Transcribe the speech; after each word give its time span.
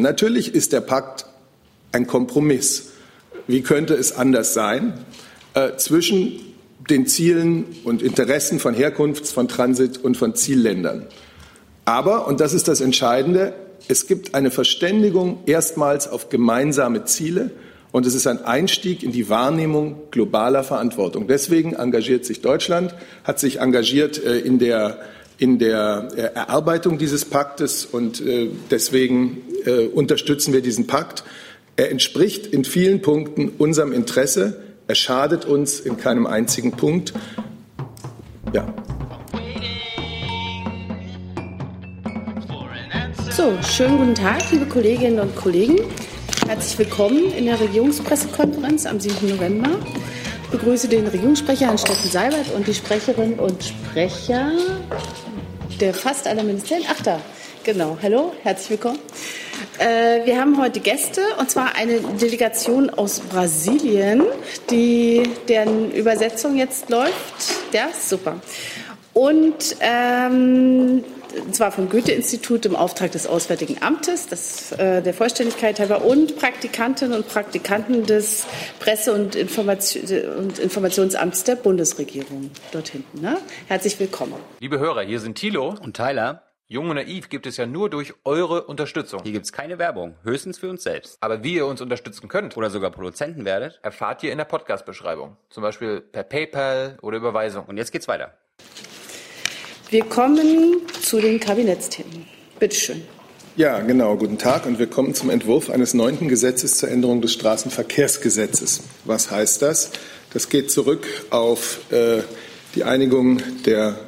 Natürlich 0.00 0.54
ist 0.54 0.72
der 0.72 0.80
Pakt 0.80 1.26
ein 1.92 2.06
Kompromiss. 2.06 2.90
Wie 3.46 3.62
könnte 3.62 3.94
es 3.94 4.12
anders 4.12 4.54
sein? 4.54 4.94
Äh, 5.54 5.76
zwischen 5.76 6.40
den 6.90 7.06
Zielen 7.06 7.64
und 7.84 8.02
Interessen 8.02 8.60
von 8.60 8.74
Herkunfts-, 8.74 9.32
von 9.32 9.48
Transit- 9.48 9.98
und 9.98 10.16
von 10.16 10.34
Zielländern. 10.34 11.06
Aber, 11.84 12.26
und 12.26 12.40
das 12.40 12.52
ist 12.52 12.68
das 12.68 12.80
Entscheidende, 12.80 13.54
es 13.88 14.06
gibt 14.06 14.34
eine 14.34 14.50
Verständigung 14.50 15.38
erstmals 15.46 16.08
auf 16.08 16.28
gemeinsame 16.28 17.04
Ziele 17.04 17.50
und 17.90 18.04
es 18.04 18.14
ist 18.14 18.26
ein 18.26 18.44
Einstieg 18.44 19.02
in 19.02 19.12
die 19.12 19.30
Wahrnehmung 19.30 20.02
globaler 20.10 20.64
Verantwortung. 20.64 21.26
Deswegen 21.26 21.72
engagiert 21.72 22.26
sich 22.26 22.42
Deutschland, 22.42 22.94
hat 23.24 23.38
sich 23.38 23.60
engagiert 23.60 24.22
äh, 24.22 24.38
in 24.38 24.58
der, 24.58 24.98
in 25.38 25.58
der 25.58 26.08
äh, 26.14 26.20
Erarbeitung 26.34 26.98
dieses 26.98 27.24
Paktes 27.24 27.86
und 27.86 28.20
äh, 28.20 28.50
deswegen 28.70 29.42
unterstützen 29.92 30.54
wir 30.54 30.62
diesen 30.62 30.86
Pakt. 30.86 31.24
Er 31.76 31.90
entspricht 31.90 32.46
in 32.46 32.64
vielen 32.64 33.02
Punkten 33.02 33.50
unserem 33.58 33.92
Interesse. 33.92 34.62
Er 34.86 34.94
schadet 34.94 35.44
uns 35.44 35.80
in 35.80 35.98
keinem 35.98 36.26
einzigen 36.26 36.72
Punkt. 36.72 37.12
Ja. 38.54 38.72
So, 43.30 43.52
schönen 43.62 43.98
guten 43.98 44.14
Tag, 44.14 44.50
liebe 44.50 44.66
Kolleginnen 44.66 45.20
und 45.20 45.36
Kollegen. 45.36 45.78
Herzlich 46.48 46.78
willkommen 46.78 47.30
in 47.36 47.44
der 47.44 47.60
Regierungspressekonferenz 47.60 48.86
am 48.86 48.98
7. 48.98 49.28
November. 49.28 49.70
Ich 50.44 50.48
begrüße 50.48 50.88
den 50.88 51.06
Regierungssprecher 51.06 51.66
Herrn 51.66 51.78
Steffen 51.78 52.10
Seibert 52.10 52.54
und 52.56 52.66
die 52.66 52.72
Sprecherinnen 52.74 53.38
und 53.38 53.62
Sprecher 53.62 54.50
der 55.80 55.94
fast 55.94 56.26
aller 56.26 56.42
Ministerien. 56.42 56.86
Ach 56.90 57.00
da, 57.02 57.20
genau. 57.62 57.96
Hallo, 58.02 58.32
herzlich 58.42 58.70
willkommen. 58.70 58.98
Äh, 59.78 60.26
wir 60.26 60.40
haben 60.40 60.60
heute 60.60 60.80
Gäste 60.80 61.20
und 61.38 61.50
zwar 61.50 61.76
eine 61.76 62.00
Delegation 62.00 62.90
aus 62.90 63.20
Brasilien, 63.20 64.24
die 64.70 65.22
deren 65.48 65.92
Übersetzung 65.92 66.56
jetzt 66.56 66.90
läuft. 66.90 67.12
Ja, 67.72 67.88
super. 67.92 68.40
Und 69.14 69.76
ähm, 69.80 71.04
zwar 71.52 71.72
vom 71.72 71.88
Goethe-Institut 71.88 72.66
im 72.66 72.76
Auftrag 72.76 73.12
des 73.12 73.26
Auswärtigen 73.26 73.82
Amtes, 73.82 74.26
das 74.26 74.72
äh, 74.72 75.02
der 75.02 75.14
Vollständigkeit 75.14 75.80
halber, 75.80 76.04
und 76.04 76.36
Praktikantinnen 76.36 77.16
und 77.16 77.28
Praktikanten 77.28 78.04
des 78.06 78.46
Presse- 78.80 79.12
und, 79.12 79.34
Information, 79.34 80.02
und 80.36 80.58
Informationsamts 80.58 81.44
der 81.44 81.56
Bundesregierung 81.56 82.50
dort 82.72 82.88
hinten. 82.88 83.20
Ne? 83.20 83.38
Herzlich 83.66 83.98
willkommen. 83.98 84.34
Liebe 84.60 84.78
Hörer, 84.78 85.02
hier 85.02 85.20
sind 85.20 85.36
Thilo 85.36 85.74
und 85.82 85.96
Tyler. 85.96 86.42
Jung 86.70 86.90
und 86.90 86.96
Naiv 86.96 87.30
gibt 87.30 87.46
es 87.46 87.56
ja 87.56 87.64
nur 87.64 87.88
durch 87.88 88.12
eure 88.24 88.64
Unterstützung. 88.64 89.22
Hier 89.22 89.32
gibt 89.32 89.46
es 89.46 89.52
keine 89.52 89.78
Werbung, 89.78 90.16
höchstens 90.22 90.58
für 90.58 90.68
uns 90.68 90.82
selbst. 90.82 91.16
Aber 91.22 91.42
wie 91.42 91.54
ihr 91.54 91.64
uns 91.64 91.80
unterstützen 91.80 92.28
könnt 92.28 92.58
oder 92.58 92.68
sogar 92.68 92.90
Produzenten 92.90 93.46
werdet, 93.46 93.80
erfahrt 93.82 94.22
ihr 94.22 94.32
in 94.32 94.36
der 94.38 94.44
Podcast-Beschreibung. 94.44 95.38
Zum 95.48 95.62
Beispiel 95.62 96.02
per 96.02 96.24
PayPal 96.24 96.98
oder 97.00 97.16
Überweisung. 97.16 97.64
Und 97.64 97.78
jetzt 97.78 97.90
geht's 97.90 98.06
weiter. 98.06 98.34
Wir 99.90 100.04
kommen 100.04 100.82
zu 101.00 101.18
den 101.18 101.40
Kabinettsthemen. 101.40 102.26
Bitte 102.58 102.76
schön. 102.76 103.02
Ja, 103.56 103.80
genau. 103.80 104.16
Guten 104.16 104.36
Tag. 104.36 104.66
Und 104.66 104.78
wir 104.78 104.86
kommen 104.86 105.14
zum 105.14 105.30
Entwurf 105.30 105.70
eines 105.70 105.94
neunten 105.94 106.28
Gesetzes 106.28 106.76
zur 106.76 106.90
Änderung 106.90 107.22
des 107.22 107.32
Straßenverkehrsgesetzes. 107.32 108.82
Was 109.06 109.30
heißt 109.30 109.62
das? 109.62 109.92
Das 110.34 110.50
geht 110.50 110.70
zurück 110.70 111.06
auf 111.30 111.80
äh, 111.90 112.20
die 112.74 112.84
Einigung 112.84 113.40
der 113.64 113.98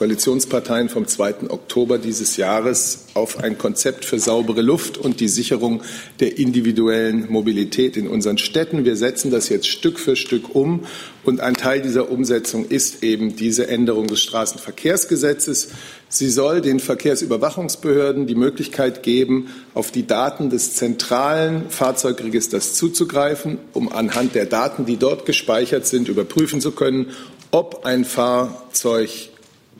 Koalitionsparteien 0.00 0.88
vom 0.88 1.06
2. 1.06 1.50
Oktober 1.50 1.98
dieses 1.98 2.38
Jahres 2.38 3.04
auf 3.12 3.38
ein 3.44 3.58
Konzept 3.58 4.06
für 4.06 4.18
saubere 4.18 4.62
Luft 4.62 4.96
und 4.96 5.20
die 5.20 5.28
Sicherung 5.28 5.82
der 6.20 6.38
individuellen 6.38 7.30
Mobilität 7.30 7.98
in 7.98 8.08
unseren 8.08 8.38
Städten. 8.38 8.86
Wir 8.86 8.96
setzen 8.96 9.30
das 9.30 9.50
jetzt 9.50 9.68
Stück 9.68 10.00
für 10.00 10.16
Stück 10.16 10.54
um 10.54 10.86
und 11.22 11.40
ein 11.40 11.52
Teil 11.52 11.82
dieser 11.82 12.10
Umsetzung 12.10 12.64
ist 12.64 13.02
eben 13.02 13.36
diese 13.36 13.68
Änderung 13.68 14.06
des 14.06 14.22
Straßenverkehrsgesetzes. 14.22 15.68
Sie 16.08 16.30
soll 16.30 16.62
den 16.62 16.80
Verkehrsüberwachungsbehörden 16.80 18.26
die 18.26 18.34
Möglichkeit 18.34 19.02
geben, 19.02 19.48
auf 19.74 19.90
die 19.90 20.06
Daten 20.06 20.48
des 20.48 20.76
zentralen 20.76 21.68
Fahrzeugregisters 21.68 22.72
zuzugreifen, 22.72 23.58
um 23.74 23.92
anhand 23.92 24.34
der 24.34 24.46
Daten, 24.46 24.86
die 24.86 24.96
dort 24.96 25.26
gespeichert 25.26 25.86
sind, 25.86 26.08
überprüfen 26.08 26.62
zu 26.62 26.70
können, 26.70 27.08
ob 27.50 27.84
ein 27.84 28.06
Fahrzeug 28.06 29.29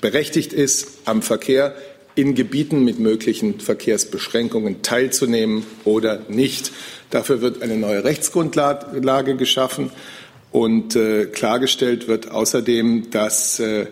berechtigt 0.01 0.53
ist, 0.53 0.89
am 1.05 1.23
Verkehr 1.23 1.75
in 2.15 2.35
Gebieten 2.35 2.85
mit 2.85 2.99
möglichen 2.99 3.61
Verkehrsbeschränkungen 3.61 4.83
teilzunehmen 4.83 5.65
oder 5.85 6.23
nicht. 6.29 6.73
Dafür 7.11 7.41
wird 7.41 7.63
eine 7.63 7.77
neue 7.77 8.05
Rechtsgrundlage 8.05 9.37
geschaffen 9.37 9.91
und 10.53 10.97
äh, 10.97 11.27
klargestellt 11.27 12.09
wird 12.09 12.31
außerdem, 12.31 13.11
dass 13.11 13.61
äh, 13.61 13.87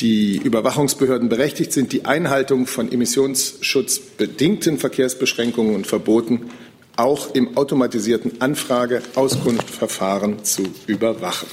die 0.00 0.36
Überwachungsbehörden 0.36 1.28
berechtigt 1.28 1.72
sind, 1.72 1.92
die 1.92 2.04
Einhaltung 2.04 2.66
von 2.66 2.90
emissionsschutzbedingten 2.90 4.78
Verkehrsbeschränkungen 4.78 5.74
und 5.74 5.86
Verboten 5.86 6.50
auch 6.96 7.34
im 7.34 7.56
automatisierten 7.56 8.40
Anfrage-Auskunftverfahren 8.40 10.44
zu 10.44 10.64
überwachen. 10.86 11.48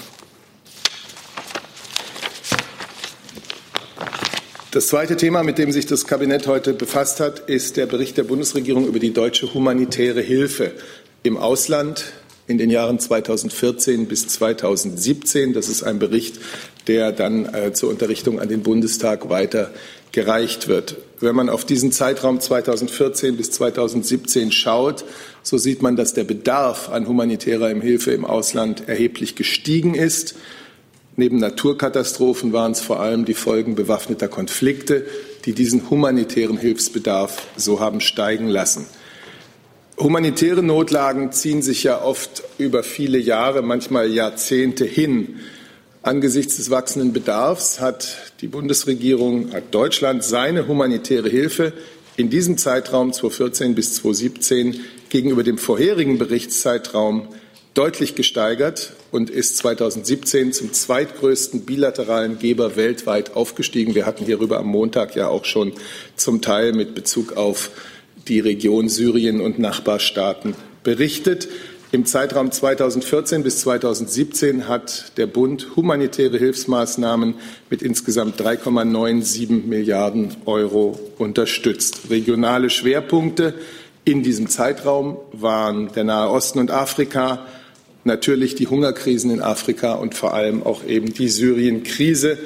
Das 4.71 4.85
zweite 4.85 5.17
Thema, 5.17 5.41
mit 5.41 5.57
dem 5.57 5.71
sich 5.71 5.87
das 5.87 6.05
Kabinett 6.05 6.45
heute 6.45 6.73
befasst 6.73 7.19
hat, 7.19 7.39
ist 7.49 7.75
der 7.75 7.87
Bericht 7.87 8.17
der 8.17 8.23
Bundesregierung 8.23 8.85
über 8.85 8.99
die 8.99 9.13
deutsche 9.13 9.51
humanitäre 9.55 10.21
Hilfe 10.21 10.73
im 11.23 11.37
Ausland 11.37 12.05
in 12.45 12.59
den 12.59 12.69
Jahren 12.69 12.99
2014 12.99 14.05
bis 14.07 14.27
2017. 14.27 15.53
Das 15.53 15.69
ist 15.69 15.81
ein 15.81 15.97
Bericht, 15.97 16.39
der 16.85 17.11
dann 17.11 17.51
äh, 17.51 17.73
zur 17.73 17.89
Unterrichtung 17.89 18.39
an 18.39 18.47
den 18.47 18.61
Bundestag 18.61 19.27
weitergereicht 19.31 20.67
wird. 20.67 20.97
Wenn 21.19 21.35
man 21.35 21.49
auf 21.49 21.65
diesen 21.65 21.91
Zeitraum 21.91 22.39
2014 22.39 23.37
bis 23.37 23.49
2017 23.49 24.51
schaut, 24.51 25.03
so 25.41 25.57
sieht 25.57 25.81
man, 25.81 25.95
dass 25.95 26.13
der 26.13 26.25
Bedarf 26.25 26.89
an 26.89 27.07
humanitärer 27.07 27.69
Hilfe 27.69 28.11
im 28.11 28.23
Ausland 28.23 28.87
erheblich 28.87 29.35
gestiegen 29.35 29.95
ist. 29.95 30.35
Neben 31.19 31.35
Naturkatastrophen 31.35 32.53
waren 32.53 32.71
es 32.71 32.79
vor 32.79 33.01
allem 33.01 33.25
die 33.25 33.33
Folgen 33.33 33.75
bewaffneter 33.75 34.29
Konflikte, 34.29 35.05
die 35.43 35.51
diesen 35.51 35.89
humanitären 35.89 36.57
Hilfsbedarf 36.57 37.45
so 37.57 37.81
haben 37.81 37.99
steigen 37.99 38.47
lassen. 38.47 38.85
Humanitäre 39.97 40.63
Notlagen 40.63 41.33
ziehen 41.33 41.61
sich 41.61 41.83
ja 41.83 42.01
oft 42.01 42.43
über 42.57 42.83
viele 42.83 43.17
Jahre, 43.17 43.61
manchmal 43.61 44.09
Jahrzehnte 44.09 44.85
hin. 44.85 45.41
Angesichts 46.03 46.55
des 46.55 46.69
wachsenden 46.69 47.11
Bedarfs 47.11 47.81
hat 47.81 48.15
die 48.39 48.47
Bundesregierung, 48.47 49.51
hat 49.51 49.75
Deutschland 49.75 50.23
seine 50.23 50.69
humanitäre 50.69 51.27
Hilfe 51.27 51.73
in 52.15 52.29
diesem 52.29 52.57
Zeitraum 52.57 53.11
2014 53.11 53.75
bis 53.75 53.95
2017 53.95 54.79
gegenüber 55.09 55.43
dem 55.43 55.57
vorherigen 55.57 56.17
Berichtszeitraum 56.17 57.27
deutlich 57.73 58.15
gesteigert 58.15 58.93
und 59.11 59.29
ist 59.29 59.57
2017 59.57 60.53
zum 60.53 60.73
zweitgrößten 60.73 61.61
bilateralen 61.61 62.39
Geber 62.39 62.75
weltweit 62.75 63.35
aufgestiegen. 63.35 63.95
Wir 63.95 64.05
hatten 64.05 64.25
hierüber 64.25 64.59
am 64.59 64.67
Montag 64.67 65.15
ja 65.15 65.27
auch 65.27 65.45
schon 65.45 65.73
zum 66.15 66.41
Teil 66.41 66.73
mit 66.73 66.95
Bezug 66.95 67.37
auf 67.37 67.71
die 68.27 68.39
Region 68.39 68.89
Syrien 68.89 69.41
und 69.41 69.59
Nachbarstaaten 69.59 70.55
berichtet. 70.83 71.47
Im 71.91 72.05
Zeitraum 72.05 72.51
2014 72.51 73.41
bis 73.41 73.61
2017 73.61 74.67
hat 74.67 75.17
der 75.17 75.25
Bund 75.25 75.75
humanitäre 75.75 76.37
Hilfsmaßnahmen 76.37 77.33
mit 77.71 77.81
insgesamt 77.81 78.39
3,97 78.39 79.65
Milliarden 79.65 80.35
Euro 80.45 80.99
unterstützt. 81.17 82.11
Regionale 82.11 82.69
Schwerpunkte 82.69 83.55
in 84.05 84.21
diesem 84.21 84.49
Zeitraum 84.49 85.17
waren 85.31 85.91
der 85.93 86.03
Nahe 86.03 86.29
Osten 86.29 86.59
und 86.59 86.69
Afrika, 86.69 87.47
natürlich 88.03 88.55
die 88.55 88.67
Hungerkrisen 88.67 89.31
in 89.31 89.41
Afrika 89.41 89.93
und 89.93 90.15
vor 90.15 90.33
allem 90.33 90.63
auch 90.63 90.85
eben 90.85 91.13
die 91.13 91.29
Syrien-Krise. 91.29 92.37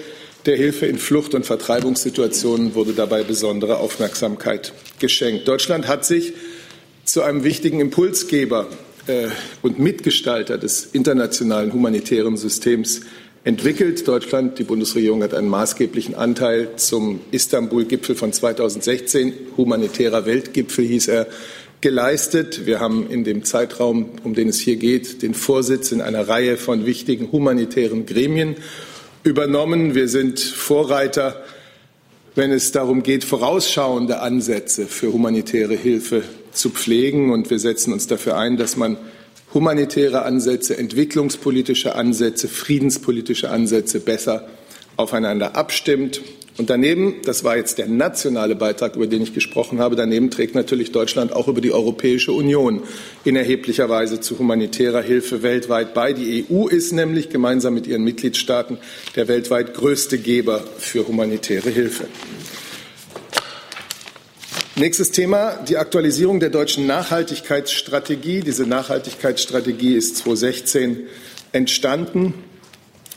Der 0.45 0.57
Hilfe 0.57 0.85
in 0.87 0.97
Flucht- 0.97 1.35
und 1.35 1.45
Vertreibungssituationen 1.45 2.75
wurde 2.75 2.93
dabei 2.93 3.23
besondere 3.23 3.77
Aufmerksamkeit 3.77 4.73
geschenkt. 4.99 5.47
Deutschland 5.47 5.87
hat 5.87 6.05
sich 6.05 6.33
zu 7.05 7.21
einem 7.21 7.43
wichtigen 7.43 7.79
Impulsgeber 7.79 8.67
äh, 9.07 9.27
und 9.61 9.79
Mitgestalter 9.79 10.57
des 10.57 10.85
internationalen 10.85 11.71
humanitären 11.71 12.37
Systems 12.37 13.01
entwickelt. 13.43 14.07
Deutschland, 14.07 14.59
die 14.59 14.63
Bundesregierung 14.63 15.23
hat 15.23 15.33
einen 15.33 15.49
maßgeblichen 15.49 16.15
Anteil 16.15 16.69
zum 16.77 17.21
Istanbul-Gipfel 17.31 18.15
von 18.15 18.31
2016. 18.31 19.33
Humanitärer 19.57 20.25
Weltgipfel 20.25 20.85
hieß 20.85 21.09
er 21.09 21.27
geleistet. 21.83 22.65
Wir 22.65 22.79
haben 22.79 23.09
in 23.09 23.25
dem 23.25 23.43
Zeitraum, 23.43 24.11
um 24.23 24.33
den 24.33 24.47
es 24.47 24.59
hier 24.59 24.77
geht, 24.77 25.21
den 25.21 25.33
Vorsitz 25.33 25.91
in 25.91 26.01
einer 26.01 26.29
Reihe 26.29 26.55
von 26.55 26.85
wichtigen 26.85 27.31
humanitären 27.33 28.05
Gremien 28.05 28.55
übernommen. 29.25 29.93
Wir 29.93 30.07
sind 30.07 30.39
Vorreiter, 30.39 31.43
wenn 32.35 32.51
es 32.51 32.71
darum 32.71 33.03
geht, 33.03 33.25
vorausschauende 33.25 34.21
Ansätze 34.21 34.87
für 34.87 35.11
humanitäre 35.11 35.75
Hilfe 35.75 36.23
zu 36.53 36.69
pflegen. 36.69 37.31
Und 37.31 37.49
wir 37.49 37.59
setzen 37.59 37.91
uns 37.91 38.07
dafür 38.07 38.37
ein, 38.37 38.55
dass 38.55 38.77
man 38.77 38.95
humanitäre 39.53 40.21
Ansätze, 40.23 40.77
entwicklungspolitische 40.77 41.95
Ansätze, 41.95 42.47
friedenspolitische 42.47 43.49
Ansätze 43.49 43.99
besser 43.99 44.47
aufeinander 44.95 45.57
abstimmt. 45.57 46.21
Und 46.55 46.69
daneben, 46.69 47.15
das 47.25 47.43
war 47.43 47.57
jetzt 47.57 47.79
der 47.79 47.87
nationale 47.87 48.55
Beitrag, 48.55 48.95
über 48.95 49.07
den 49.07 49.23
ich 49.23 49.33
gesprochen 49.33 49.79
habe, 49.79 49.95
daneben 49.95 50.29
trägt 50.29 50.53
natürlich 50.53 50.91
Deutschland 50.91 51.33
auch 51.33 51.47
über 51.47 51.61
die 51.61 51.71
Europäische 51.71 52.31
Union 52.31 52.83
in 53.23 53.35
erheblicher 53.35 53.89
Weise 53.89 54.19
zu 54.19 54.37
humanitärer 54.37 55.01
Hilfe 55.01 55.41
weltweit 55.41 55.95
bei. 55.95 56.13
Die 56.13 56.45
EU 56.47 56.67
ist 56.67 56.91
nämlich 56.91 57.29
gemeinsam 57.29 57.73
mit 57.73 57.87
ihren 57.87 58.03
Mitgliedstaaten 58.03 58.77
der 59.15 59.27
weltweit 59.27 59.73
größte 59.73 60.19
Geber 60.19 60.63
für 60.77 61.07
humanitäre 61.07 61.71
Hilfe. 61.71 62.05
Nächstes 64.75 65.09
Thema, 65.09 65.57
die 65.67 65.77
Aktualisierung 65.77 66.39
der 66.39 66.49
deutschen 66.49 66.85
Nachhaltigkeitsstrategie. 66.85 68.41
Diese 68.41 68.67
Nachhaltigkeitsstrategie 68.67 69.95
ist 69.95 70.17
2016 70.17 71.07
entstanden. 71.51 72.35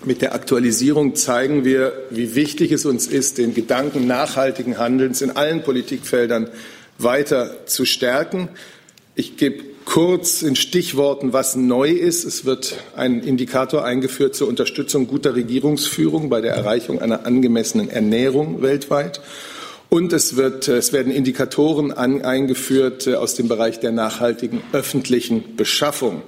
Mit 0.04 0.20
der 0.20 0.34
Aktualisierung 0.34 1.14
zeigen 1.14 1.64
wir, 1.64 1.92
wie 2.10 2.34
wichtig 2.34 2.70
es 2.70 2.84
uns 2.84 3.06
ist, 3.06 3.38
den 3.38 3.54
Gedanken 3.54 4.06
nachhaltigen 4.06 4.78
Handelns 4.78 5.22
in 5.22 5.30
allen 5.30 5.62
Politikfeldern 5.62 6.48
weiter 6.98 7.66
zu 7.66 7.84
stärken. 7.84 8.48
Ich 9.14 9.36
gebe 9.36 9.64
kurz 9.86 10.42
in 10.42 10.56
Stichworten, 10.56 11.32
was 11.32 11.56
neu 11.56 11.90
ist. 11.90 12.24
Es 12.24 12.44
wird 12.44 12.76
ein 12.94 13.22
Indikator 13.22 13.84
eingeführt 13.84 14.34
zur 14.34 14.48
Unterstützung 14.48 15.06
guter 15.06 15.34
Regierungsführung 15.34 16.28
bei 16.28 16.42
der 16.42 16.52
Erreichung 16.52 17.00
einer 17.00 17.24
angemessenen 17.24 17.88
Ernährung 17.88 18.60
weltweit. 18.60 19.20
Und 19.88 20.12
es, 20.12 20.36
wird, 20.36 20.68
es 20.68 20.92
werden 20.92 21.12
Indikatoren 21.12 21.92
an, 21.92 22.22
eingeführt 22.22 23.06
äh, 23.06 23.14
aus 23.14 23.34
dem 23.34 23.48
Bereich 23.48 23.78
der 23.78 23.92
nachhaltigen 23.92 24.60
öffentlichen 24.72 25.56
Beschaffung. 25.56 26.22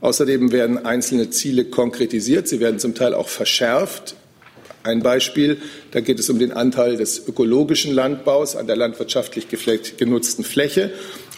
Außerdem 0.00 0.52
werden 0.52 0.84
einzelne 0.84 1.30
Ziele 1.30 1.66
konkretisiert. 1.66 2.48
Sie 2.48 2.60
werden 2.60 2.78
zum 2.78 2.94
Teil 2.94 3.14
auch 3.14 3.28
verschärft. 3.28 4.16
Ein 4.82 5.02
Beispiel, 5.02 5.60
da 5.90 6.00
geht 6.00 6.18
es 6.18 6.30
um 6.30 6.38
den 6.38 6.52
Anteil 6.52 6.96
des 6.96 7.26
ökologischen 7.28 7.94
Landbaus 7.94 8.56
an 8.56 8.66
der 8.66 8.76
landwirtschaftlich 8.76 9.48
genutzten 9.98 10.42
Fläche. 10.42 10.92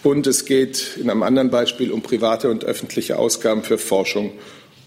Und 0.04 0.28
es 0.28 0.44
geht 0.44 0.96
in 0.96 1.10
einem 1.10 1.24
anderen 1.24 1.50
Beispiel 1.50 1.90
um 1.90 2.02
private 2.02 2.50
und 2.50 2.64
öffentliche 2.64 3.18
Ausgaben 3.18 3.64
für 3.64 3.78
Forschung 3.78 4.32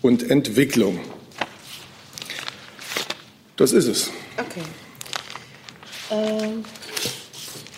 und 0.01 0.29
Entwicklung. 0.29 0.99
Das 3.57 3.71
ist 3.71 3.87
es. 3.87 4.09
Okay. 4.37 4.61
Ähm, 6.11 6.65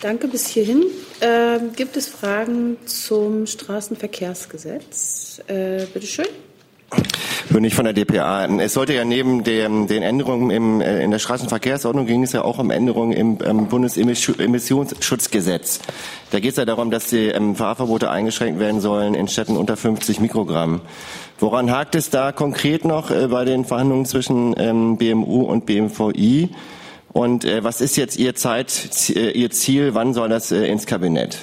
danke 0.00 0.28
bis 0.28 0.46
hierhin. 0.48 0.84
Ähm, 1.20 1.72
gibt 1.74 1.96
es 1.96 2.06
Fragen 2.06 2.76
zum 2.86 3.46
Straßenverkehrsgesetz? 3.46 5.17
Äh, 5.46 5.84
Bitte 5.92 6.06
schön. 6.06 6.26
König 7.50 7.74
von 7.74 7.84
der 7.84 7.92
DPA. 7.92 8.46
Es 8.60 8.72
sollte 8.74 8.94
ja 8.94 9.04
neben 9.04 9.42
dem, 9.42 9.88
den 9.88 10.02
Änderungen 10.02 10.50
im, 10.50 10.80
äh, 10.80 11.02
in 11.02 11.10
der 11.10 11.18
Straßenverkehrsordnung 11.18 12.06
ging 12.06 12.22
es 12.22 12.32
ja 12.32 12.42
auch 12.42 12.58
um 12.58 12.70
Änderungen 12.70 13.12
im 13.12 13.38
ähm, 13.44 13.66
Bundesemissionsschutzgesetz. 13.66 15.80
Da 16.30 16.40
geht 16.40 16.52
es 16.52 16.56
ja 16.56 16.64
darum, 16.64 16.90
dass 16.90 17.08
die 17.08 17.26
ähm, 17.26 17.56
Fahrverbote 17.56 18.10
eingeschränkt 18.10 18.60
werden 18.60 18.80
sollen 18.80 19.14
in 19.14 19.28
Städten 19.28 19.56
unter 19.56 19.76
50 19.76 20.20
Mikrogramm. 20.20 20.80
Woran 21.38 21.70
hakt 21.70 21.94
es 21.94 22.10
da 22.10 22.32
konkret 22.32 22.84
noch 22.84 23.10
äh, 23.10 23.28
bei 23.28 23.44
den 23.44 23.64
Verhandlungen 23.64 24.06
zwischen 24.06 24.54
ähm, 24.58 24.98
BMU 24.98 25.42
und 25.42 25.66
BMVI? 25.66 26.50
Und 27.12 27.44
äh, 27.44 27.64
was 27.64 27.80
ist 27.80 27.96
jetzt 27.96 28.18
Ihr 28.18 28.34
Zeit, 28.34 29.10
äh, 29.16 29.30
Ihr 29.30 29.50
Ziel? 29.50 29.94
Wann 29.94 30.14
soll 30.14 30.28
das 30.28 30.52
äh, 30.52 30.66
ins 30.66 30.86
Kabinett? 30.86 31.38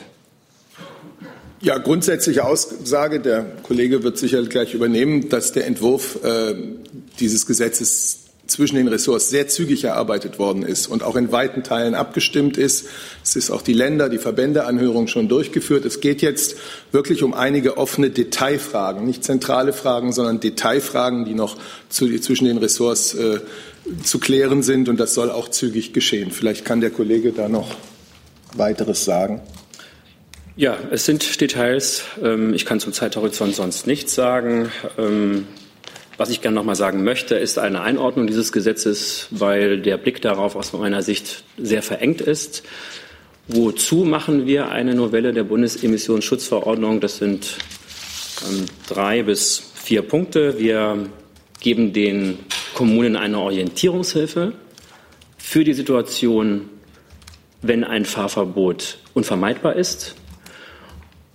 Ja, 1.61 1.77
grundsätzliche 1.77 2.45
Aussage, 2.45 3.19
der 3.19 3.45
Kollege 3.63 4.03
wird 4.03 4.17
sicher 4.17 4.43
gleich 4.43 4.73
übernehmen, 4.73 5.29
dass 5.29 5.53
der 5.53 5.65
Entwurf 5.65 6.23
äh, 6.23 6.55
dieses 7.19 7.45
Gesetzes 7.45 8.25
zwischen 8.47 8.75
den 8.75 8.87
Ressorts 8.87 9.29
sehr 9.29 9.47
zügig 9.47 9.83
erarbeitet 9.85 10.37
worden 10.37 10.63
ist 10.63 10.87
und 10.87 11.03
auch 11.03 11.15
in 11.15 11.31
weiten 11.31 11.63
Teilen 11.63 11.95
abgestimmt 11.95 12.57
ist. 12.57 12.85
Es 13.23 13.35
ist 13.35 13.49
auch 13.49 13.61
die 13.61 13.73
Länder, 13.73 14.09
die 14.09 14.17
Verbändeanhörung 14.17 15.07
schon 15.07 15.27
durchgeführt. 15.27 15.85
Es 15.85 15.99
geht 15.99 16.21
jetzt 16.21 16.55
wirklich 16.91 17.23
um 17.23 17.33
einige 17.33 17.77
offene 17.77 18.09
Detailfragen, 18.09 19.05
nicht 19.05 19.23
zentrale 19.23 19.73
Fragen, 19.73 20.11
sondern 20.13 20.39
Detailfragen, 20.39 21.25
die 21.25 21.33
noch 21.33 21.57
zu, 21.89 22.07
zwischen 22.19 22.45
den 22.45 22.57
Ressorts 22.57 23.13
äh, 23.15 23.39
zu 24.03 24.19
klären 24.19 24.61
sind. 24.61 24.89
Und 24.89 24.99
das 24.99 25.13
soll 25.13 25.31
auch 25.31 25.49
zügig 25.49 25.93
geschehen. 25.93 26.31
Vielleicht 26.31 26.65
kann 26.65 26.81
der 26.81 26.91
Kollege 26.91 27.31
da 27.31 27.49
noch 27.49 27.75
weiteres 28.55 29.05
sagen. 29.05 29.41
Ja, 30.57 30.77
es 30.89 31.05
sind 31.05 31.41
Details. 31.41 32.05
Ähm, 32.23 32.53
ich 32.53 32.65
kann 32.65 32.79
zum 32.79 32.93
Zeithorizont 32.93 33.53
sonst 33.53 33.87
nichts 33.87 34.15
sagen. 34.15 34.71
Ähm, 34.97 35.47
was 36.15 36.29
ich 36.29 36.41
gerne 36.41 36.55
noch 36.55 36.63
mal 36.63 36.75
sagen 36.75 37.03
möchte, 37.03 37.35
ist 37.35 37.59
eine 37.59 37.81
Einordnung 37.81 38.25
dieses 38.25 38.53
Gesetzes, 38.53 39.27
weil 39.31 39.81
der 39.81 39.97
Blick 39.97 40.21
darauf 40.21 40.55
aus 40.55 40.71
meiner 40.71 41.01
Sicht 41.01 41.43
sehr 41.57 41.81
verengt 41.81 42.21
ist. 42.21 42.63
Wozu 43.49 44.05
machen 44.05 44.47
wir 44.47 44.69
eine 44.69 44.95
Novelle 44.95 45.33
der 45.33 45.43
Bundesemissionsschutzverordnung? 45.43 47.01
Das 47.01 47.17
sind 47.17 47.57
ähm, 48.49 48.65
drei 48.87 49.23
bis 49.23 49.61
vier 49.75 50.03
Punkte. 50.03 50.57
Wir 50.57 51.09
geben 51.59 51.91
den 51.91 52.39
Kommunen 52.73 53.17
eine 53.17 53.39
Orientierungshilfe 53.39 54.53
für 55.37 55.65
die 55.65 55.73
Situation, 55.73 56.69
wenn 57.61 57.83
ein 57.83 58.05
Fahrverbot 58.05 58.99
unvermeidbar 59.13 59.75
ist 59.75 60.15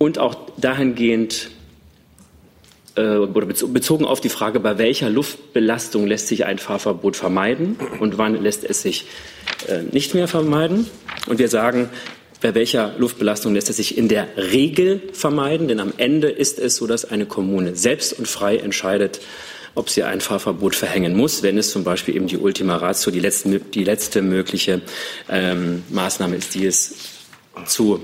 und 0.01 0.17
auch 0.17 0.35
dahingehend 0.57 1.51
äh, 2.95 3.17
oder 3.17 3.45
bezogen 3.45 4.03
auf 4.03 4.19
die 4.19 4.29
Frage, 4.29 4.59
bei 4.59 4.79
welcher 4.79 5.11
Luftbelastung 5.11 6.07
lässt 6.07 6.27
sich 6.27 6.43
ein 6.43 6.57
Fahrverbot 6.57 7.15
vermeiden 7.15 7.75
und 7.99 8.17
wann 8.17 8.41
lässt 8.41 8.63
es 8.63 8.81
sich 8.81 9.05
äh, 9.67 9.83
nicht 9.91 10.15
mehr 10.15 10.27
vermeiden. 10.27 10.87
Und 11.27 11.37
wir 11.37 11.49
sagen, 11.49 11.91
bei 12.41 12.55
welcher 12.55 12.95
Luftbelastung 12.97 13.53
lässt 13.53 13.69
es 13.69 13.77
sich 13.77 13.95
in 13.95 14.07
der 14.07 14.27
Regel 14.37 15.03
vermeiden, 15.13 15.67
denn 15.67 15.79
am 15.79 15.93
Ende 15.97 16.29
ist 16.29 16.57
es 16.57 16.77
so, 16.77 16.87
dass 16.87 17.05
eine 17.05 17.27
Kommune 17.27 17.75
selbst 17.75 18.17
und 18.17 18.27
frei 18.27 18.57
entscheidet, 18.57 19.21
ob 19.75 19.91
sie 19.91 20.01
ein 20.01 20.19
Fahrverbot 20.19 20.73
verhängen 20.73 21.15
muss, 21.15 21.43
wenn 21.43 21.59
es 21.59 21.69
zum 21.69 21.83
Beispiel 21.83 22.15
eben 22.15 22.25
die 22.25 22.37
Ultima 22.37 22.77
Ratio, 22.77 23.11
die, 23.11 23.19
letzten, 23.19 23.69
die 23.69 23.83
letzte 23.83 24.23
mögliche 24.23 24.81
ähm, 25.29 25.83
Maßnahme 25.91 26.37
ist, 26.37 26.55
die 26.55 26.65
es 26.65 26.95
zu 27.67 28.03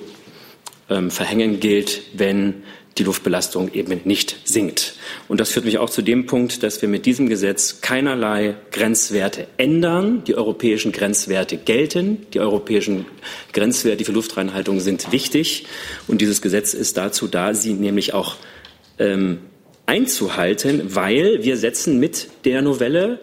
ähm, 0.90 1.12
verhängen 1.12 1.60
gilt, 1.60 2.02
wenn 2.14 2.64
die 2.98 3.04
Luftbelastung 3.04 3.74
eben 3.74 4.02
nicht 4.06 4.38
sinkt. 4.44 4.96
Und 5.28 5.40
das 5.40 5.52
führt 5.52 5.66
mich 5.66 5.78
auch 5.78 5.90
zu 5.90 6.02
dem 6.02 6.26
Punkt, 6.26 6.64
dass 6.64 6.82
wir 6.82 6.90
mit 6.90 7.06
diesem 7.06 7.30
Gesetz 7.30 7.82
keinerlei 7.82 8.56
Grenzwerte 8.72 9.48
ändern. 9.58 10.24
Die 10.26 10.36
europäischen 10.36 10.92
Grenzwerte 10.92 11.58
gelten. 11.58 12.26
Die 12.34 12.40
europäischen 12.40 13.06
Grenzwerte 13.54 14.04
für 14.04 14.12
Luftreinhaltung 14.14 14.80
sind 14.80 15.12
wichtig. 15.12 15.66
Und 16.08 16.22
dieses 16.22 16.42
Gesetz 16.42 16.74
ist 16.74 16.98
dazu 16.98 17.28
da, 17.28 17.54
sie 17.54 17.74
nämlich 17.74 18.14
auch 18.14 18.36
ähm, 18.98 19.40
einzuhalten, 19.86 20.96
weil 20.96 21.44
wir 21.44 21.58
setzen 21.58 22.00
mit 22.00 22.30
der 22.46 22.62
Novelle 22.62 23.20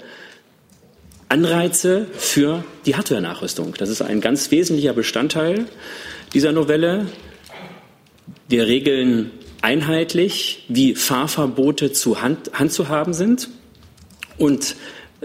Anreize 1.29 2.07
für 2.13 2.65
die 2.87 2.95
Hardware-Nachrüstung. 2.95 3.75
Das 3.77 3.89
ist 3.89 4.03
ein 4.03 4.21
ganz 4.21 4.51
wesentlicher 4.51 4.93
Bestandteil 4.93 5.67
dieser 6.33 6.53
Novelle. 6.53 7.07
Wir 8.49 8.67
regeln 8.67 9.31
einheitlich, 9.63 10.67
wie 10.69 10.95
Fahrverbote 10.95 11.93
zu 11.93 12.21
Hand, 12.21 12.51
handzuhaben 12.53 13.15
sind. 13.15 13.49
Und 14.37 14.77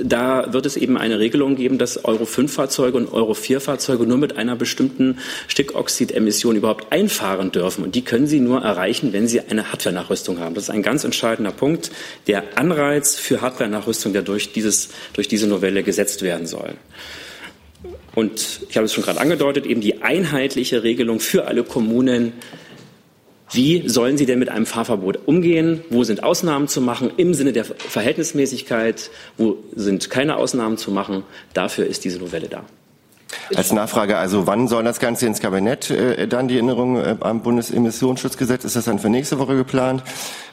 da 0.02 0.54
wird 0.54 0.66
es 0.66 0.78
eben 0.78 0.98
eine 0.98 1.20
Regelung 1.20 1.58
geben, 1.58 1.78
dass 1.78 2.06
Euro 2.06 2.24
5 2.26 2.52
Fahrzeuge 2.52 2.98
und 2.98 3.12
Euro 3.12 3.34
4 3.34 3.60
Fahrzeuge 3.60 4.06
nur 4.06 4.18
mit 4.18 4.38
einer 4.38 4.56
bestimmten 4.56 5.18
Stickoxidemission 5.50 6.56
überhaupt 6.56 6.94
einfahren 6.94 7.52
dürfen. 7.52 7.84
Und 7.84 7.96
die 7.96 8.04
können 8.04 8.28
sie 8.28 8.40
nur 8.40 8.62
erreichen, 8.62 9.12
wenn 9.12 9.28
sie 9.28 9.42
eine 9.42 9.72
Hardware-Nachrüstung 9.72 10.40
haben. 10.40 10.56
Das 10.56 10.66
ist 10.66 10.70
ein 10.70 10.84
ganz 10.84 11.04
entscheidender 11.04 11.52
Punkt, 11.52 11.92
der 12.28 12.58
Anreiz 12.58 13.18
für 13.18 13.42
Hardware-Nachrüstung, 13.42 14.14
der 14.14 14.22
durch, 14.22 14.54
dieses, 14.54 14.90
durch 15.12 15.28
diese 15.28 15.48
Novelle 15.48 15.84
gesetzt 15.84 16.22
werden 16.22 16.48
soll. 16.48 16.76
Und 18.16 18.62
ich 18.70 18.78
habe 18.78 18.86
es 18.86 18.94
schon 18.94 19.04
gerade 19.04 19.20
angedeutet, 19.20 19.66
eben 19.66 19.82
die 19.82 20.02
einheitliche 20.02 20.84
Regelung 20.84 21.20
für 21.20 21.48
alle 21.48 21.64
Kommunen, 21.64 22.34
wie 23.52 23.88
sollen 23.90 24.18
Sie 24.18 24.26
denn 24.26 24.40
mit 24.40 24.50
einem 24.50 24.66
Fahrverbot 24.66 25.28
umgehen? 25.28 25.82
Wo 25.90 26.04
sind 26.04 26.24
Ausnahmen 26.24 26.68
zu 26.68 26.82
machen 26.82 27.12
im 27.18 27.34
Sinne 27.34 27.52
der 27.52 27.66
Verhältnismäßigkeit? 27.66 29.10
Wo 29.38 29.58
sind 29.76 30.10
keine 30.10 30.38
Ausnahmen 30.38 30.78
zu 30.78 30.92
machen? 30.92 31.24
Dafür 31.54 31.88
ist 31.88 32.06
diese 32.06 32.20
Novelle 32.20 32.48
da. 32.48 32.64
Als 33.56 33.72
Nachfrage, 33.72 34.18
also 34.18 34.48
wann 34.48 34.68
soll 34.68 34.84
das 34.84 35.00
Ganze 35.00 35.28
ins 35.28 35.40
Kabinett 35.40 35.90
äh, 35.90 36.28
dann 36.28 36.48
die 36.48 36.56
Erinnerung 36.56 36.98
äh, 36.98 37.16
am 37.20 37.42
Bundesemissionsschutzgesetz? 37.42 38.66
Ist 38.66 38.76
das 38.76 38.86
dann 38.86 39.00
für 39.00 39.10
nächste 39.10 39.40
Woche 39.40 39.56
geplant? 39.56 40.04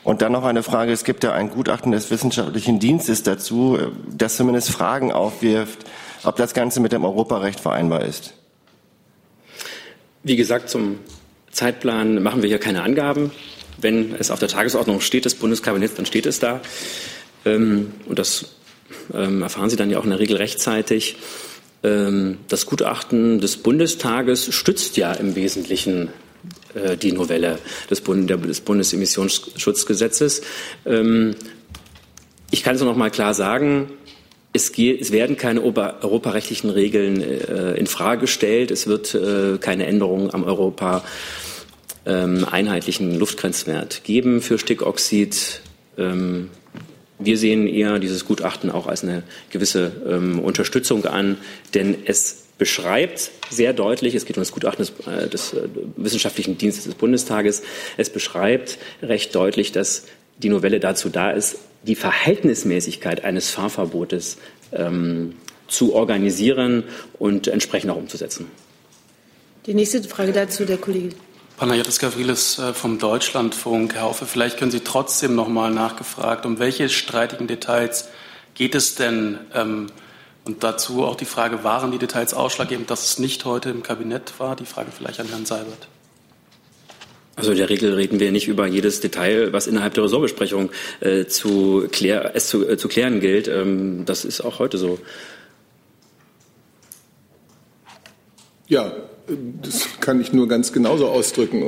Und 0.04 0.22
dann 0.22 0.32
noch 0.32 0.44
eine 0.44 0.62
Frage, 0.62 0.92
es 0.92 1.04
gibt 1.04 1.24
ja 1.24 1.32
ein 1.32 1.50
Gutachten 1.50 1.92
des 1.92 2.10
Wissenschaftlichen 2.10 2.78
Dienstes 2.78 3.22
dazu, 3.22 3.78
äh, 3.78 3.88
das 4.16 4.36
zumindest 4.36 4.70
Fragen 4.70 5.12
aufwirft, 5.12 5.80
ob 6.24 6.36
das 6.36 6.54
Ganze 6.54 6.80
mit 6.80 6.92
dem 6.92 7.04
Europarecht 7.04 7.60
vereinbar 7.60 8.02
ist. 8.02 8.34
Wie 10.22 10.36
gesagt, 10.36 10.68
zum 10.68 10.98
Zeitplan 11.56 12.22
machen 12.22 12.42
wir 12.42 12.48
hier 12.48 12.58
keine 12.58 12.82
Angaben. 12.82 13.30
Wenn 13.78 14.14
es 14.14 14.30
auf 14.30 14.38
der 14.38 14.48
Tagesordnung 14.48 15.00
steht 15.00 15.24
des 15.24 15.34
Bundeskabinetts, 15.34 15.94
dann 15.94 16.04
steht 16.04 16.26
es 16.26 16.38
da. 16.38 16.60
Ähm, 17.46 17.92
und 18.04 18.18
das 18.18 18.56
ähm, 19.14 19.40
erfahren 19.40 19.70
Sie 19.70 19.76
dann 19.76 19.88
ja 19.88 19.98
auch 19.98 20.04
in 20.04 20.10
der 20.10 20.18
Regel 20.18 20.36
rechtzeitig. 20.36 21.16
Ähm, 21.82 22.36
das 22.48 22.66
Gutachten 22.66 23.40
des 23.40 23.56
Bundestages 23.56 24.54
stützt 24.54 24.98
ja 24.98 25.14
im 25.14 25.34
Wesentlichen 25.34 26.10
äh, 26.74 26.98
die 26.98 27.12
Novelle 27.12 27.58
des, 27.90 28.02
Bund 28.02 28.28
des 28.28 28.60
Bundesemissionsschutzgesetzes. 28.60 30.42
Ich 32.50 32.62
kann 32.62 32.76
es 32.76 32.82
noch 32.82 32.96
mal 32.96 33.10
klar 33.10 33.32
sagen, 33.32 33.90
es, 34.52 34.72
geht, 34.72 35.00
es, 35.00 35.12
werden 35.12 35.36
keine 35.36 35.62
europarechtlichen 35.62 36.70
Regeln 36.70 37.22
äh, 37.22 37.74
in 37.74 37.86
Frage 37.86 38.22
gestellt. 38.22 38.70
Es 38.70 38.86
wird 38.86 39.14
äh, 39.14 39.58
keine 39.58 39.86
Änderungen 39.86 40.32
am 40.32 40.44
Europa 40.44 41.04
ähm, 42.06 42.46
einheitlichen 42.50 43.18
Luftgrenzwert 43.18 44.04
geben 44.04 44.40
für 44.40 44.58
Stickoxid. 44.58 45.60
Ähm, 45.98 46.50
wir 47.18 47.38
sehen 47.38 47.66
eher 47.66 47.98
dieses 47.98 48.24
Gutachten 48.24 48.70
auch 48.70 48.86
als 48.86 49.02
eine 49.02 49.22
gewisse 49.50 49.92
ähm, 50.08 50.38
Unterstützung 50.38 51.04
an, 51.06 51.38
denn 51.74 51.96
es 52.04 52.44
beschreibt 52.58 53.30
sehr 53.50 53.72
deutlich, 53.72 54.14
es 54.14 54.24
geht 54.24 54.36
um 54.36 54.42
das 54.42 54.52
Gutachten 54.52 54.86
des, 54.86 55.06
äh, 55.06 55.28
des 55.28 55.52
äh, 55.52 55.68
Wissenschaftlichen 55.96 56.58
Dienstes 56.58 56.84
des 56.84 56.94
Bundestages, 56.94 57.62
es 57.96 58.10
beschreibt 58.10 58.78
recht 59.02 59.34
deutlich, 59.34 59.72
dass 59.72 60.04
die 60.38 60.48
Novelle 60.48 60.80
dazu 60.80 61.08
da 61.08 61.30
ist, 61.30 61.56
die 61.82 61.94
Verhältnismäßigkeit 61.94 63.24
eines 63.24 63.50
Fahrverbotes 63.50 64.38
ähm, 64.72 65.34
zu 65.68 65.94
organisieren 65.94 66.84
und 67.18 67.48
entsprechend 67.48 67.90
auch 67.90 67.96
umzusetzen. 67.96 68.46
Die 69.66 69.74
nächste 69.74 70.02
Frage 70.04 70.32
dazu, 70.32 70.64
der 70.64 70.76
Kollege 70.76 71.10
Panayotis 71.56 71.98
Gavrilis 71.98 72.58
äh, 72.58 72.74
vom 72.74 72.98
Deutschlandfunk. 72.98 73.94
Herr 73.94 74.02
Haufe, 74.02 74.26
vielleicht 74.26 74.58
können 74.58 74.70
Sie 74.70 74.80
trotzdem 74.80 75.34
noch 75.34 75.48
mal 75.48 75.70
nachgefragt, 75.70 76.44
um 76.44 76.58
welche 76.58 76.90
streitigen 76.90 77.46
Details 77.46 78.08
geht 78.54 78.74
es 78.74 78.94
denn? 78.94 79.38
Ähm, 79.54 79.86
und 80.44 80.62
dazu 80.62 81.02
auch 81.04 81.16
die 81.16 81.24
Frage, 81.24 81.64
waren 81.64 81.92
die 81.92 81.98
Details 81.98 82.34
ausschlaggebend, 82.34 82.90
dass 82.90 83.04
es 83.04 83.18
nicht 83.18 83.46
heute 83.46 83.70
im 83.70 83.82
Kabinett 83.82 84.38
war? 84.38 84.54
Die 84.54 84.66
Frage 84.66 84.90
vielleicht 84.94 85.18
an 85.18 85.28
Herrn 85.28 85.46
Seibert. 85.46 85.88
Also 87.36 87.52
in 87.52 87.56
der 87.56 87.70
Regel 87.70 87.94
reden 87.94 88.20
wir 88.20 88.32
nicht 88.32 88.48
über 88.48 88.66
jedes 88.66 89.00
Detail, 89.00 89.54
was 89.54 89.66
innerhalb 89.66 89.94
der 89.94 90.04
Ressortbesprechung 90.04 90.70
äh, 91.00 91.24
zu, 91.24 91.88
klär, 91.90 92.36
es 92.36 92.48
zu, 92.48 92.68
äh, 92.68 92.76
zu 92.76 92.88
klären 92.88 93.20
gilt. 93.20 93.48
Ähm, 93.48 94.04
das 94.04 94.26
ist 94.26 94.42
auch 94.42 94.58
heute 94.58 94.76
so. 94.76 94.98
Ja, 98.68 98.92
das 99.62 99.86
kann 100.00 100.20
ich 100.20 100.32
nur 100.32 100.48
ganz 100.48 100.72
genauso 100.72 101.08
ausdrücken. 101.08 101.64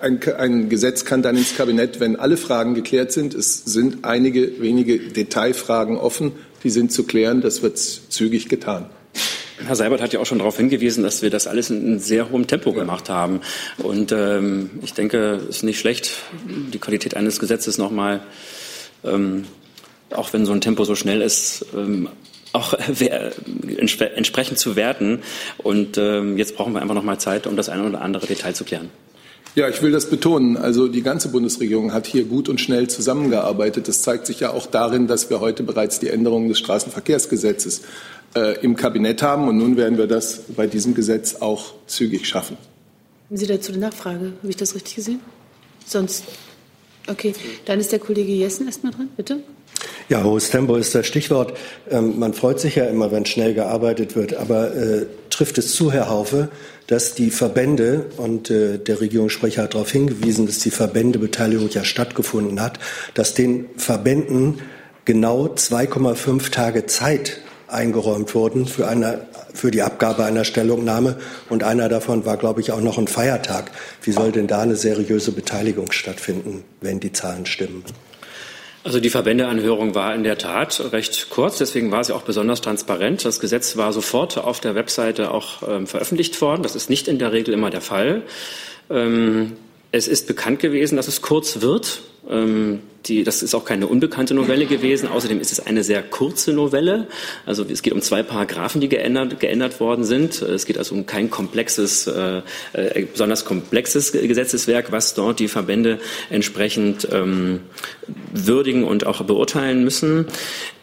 Ein, 0.00 0.20
ein, 0.36 0.68
Gesetz 0.68 1.04
kann 1.04 1.22
dann 1.22 1.36
ins 1.36 1.56
Kabinett, 1.56 2.00
wenn 2.00 2.16
alle 2.16 2.36
Fragen 2.36 2.74
geklärt 2.74 3.12
sind. 3.12 3.34
Es 3.34 3.64
sind 3.64 4.04
einige 4.04 4.60
wenige 4.60 4.98
Detailfragen 4.98 5.96
offen, 5.96 6.32
die 6.64 6.70
sind 6.70 6.92
zu 6.92 7.04
klären. 7.04 7.40
Das 7.40 7.62
wird 7.62 7.78
zügig 7.78 8.48
getan. 8.48 8.86
Herr 9.64 9.76
Seibert 9.76 10.00
hat 10.00 10.12
ja 10.12 10.18
auch 10.18 10.26
schon 10.26 10.38
darauf 10.38 10.56
hingewiesen, 10.56 11.04
dass 11.04 11.22
wir 11.22 11.30
das 11.30 11.46
alles 11.46 11.70
in 11.70 11.84
einem 11.84 11.98
sehr 12.00 12.30
hohem 12.30 12.46
Tempo 12.46 12.72
gemacht 12.72 13.08
haben. 13.08 13.40
Und 13.78 14.10
ähm, 14.10 14.70
ich 14.82 14.94
denke, 14.94 15.40
es 15.48 15.56
ist 15.56 15.62
nicht 15.62 15.78
schlecht, 15.78 16.16
die 16.72 16.78
Qualität 16.78 17.14
eines 17.14 17.38
Gesetzes 17.38 17.78
nochmal, 17.78 18.22
ähm, 19.04 19.44
auch 20.10 20.32
wenn 20.32 20.46
so 20.46 20.52
ein 20.52 20.60
Tempo 20.60 20.84
so 20.84 20.96
schnell 20.96 21.22
ist, 21.22 21.66
ähm, 21.76 22.08
auch 22.52 22.74
entsprechend 22.74 24.58
zu 24.58 24.76
werten. 24.76 25.22
Und 25.58 25.98
ähm, 25.98 26.36
jetzt 26.38 26.56
brauchen 26.56 26.74
wir 26.74 26.82
einfach 26.82 26.94
noch 26.94 27.02
mal 27.02 27.18
Zeit, 27.18 27.46
um 27.46 27.56
das 27.56 27.68
eine 27.68 27.84
oder 27.84 28.02
andere 28.02 28.26
Detail 28.26 28.54
zu 28.54 28.64
klären. 28.64 28.90
Ja, 29.54 29.68
ich 29.68 29.82
will 29.82 29.90
das 29.90 30.08
betonen. 30.08 30.56
Also 30.56 30.88
die 30.88 31.02
ganze 31.02 31.28
Bundesregierung 31.28 31.92
hat 31.92 32.06
hier 32.06 32.24
gut 32.24 32.48
und 32.48 32.58
schnell 32.58 32.88
zusammengearbeitet. 32.88 33.86
Das 33.86 34.00
zeigt 34.00 34.26
sich 34.26 34.40
ja 34.40 34.50
auch 34.50 34.66
darin, 34.66 35.06
dass 35.06 35.28
wir 35.28 35.40
heute 35.40 35.62
bereits 35.62 36.00
die 36.00 36.08
Änderungen 36.08 36.48
des 36.48 36.58
Straßenverkehrsgesetzes 36.58 37.82
äh, 38.34 38.58
im 38.62 38.76
Kabinett 38.76 39.22
haben. 39.22 39.48
Und 39.48 39.58
nun 39.58 39.76
werden 39.76 39.98
wir 39.98 40.06
das 40.06 40.40
bei 40.56 40.66
diesem 40.66 40.94
Gesetz 40.94 41.36
auch 41.36 41.74
zügig 41.86 42.26
schaffen. 42.26 42.56
Haben 43.28 43.36
Sie 43.36 43.46
dazu 43.46 43.72
eine 43.72 43.80
Nachfrage? 43.82 44.32
Habe 44.38 44.48
ich 44.48 44.56
das 44.56 44.74
richtig 44.74 44.96
gesehen? 44.96 45.20
Sonst. 45.86 46.24
Okay, 47.08 47.34
dann 47.64 47.80
ist 47.80 47.92
der 47.92 47.98
Kollege 47.98 48.32
Jessen 48.32 48.66
erstmal 48.66 48.92
dran, 48.92 49.08
bitte. 49.16 49.42
Ja, 50.12 50.24
hohes 50.24 50.50
Tempo 50.50 50.76
ist 50.76 50.94
das 50.94 51.06
Stichwort. 51.06 51.56
Ähm, 51.90 52.18
man 52.18 52.34
freut 52.34 52.60
sich 52.60 52.74
ja 52.74 52.84
immer, 52.84 53.10
wenn 53.12 53.24
schnell 53.24 53.54
gearbeitet 53.54 54.14
wird. 54.14 54.34
Aber 54.34 54.76
äh, 54.76 55.06
trifft 55.30 55.56
es 55.56 55.74
zu, 55.74 55.90
Herr 55.90 56.10
Haufe, 56.10 56.50
dass 56.86 57.14
die 57.14 57.30
Verbände, 57.30 58.10
und 58.18 58.50
äh, 58.50 58.76
der 58.76 59.00
Regierungssprecher 59.00 59.62
hat 59.62 59.72
darauf 59.72 59.90
hingewiesen, 59.90 60.44
dass 60.44 60.58
die 60.58 60.70
Verbändebeteiligung 60.70 61.70
ja 61.70 61.82
stattgefunden 61.82 62.60
hat, 62.60 62.78
dass 63.14 63.32
den 63.32 63.70
Verbänden 63.78 64.58
genau 65.06 65.46
2,5 65.46 66.50
Tage 66.50 66.84
Zeit 66.84 67.40
eingeräumt 67.68 68.34
wurden 68.34 68.66
für, 68.66 68.88
eine, 68.88 69.22
für 69.54 69.70
die 69.70 69.80
Abgabe 69.80 70.26
einer 70.26 70.44
Stellungnahme. 70.44 71.16
Und 71.48 71.64
einer 71.64 71.88
davon 71.88 72.26
war, 72.26 72.36
glaube 72.36 72.60
ich, 72.60 72.70
auch 72.70 72.82
noch 72.82 72.98
ein 72.98 73.08
Feiertag. 73.08 73.70
Wie 74.02 74.12
soll 74.12 74.30
denn 74.30 74.46
da 74.46 74.60
eine 74.60 74.76
seriöse 74.76 75.32
Beteiligung 75.32 75.90
stattfinden, 75.90 76.64
wenn 76.82 77.00
die 77.00 77.12
Zahlen 77.12 77.46
stimmen? 77.46 77.82
Also 78.84 78.98
die 78.98 79.10
Verbändeanhörung 79.10 79.94
war 79.94 80.12
in 80.14 80.24
der 80.24 80.38
Tat 80.38 80.92
recht 80.92 81.30
kurz, 81.30 81.58
deswegen 81.58 81.92
war 81.92 82.02
sie 82.02 82.14
auch 82.14 82.22
besonders 82.22 82.60
transparent. 82.60 83.24
Das 83.24 83.38
Gesetz 83.38 83.76
war 83.76 83.92
sofort 83.92 84.38
auf 84.38 84.58
der 84.58 84.74
Webseite 84.74 85.30
auch 85.30 85.62
ähm, 85.68 85.86
veröffentlicht 85.86 86.40
worden. 86.40 86.64
Das 86.64 86.74
ist 86.74 86.90
nicht 86.90 87.06
in 87.06 87.18
der 87.18 87.32
Regel 87.32 87.54
immer 87.54 87.70
der 87.70 87.80
Fall. 87.80 88.22
Ähm, 88.90 89.52
es 89.92 90.08
ist 90.08 90.26
bekannt 90.26 90.58
gewesen, 90.58 90.96
dass 90.96 91.06
es 91.06 91.22
kurz 91.22 91.60
wird. 91.60 92.02
Ähm, 92.28 92.80
die, 93.06 93.24
das 93.24 93.42
ist 93.42 93.54
auch 93.54 93.64
keine 93.64 93.86
unbekannte 93.86 94.34
Novelle 94.34 94.66
gewesen. 94.66 95.08
Außerdem 95.08 95.40
ist 95.40 95.52
es 95.52 95.60
eine 95.60 95.82
sehr 95.82 96.02
kurze 96.02 96.52
Novelle. 96.52 97.08
Also 97.46 97.64
es 97.68 97.82
geht 97.82 97.92
um 97.92 98.00
zwei 98.00 98.22
Paragraphen, 98.22 98.80
die 98.80 98.88
geändert, 98.88 99.40
geändert 99.40 99.80
worden 99.80 100.04
sind. 100.04 100.40
Es 100.42 100.66
geht 100.66 100.78
also 100.78 100.94
um 100.94 101.06
kein 101.06 101.30
komplexes, 101.30 102.06
äh, 102.06 102.42
äh, 102.72 103.06
besonders 103.06 103.44
komplexes 103.44 104.12
Gesetzeswerk, 104.12 104.92
was 104.92 105.14
dort 105.14 105.40
die 105.40 105.48
Verbände 105.48 105.98
entsprechend 106.30 107.08
ähm, 107.10 107.60
würdigen 108.32 108.84
und 108.84 109.06
auch 109.06 109.22
beurteilen 109.22 109.84
müssen. 109.84 110.26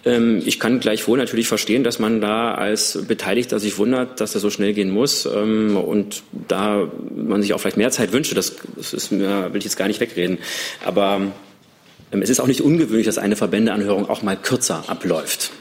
Ähm, 0.06 0.42
ich 0.46 0.60
kann 0.60 0.80
gleichwohl 0.80 1.18
natürlich 1.18 1.48
verstehen, 1.48 1.84
dass 1.84 2.00
man 2.00 2.22
da 2.22 2.54
als 2.54 3.00
Beteiligter 3.08 3.60
sich 3.60 3.78
wundert, 3.78 4.22
dass 4.22 4.32
das 4.32 4.42
so 4.42 4.50
schnell 4.50 4.74
gehen 4.74 4.90
muss 4.90 5.26
ähm, 5.26 5.76
und 5.76 6.24
da 6.48 6.90
man 7.16 7.42
sich 7.42 7.54
auch 7.54 7.60
vielleicht 7.60 7.78
mehr 7.78 7.92
Zeit 7.92 8.14
wünschte. 8.14 8.36
Das, 8.36 8.56
das 8.76 8.94
ist 8.94 9.12
mir, 9.12 9.52
will 9.52 9.58
ich 9.58 9.66
jetzt 9.66 9.78
gar 9.78 9.88
nicht 9.88 10.00
wegreden. 10.00 10.38
Aber 10.86 11.29
es 12.12 12.30
ist 12.30 12.40
auch 12.40 12.48
nicht 12.48 12.62
ungewöhnlich, 12.62 13.06
dass 13.06 13.18
eine 13.18 13.36
Verbändeanhörung 13.36 14.10
auch 14.10 14.22
mal 14.22 14.36
kürzer 14.36 14.84
abläuft. 14.88 15.52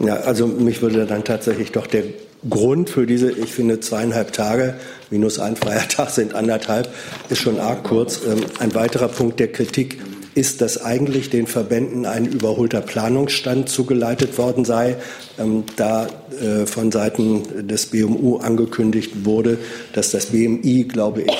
Ja, 0.00 0.16
also 0.16 0.46
mich 0.46 0.82
würde 0.82 1.06
dann 1.06 1.24
tatsächlich 1.24 1.72
doch 1.72 1.86
der 1.86 2.02
Grund 2.48 2.90
für 2.90 3.06
diese, 3.06 3.30
ich 3.30 3.52
finde, 3.52 3.80
zweieinhalb 3.80 4.32
Tage 4.32 4.74
minus 5.10 5.38
ein 5.38 5.56
freier 5.56 5.88
Tag 5.88 6.10
sind 6.10 6.34
anderthalb, 6.34 6.88
ist 7.30 7.38
schon 7.38 7.58
arg 7.60 7.84
kurz. 7.84 8.20
Ähm, 8.26 8.40
ein 8.58 8.74
weiterer 8.74 9.08
Punkt 9.08 9.40
der 9.40 9.52
Kritik 9.52 9.98
ist, 10.34 10.60
dass 10.60 10.82
eigentlich 10.82 11.30
den 11.30 11.46
Verbänden 11.46 12.06
ein 12.06 12.26
überholter 12.26 12.80
Planungsstand 12.80 13.68
zugeleitet 13.68 14.36
worden 14.36 14.64
sei, 14.64 14.96
ähm, 15.38 15.64
da 15.76 16.08
äh, 16.40 16.66
von 16.66 16.90
Seiten 16.90 17.66
des 17.68 17.86
BMU 17.86 18.38
angekündigt 18.38 19.24
wurde, 19.24 19.58
dass 19.92 20.10
das 20.10 20.26
BMI, 20.26 20.84
glaube 20.88 21.22
ich, 21.22 21.32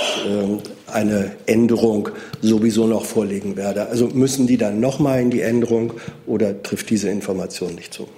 eine 0.95 1.33
Änderung 1.47 2.11
sowieso 2.41 2.87
noch 2.87 3.05
vorlegen 3.05 3.57
werde. 3.57 3.89
Also 3.89 4.09
müssen 4.09 4.47
die 4.47 4.57
dann 4.57 4.81
nochmal 4.81 5.21
in 5.21 5.31
die 5.31 5.41
Änderung 5.41 5.95
oder 6.27 6.63
trifft 6.63 6.91
diese 6.91 7.09
Information 7.09 7.75
nicht 7.75 7.93
zu? 7.93 8.09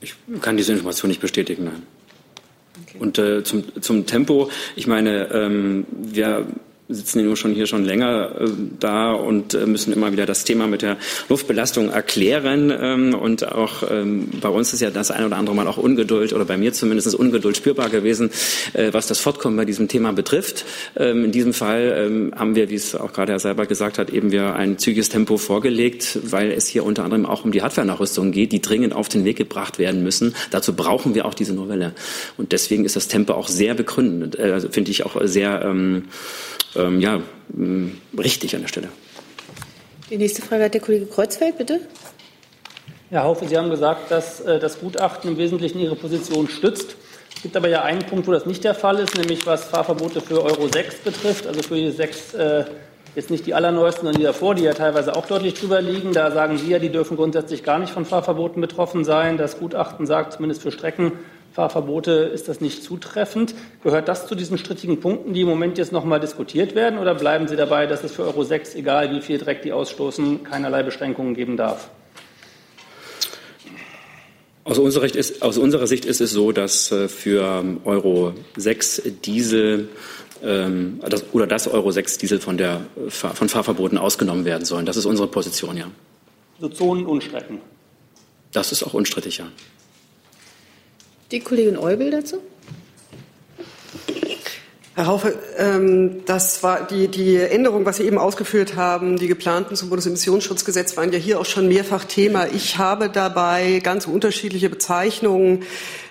Ich 0.00 0.14
kann 0.40 0.56
diese 0.56 0.72
Information 0.72 1.08
nicht 1.08 1.20
bestätigen, 1.20 1.64
nein. 1.64 1.82
Okay. 2.82 2.98
Und 2.98 3.18
äh, 3.18 3.44
zum, 3.44 3.64
zum 3.80 4.06
Tempo, 4.06 4.50
ich 4.76 4.86
meine, 4.86 5.30
ähm, 5.32 5.86
wir 5.90 6.46
sitzen 6.88 7.20
ja 7.20 7.24
nur 7.24 7.36
schon 7.36 7.54
hier 7.54 7.66
schon 7.66 7.84
länger 7.84 8.40
äh, 8.40 8.48
da 8.78 9.12
und 9.12 9.54
äh, 9.54 9.64
müssen 9.66 9.92
immer 9.92 10.12
wieder 10.12 10.26
das 10.26 10.44
Thema 10.44 10.66
mit 10.66 10.82
der 10.82 10.98
Luftbelastung 11.30 11.90
erklären. 11.90 12.70
Ähm, 12.78 13.14
und 13.14 13.50
auch 13.50 13.82
ähm, 13.90 14.28
bei 14.40 14.50
uns 14.50 14.74
ist 14.74 14.80
ja 14.80 14.90
das 14.90 15.10
ein 15.10 15.24
oder 15.24 15.36
andere 15.36 15.56
Mal 15.56 15.66
auch 15.66 15.78
Ungeduld 15.78 16.34
oder 16.34 16.44
bei 16.44 16.58
mir 16.58 16.74
zumindest 16.74 17.14
Ungeduld 17.14 17.56
spürbar 17.56 17.88
gewesen, 17.88 18.30
äh, 18.74 18.92
was 18.92 19.06
das 19.06 19.18
Fortkommen 19.18 19.56
bei 19.56 19.64
diesem 19.64 19.88
Thema 19.88 20.12
betrifft. 20.12 20.66
Ähm, 20.96 21.24
in 21.24 21.32
diesem 21.32 21.54
Fall 21.54 21.94
ähm, 21.96 22.34
haben 22.36 22.54
wir, 22.54 22.68
wie 22.68 22.74
es 22.74 22.94
auch 22.94 23.14
gerade 23.14 23.32
Herr 23.32 23.40
Seibert 23.40 23.68
gesagt 23.68 23.98
hat, 23.98 24.10
eben 24.10 24.30
wir 24.30 24.54
ein 24.54 24.76
zügiges 24.76 25.08
Tempo 25.08 25.38
vorgelegt, 25.38 26.18
weil 26.22 26.52
es 26.52 26.66
hier 26.66 26.84
unter 26.84 27.04
anderem 27.04 27.24
auch 27.24 27.46
um 27.46 27.52
die 27.52 27.62
Hardware-Nachrüstung 27.62 28.30
geht, 28.30 28.52
die 28.52 28.60
dringend 28.60 28.94
auf 28.94 29.08
den 29.08 29.24
Weg 29.24 29.38
gebracht 29.38 29.78
werden 29.78 30.02
müssen. 30.02 30.34
Dazu 30.50 30.74
brauchen 30.74 31.14
wir 31.14 31.24
auch 31.24 31.34
diese 31.34 31.54
Novelle. 31.54 31.92
Und 32.36 32.52
deswegen 32.52 32.84
ist 32.84 32.96
das 32.96 33.08
Tempo 33.08 33.32
auch 33.32 33.48
sehr 33.48 33.72
begründet, 33.72 34.34
äh, 34.34 34.60
finde 34.60 34.90
ich 34.90 35.06
auch 35.06 35.16
sehr 35.24 35.64
ähm, 36.76 37.00
ja, 37.00 37.20
richtig 38.18 38.54
an 38.54 38.62
der 38.62 38.68
Stelle. 38.68 38.88
Die 40.10 40.16
nächste 40.16 40.42
Frage 40.42 40.64
hat 40.64 40.74
der 40.74 40.80
Kollege 40.80 41.06
Kreuzfeld, 41.06 41.58
bitte. 41.58 41.80
Herr 43.10 43.24
Haufe, 43.24 43.46
Sie 43.46 43.56
haben 43.56 43.70
gesagt, 43.70 44.10
dass 44.10 44.40
äh, 44.40 44.58
das 44.58 44.80
Gutachten 44.80 45.30
im 45.30 45.36
Wesentlichen 45.36 45.78
Ihre 45.78 45.96
Position 45.96 46.48
stützt. 46.48 46.96
gibt 47.42 47.56
aber 47.56 47.68
ja 47.68 47.82
einen 47.82 48.00
Punkt, 48.00 48.26
wo 48.26 48.32
das 48.32 48.44
nicht 48.44 48.64
der 48.64 48.74
Fall 48.74 48.98
ist, 48.98 49.16
nämlich 49.16 49.46
was 49.46 49.64
Fahrverbote 49.64 50.20
für 50.20 50.42
Euro 50.42 50.68
6 50.68 50.96
betrifft, 50.96 51.46
also 51.46 51.62
für 51.62 51.76
die 51.76 51.90
sechs, 51.90 52.34
äh, 52.34 52.64
jetzt 53.14 53.30
nicht 53.30 53.46
die 53.46 53.54
allerneuesten, 53.54 54.06
sondern 54.06 54.20
die 54.20 54.26
davor, 54.26 54.54
die 54.54 54.64
ja 54.64 54.74
teilweise 54.74 55.14
auch 55.14 55.26
deutlich 55.26 55.54
drüber 55.54 55.80
liegen. 55.80 56.12
Da 56.12 56.32
sagen 56.32 56.58
Sie 56.58 56.68
ja, 56.68 56.78
die 56.78 56.90
dürfen 56.90 57.16
grundsätzlich 57.16 57.62
gar 57.62 57.78
nicht 57.78 57.92
von 57.92 58.04
Fahrverboten 58.04 58.60
betroffen 58.60 59.04
sein. 59.04 59.36
Das 59.36 59.58
Gutachten 59.58 60.06
sagt 60.06 60.32
zumindest 60.32 60.62
für 60.62 60.72
Streckenfahrverbote 61.54 62.10
ist 62.34 62.48
das 62.48 62.60
nicht 62.60 62.82
zutreffend. 62.82 63.54
Gehört 63.84 64.08
das 64.08 64.26
zu 64.26 64.34
diesen 64.34 64.58
strittigen 64.58 64.98
Punkten, 64.98 65.34
die 65.34 65.42
im 65.42 65.48
Moment 65.48 65.78
jetzt 65.78 65.92
noch 65.92 66.04
mal 66.04 66.18
diskutiert 66.18 66.74
werden, 66.74 66.98
oder 66.98 67.14
bleiben 67.14 67.46
Sie 67.46 67.54
dabei, 67.54 67.86
dass 67.86 68.02
es 68.02 68.12
für 68.12 68.24
Euro 68.24 68.42
6, 68.42 68.74
egal 68.74 69.12
wie 69.12 69.20
viel 69.20 69.38
Dreck 69.38 69.62
die 69.62 69.72
ausstoßen, 69.72 70.42
keinerlei 70.42 70.82
Beschränkungen 70.82 71.34
geben 71.34 71.56
darf? 71.56 71.90
Aus 74.64 74.78
unserer, 74.78 75.04
ist, 75.04 75.42
aus 75.42 75.56
unserer, 75.56 75.86
Sicht 75.86 76.06
ist 76.06 76.20
es 76.20 76.32
so, 76.32 76.50
dass 76.50 76.90
äh, 76.90 77.06
für 77.06 77.62
Euro 77.84 78.32
6 78.56 79.02
Diesel 79.24 79.90
ähm, 80.42 81.00
das, 81.08 81.24
oder 81.32 81.46
das 81.46 81.68
Euro 81.68 81.92
6 81.92 82.18
Diesel 82.18 82.40
von, 82.40 82.56
der, 82.56 82.80
von 83.08 83.48
Fahrverboten 83.48 83.98
ausgenommen 83.98 84.44
werden 84.44 84.64
sollen. 84.64 84.86
Das 84.86 84.96
ist 84.96 85.04
unsere 85.04 85.28
Position, 85.28 85.76
ja. 85.76 85.86
So 86.58 86.68
Zonen 86.68 87.06
und 87.06 87.22
Strecken. 87.22 87.60
Das 88.52 88.72
ist 88.72 88.82
auch 88.82 88.94
unstrittig, 88.94 89.38
ja. 89.38 89.46
Die 91.34 91.40
Kollegin 91.40 91.76
Eubel 91.76 92.12
dazu? 92.12 92.36
Herr 94.94 95.06
Haufe, 95.08 95.36
ähm, 95.58 96.24
das 96.26 96.62
war 96.62 96.86
die, 96.86 97.08
die 97.08 97.36
Änderung, 97.36 97.84
was 97.84 97.96
Sie 97.96 98.04
eben 98.04 98.18
ausgeführt 98.18 98.76
haben, 98.76 99.16
die 99.16 99.26
geplanten 99.26 99.74
zum 99.74 99.88
Bundesemissionsschutzgesetz 99.88 100.96
waren 100.96 101.10
ja 101.10 101.18
hier 101.18 101.40
auch 101.40 101.44
schon 101.44 101.66
mehrfach 101.66 102.04
Thema. 102.04 102.46
Ich 102.46 102.78
habe 102.78 103.10
dabei 103.10 103.80
ganz 103.82 104.06
unterschiedliche 104.06 104.70
Bezeichnungen 104.70 105.64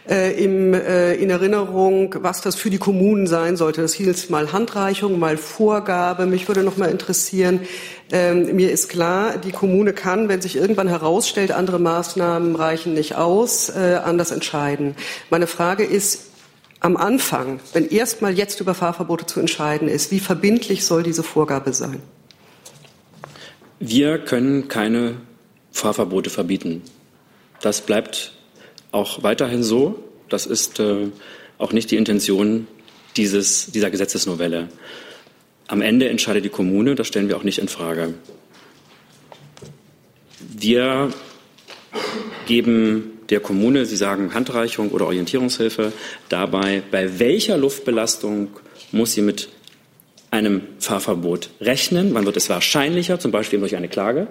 äh, 0.10 0.44
im, 0.44 0.74
äh, 0.74 1.16
in 1.16 1.30
Erinnerung, 1.30 2.16
was 2.20 2.42
das 2.42 2.56
für 2.56 2.70
die 2.70 2.78
Kommunen 2.78 3.28
sein 3.28 3.56
sollte. 3.56 3.82
Das 3.82 3.94
hieß 3.94 4.30
mal 4.30 4.52
Handreichung, 4.52 5.18
mal 5.20 5.38
Vorgabe. 5.38 6.26
Mich 6.26 6.48
würde 6.48 6.64
noch 6.64 6.78
mal 6.78 6.90
interessieren, 6.90 7.62
ähm, 8.12 8.56
mir 8.56 8.72
ist 8.72 8.90
klar, 8.90 9.38
die 9.38 9.52
Kommune 9.52 9.94
kann, 9.94 10.28
wenn 10.30 10.42
sich 10.42 10.56
irgendwann 10.56 10.88
herausstellt, 10.88 11.52
andere 11.52 11.80
Maßnahmen 11.80 12.56
reichen 12.56 12.94
nicht 12.94 13.16
aus, 13.16 13.70
äh, 13.70 14.00
anders 14.04 14.32
entscheiden. 14.32 14.96
Meine 15.30 15.48
Frage 15.48 15.84
ist, 15.84 16.32
am 16.80 16.98
Anfang, 16.98 17.62
wenn 17.72 17.88
erstmal 17.88 18.34
jetzt 18.34 18.60
über 18.60 18.74
Fahrverbote 18.74 19.26
zu 19.26 19.40
entscheiden 19.40 19.88
ist, 19.88 20.12
wie 20.12 20.20
verbindlich 20.20 20.86
soll 20.86 21.02
diese 21.02 21.24
Vorgabe 21.24 21.72
sein? 21.72 22.02
Wir 23.80 24.20
können 24.20 24.68
keine 24.68 25.16
Fahrverbote 25.72 26.30
verbieten. 26.30 26.82
Das 27.62 27.82
bleibt 27.82 28.34
auch 28.94 29.24
weiterhin 29.24 29.64
so. 29.64 30.00
Das 30.30 30.46
ist 30.46 30.80
äh, 30.80 31.08
auch 31.58 31.74
nicht 31.74 31.92
die 31.92 31.98
Intention 31.98 32.68
dieses, 33.18 33.72
dieser 33.72 33.92
Gesetzesnovelle. 33.92 34.70
Am 35.68 35.82
Ende 35.82 36.10
entscheidet 36.10 36.46
die 36.46 36.50
Kommune, 36.50 36.96
das 36.96 37.08
stellen 37.08 37.28
wir 37.28 37.38
auch 37.38 37.44
nicht 37.44 37.60
in 37.60 37.68
Frage. 37.68 38.14
Wir 40.40 41.12
geben 42.46 43.20
der 43.30 43.40
Kommune, 43.40 43.86
Sie 43.86 43.96
sagen 43.96 44.34
Handreichung 44.34 44.90
oder 44.90 45.06
Orientierungshilfe, 45.06 45.94
dabei, 46.30 46.84
bei 46.92 47.20
welcher 47.20 47.58
Luftbelastung 47.58 48.50
muss 48.92 49.14
sie 49.14 49.22
mit 49.22 49.50
einem 50.32 50.62
Fahrverbot 50.80 51.50
rechnen? 51.62 52.14
Wann 52.14 52.26
wird 52.26 52.38
es 52.38 52.50
wahrscheinlicher, 52.50 53.20
zum 53.20 53.32
Beispiel 53.32 53.60
durch 53.60 53.76
eine 53.76 53.88
Klage? 53.88 54.28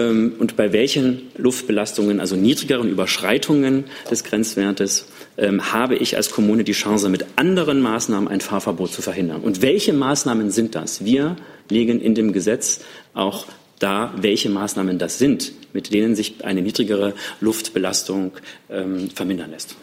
Ähm, 0.00 0.34
und 0.38 0.56
bei 0.56 0.72
welchen 0.72 1.30
Luftbelastungen, 1.36 2.20
also 2.20 2.34
niedrigeren 2.34 2.88
Überschreitungen 2.88 3.84
des 4.10 4.24
Grenzwertes, 4.24 5.06
ähm, 5.36 5.72
habe 5.72 5.96
ich 5.96 6.16
als 6.16 6.30
Kommune 6.30 6.64
die 6.64 6.72
Chance, 6.72 7.08
mit 7.08 7.26
anderen 7.36 7.80
Maßnahmen 7.80 8.28
ein 8.28 8.40
Fahrverbot 8.40 8.92
zu 8.92 9.02
verhindern? 9.02 9.42
Und 9.42 9.62
welche 9.62 9.92
Maßnahmen 9.92 10.50
sind 10.50 10.74
das? 10.74 11.04
Wir 11.04 11.36
legen 11.68 12.00
in 12.00 12.14
dem 12.14 12.32
Gesetz 12.32 12.80
auch 13.12 13.46
da, 13.78 14.14
welche 14.16 14.48
Maßnahmen 14.48 14.98
das 14.98 15.18
sind, 15.18 15.52
mit 15.72 15.92
denen 15.92 16.14
sich 16.14 16.44
eine 16.44 16.62
niedrigere 16.62 17.14
Luftbelastung 17.40 18.32
ähm, 18.70 19.10
vermindern 19.10 19.50
lässt. 19.50 19.76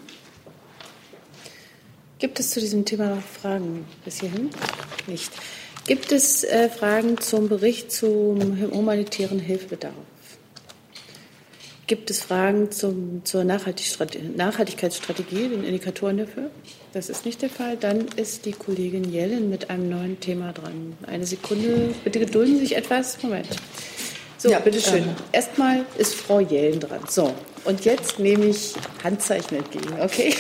Gibt 2.19 2.39
es 2.39 2.49
zu 2.49 2.59
diesem 2.59 2.83
Thema 2.83 3.09
noch 3.09 3.21
Fragen 3.21 3.85
bis 4.03 4.19
hierhin? 4.19 4.49
Nicht. 5.05 5.31
Gibt 5.87 6.11
es 6.11 6.43
äh, 6.43 6.69
Fragen 6.69 7.17
zum 7.17 7.47
Bericht 7.47 7.93
zum 7.93 8.59
humanitären 8.71 9.39
Hilfebedarf? 9.39 9.93
Gibt 11.87 12.11
es 12.11 12.19
Fragen 12.19 12.71
zum, 12.71 13.21
zur 13.23 13.45
Nachhaltigkeitsstrategie, 13.45 15.47
den 15.47 15.63
Indikatoren 15.63 16.17
dafür? 16.17 16.51
Das 16.91 17.07
ist 17.07 17.25
nicht 17.25 17.41
der 17.41 17.49
Fall. 17.49 17.77
Dann 17.77 18.05
ist 18.17 18.45
die 18.45 18.51
Kollegin 18.51 19.09
Jellen 19.09 19.49
mit 19.49 19.69
einem 19.69 19.89
neuen 19.89 20.19
Thema 20.19 20.51
dran. 20.51 20.97
Eine 21.07 21.25
Sekunde, 21.25 21.95
bitte 22.03 22.19
gedulden 22.19 22.55
Sie 22.55 22.65
sich 22.65 22.75
etwas. 22.75 23.23
Moment. 23.23 23.47
So, 24.37 24.49
ja, 24.49 24.59
bitteschön. 24.59 25.03
Ähm. 25.03 25.15
Erstmal 25.31 25.85
ist 25.97 26.15
Frau 26.15 26.41
Jellen 26.41 26.81
dran. 26.81 26.99
So, 27.07 27.33
und 27.63 27.85
jetzt 27.85 28.19
nehme 28.19 28.47
ich 28.47 28.73
Handzeichen 29.01 29.57
entgegen, 29.57 30.01
okay? 30.01 30.35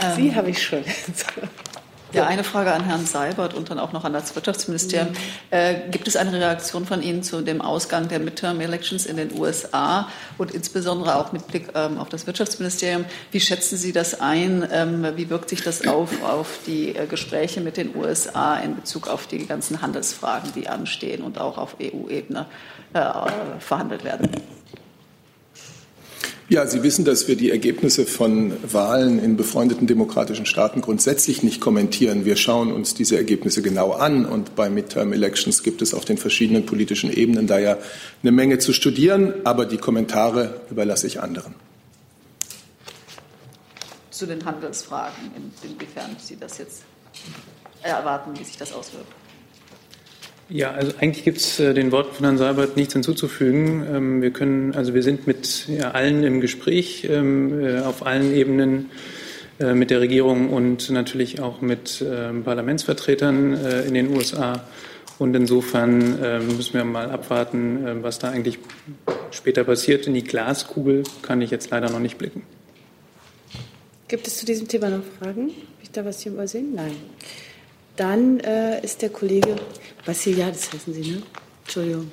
Ähm. 0.00 0.14
Sie 0.14 0.32
habe 0.32 0.50
ich 0.50 0.62
schon. 0.62 0.84
Ja, 2.12 2.26
eine 2.26 2.44
Frage 2.44 2.72
an 2.72 2.84
Herrn 2.84 3.06
Seibert 3.06 3.54
und 3.54 3.70
dann 3.70 3.78
auch 3.78 3.92
noch 3.92 4.04
an 4.04 4.12
das 4.12 4.34
Wirtschaftsministerium. 4.34 5.10
Mhm. 5.10 5.16
Äh, 5.50 5.74
gibt 5.90 6.06
es 6.08 6.16
eine 6.16 6.32
Reaktion 6.32 6.84
von 6.84 7.02
Ihnen 7.02 7.22
zu 7.22 7.40
dem 7.40 7.62
Ausgang 7.62 8.08
der 8.08 8.18
Midterm-Elections 8.18 9.06
in 9.06 9.16
den 9.16 9.38
USA 9.38 10.08
und 10.36 10.50
insbesondere 10.50 11.16
auch 11.16 11.32
mit 11.32 11.46
Blick 11.46 11.68
ähm, 11.74 11.98
auf 11.98 12.10
das 12.10 12.26
Wirtschaftsministerium? 12.26 13.06
Wie 13.30 13.40
schätzen 13.40 13.78
Sie 13.78 13.92
das 13.92 14.20
ein? 14.20 14.68
Ähm, 14.70 15.06
wie 15.16 15.30
wirkt 15.30 15.48
sich 15.48 15.62
das 15.62 15.86
auf, 15.86 16.22
auf 16.22 16.58
die 16.66 16.94
äh, 16.94 17.06
Gespräche 17.06 17.60
mit 17.60 17.76
den 17.76 17.96
USA 17.96 18.56
in 18.56 18.76
Bezug 18.76 19.08
auf 19.08 19.26
die 19.26 19.46
ganzen 19.46 19.80
Handelsfragen, 19.80 20.52
die 20.54 20.68
anstehen 20.68 21.22
und 21.22 21.38
auch 21.38 21.56
auf 21.56 21.76
EU-Ebene 21.80 22.46
äh, 22.92 23.00
verhandelt 23.58 24.04
werden? 24.04 24.30
Ja, 26.52 26.66
Sie 26.66 26.82
wissen, 26.82 27.06
dass 27.06 27.28
wir 27.28 27.36
die 27.36 27.50
Ergebnisse 27.50 28.04
von 28.04 28.52
Wahlen 28.70 29.18
in 29.18 29.38
befreundeten 29.38 29.86
demokratischen 29.86 30.44
Staaten 30.44 30.82
grundsätzlich 30.82 31.42
nicht 31.42 31.62
kommentieren. 31.62 32.26
Wir 32.26 32.36
schauen 32.36 32.72
uns 32.72 32.92
diese 32.92 33.16
Ergebnisse 33.16 33.62
genau 33.62 33.92
an 33.92 34.26
und 34.26 34.54
bei 34.54 34.68
Midterm 34.68 35.14
Elections 35.14 35.62
gibt 35.62 35.80
es 35.80 35.94
auf 35.94 36.04
den 36.04 36.18
verschiedenen 36.18 36.66
politischen 36.66 37.10
Ebenen 37.10 37.46
da 37.46 37.58
ja 37.58 37.78
eine 38.22 38.32
Menge 38.32 38.58
zu 38.58 38.74
studieren, 38.74 39.32
aber 39.44 39.64
die 39.64 39.78
Kommentare 39.78 40.60
überlasse 40.70 41.06
ich 41.06 41.22
anderen. 41.22 41.54
Zu 44.10 44.26
den 44.26 44.44
Handelsfragen, 44.44 45.30
inwiefern 45.62 46.16
Sie 46.18 46.36
das 46.36 46.58
jetzt 46.58 46.82
erwarten, 47.80 48.38
wie 48.38 48.44
sich 48.44 48.58
das 48.58 48.74
auswirkt. 48.74 49.21
Ja, 50.48 50.72
also 50.72 50.92
eigentlich 51.00 51.24
gibt 51.24 51.38
es 51.38 51.60
äh, 51.60 51.72
den 51.72 51.92
Worten 51.92 52.14
von 52.14 52.24
Herrn 52.26 52.38
Seibert 52.38 52.76
nichts 52.76 52.92
hinzuzufügen. 52.92 53.86
Ähm, 53.90 54.22
wir 54.22 54.30
können, 54.32 54.74
also 54.74 54.92
wir 54.94 55.02
sind 55.02 55.26
mit 55.26 55.68
allen 55.92 56.24
im 56.24 56.40
Gespräch 56.40 57.06
ähm, 57.10 57.64
äh, 57.64 57.80
auf 57.80 58.04
allen 58.04 58.34
Ebenen 58.34 58.90
äh, 59.58 59.74
mit 59.74 59.90
der 59.90 60.00
Regierung 60.00 60.50
und 60.50 60.90
natürlich 60.90 61.40
auch 61.40 61.60
mit 61.60 62.04
ähm, 62.06 62.44
Parlamentsvertretern 62.44 63.54
in 63.86 63.94
den 63.94 64.14
USA. 64.14 64.64
Und 65.18 65.36
insofern 65.36 66.46
müssen 66.56 66.74
wir 66.74 66.84
mal 66.84 67.08
abwarten, 67.10 68.02
was 68.02 68.18
da 68.18 68.30
eigentlich 68.30 68.58
später 69.30 69.62
passiert. 69.62 70.08
In 70.08 70.14
die 70.14 70.24
Glaskugel 70.24 71.04
kann 71.20 71.40
ich 71.42 71.52
jetzt 71.52 71.70
leider 71.70 71.90
noch 71.90 72.00
nicht 72.00 72.18
blicken. 72.18 72.42
Gibt 74.08 74.26
es 74.26 74.38
zu 74.38 74.46
diesem 74.46 74.66
Thema 74.66 74.90
noch 74.90 75.04
Fragen? 75.20 75.42
Habe 75.42 75.82
ich 75.82 75.90
da 75.92 76.04
was 76.04 76.22
hier 76.22 76.32
übersehen? 76.32 76.74
Nein. 76.74 76.96
Dann 77.96 78.40
äh, 78.40 78.82
ist 78.82 79.02
der 79.02 79.10
Kollege 79.10 79.56
Vassiliadis, 80.04 80.72
heißen 80.72 80.94
Sie, 80.94 81.10
ne? 81.12 81.22
Entschuldigung. 81.64 82.10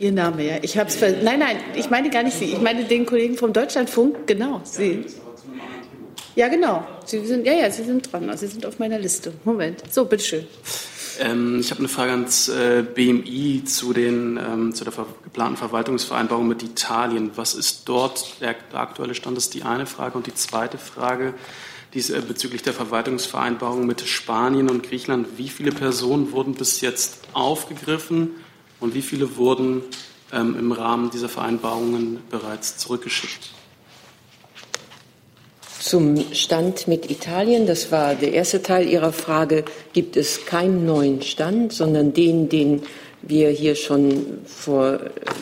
Ihr 0.00 0.12
Name, 0.12 0.46
ja. 0.46 0.56
Ich 0.62 0.78
hab's 0.78 0.96
ver 0.96 1.10
nein, 1.22 1.40
nein, 1.40 1.56
ich 1.74 1.90
meine 1.90 2.08
gar 2.10 2.22
nicht 2.22 2.38
Sie. 2.38 2.46
Ich 2.46 2.60
meine 2.60 2.84
den 2.84 3.04
Kollegen 3.04 3.36
vom 3.36 3.52
Deutschlandfunk. 3.52 4.26
Genau, 4.26 4.60
Sie. 4.64 5.04
Ja, 6.36 6.46
genau. 6.46 6.86
Sie 7.04 7.26
sind, 7.26 7.44
ja, 7.44 7.52
ja, 7.52 7.70
Sie 7.70 7.82
sind 7.82 8.12
dran. 8.12 8.30
Sie 8.36 8.46
sind 8.46 8.64
auf 8.64 8.78
meiner 8.78 8.98
Liste. 8.98 9.32
Moment. 9.44 9.82
So, 9.92 10.04
bitteschön. 10.04 10.46
Ähm, 11.18 11.58
ich 11.58 11.72
habe 11.72 11.80
eine 11.80 11.88
Frage 11.88 12.12
ans 12.12 12.48
äh, 12.48 12.84
BMI 12.94 13.64
zu, 13.64 13.92
den, 13.92 14.36
ähm, 14.36 14.72
zu 14.72 14.84
der 14.84 14.92
ver 14.92 15.06
geplanten 15.24 15.56
Verwaltungsvereinbarung 15.56 16.46
mit 16.46 16.62
Italien. 16.62 17.32
Was 17.34 17.54
ist 17.54 17.88
dort 17.88 18.40
der 18.40 18.54
aktuelle 18.74 19.16
Stand? 19.16 19.36
Das 19.36 19.44
ist 19.46 19.54
die 19.54 19.64
eine 19.64 19.86
Frage. 19.86 20.16
Und 20.16 20.28
die 20.28 20.34
zweite 20.34 20.78
Frage 20.78 21.34
dies, 21.94 22.10
äh, 22.10 22.20
bezüglich 22.26 22.62
der 22.62 22.72
Verwaltungsvereinbarung 22.72 23.86
mit 23.86 24.00
Spanien 24.02 24.70
und 24.70 24.82
Griechenland. 24.82 25.26
Wie 25.36 25.48
viele 25.48 25.72
Personen 25.72 26.32
wurden 26.32 26.54
bis 26.54 26.80
jetzt 26.80 27.20
aufgegriffen 27.32 28.32
und 28.80 28.94
wie 28.94 29.02
viele 29.02 29.36
wurden 29.36 29.82
ähm, 30.32 30.56
im 30.58 30.72
Rahmen 30.72 31.10
dieser 31.10 31.28
Vereinbarungen 31.28 32.18
bereits 32.30 32.76
zurückgeschickt? 32.76 33.50
Zum 35.80 36.22
Stand 36.34 36.88
mit 36.88 37.10
Italien, 37.10 37.66
das 37.66 37.90
war 37.92 38.14
der 38.14 38.32
erste 38.32 38.62
Teil 38.62 38.88
Ihrer 38.88 39.12
Frage, 39.12 39.64
gibt 39.92 40.16
es 40.16 40.44
keinen 40.44 40.84
neuen 40.84 41.22
Stand, 41.22 41.72
sondern 41.72 42.12
den, 42.12 42.48
den 42.48 42.82
wir 43.22 43.50
hier 43.50 43.74
schon 43.74 44.40
vor 44.44 45.00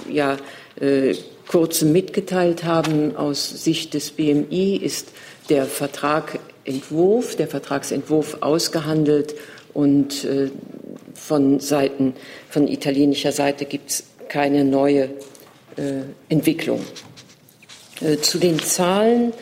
ja, 0.09 0.37
äh, 0.78 1.14
kurzem 1.48 1.92
mitgeteilt 1.92 2.64
haben 2.64 3.16
aus 3.16 3.64
Sicht 3.64 3.94
des 3.94 4.11
BMI, 4.11 4.76
ist 4.76 5.09
der 5.48 5.66
Vertragentwurf, 5.66 7.37
der 7.37 7.48
Vertragsentwurf 7.48 8.38
ausgehandelt 8.40 9.35
und 9.74 10.24
äh, 10.24 10.50
von 11.14 11.61
Seiten, 11.61 12.14
von 12.48 12.68
italienischer 12.68 13.32
Seite 13.32 13.64
gibt 13.64 13.90
es 13.90 14.04
keine 14.28 14.64
neue 14.64 15.04
äh, 15.76 16.02
Entwicklung. 16.28 16.80
Äh, 18.00 18.18
zu 18.18 18.38
den 18.38 18.59
Zahlen 18.59 19.32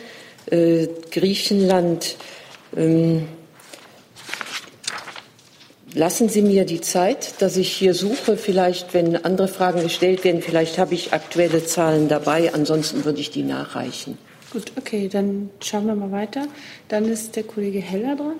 äh, 0.49 0.87
Griechenland. 1.11 2.15
Ähm, 2.75 3.27
lassen 5.93 6.29
Sie 6.29 6.41
mir 6.41 6.65
die 6.65 6.81
Zeit, 6.81 7.41
dass 7.41 7.57
ich 7.57 7.71
hier 7.71 7.93
suche. 7.93 8.37
Vielleicht, 8.37 8.93
wenn 8.93 9.17
andere 9.25 9.47
Fragen 9.47 9.81
gestellt 9.81 10.23
werden, 10.23 10.41
vielleicht 10.41 10.77
habe 10.77 10.93
ich 10.93 11.13
aktuelle 11.13 11.65
Zahlen 11.65 12.07
dabei. 12.07 12.53
Ansonsten 12.53 13.05
würde 13.05 13.19
ich 13.19 13.31
die 13.31 13.43
nachreichen. 13.43 14.17
Gut, 14.51 14.71
okay, 14.77 15.09
dann 15.09 15.49
schauen 15.59 15.87
wir 15.87 15.95
mal 15.95 16.11
weiter. 16.11 16.47
Dann 16.87 17.05
ist 17.05 17.35
der 17.35 17.43
Kollege 17.43 17.79
Heller 17.79 18.15
dran. 18.15 18.37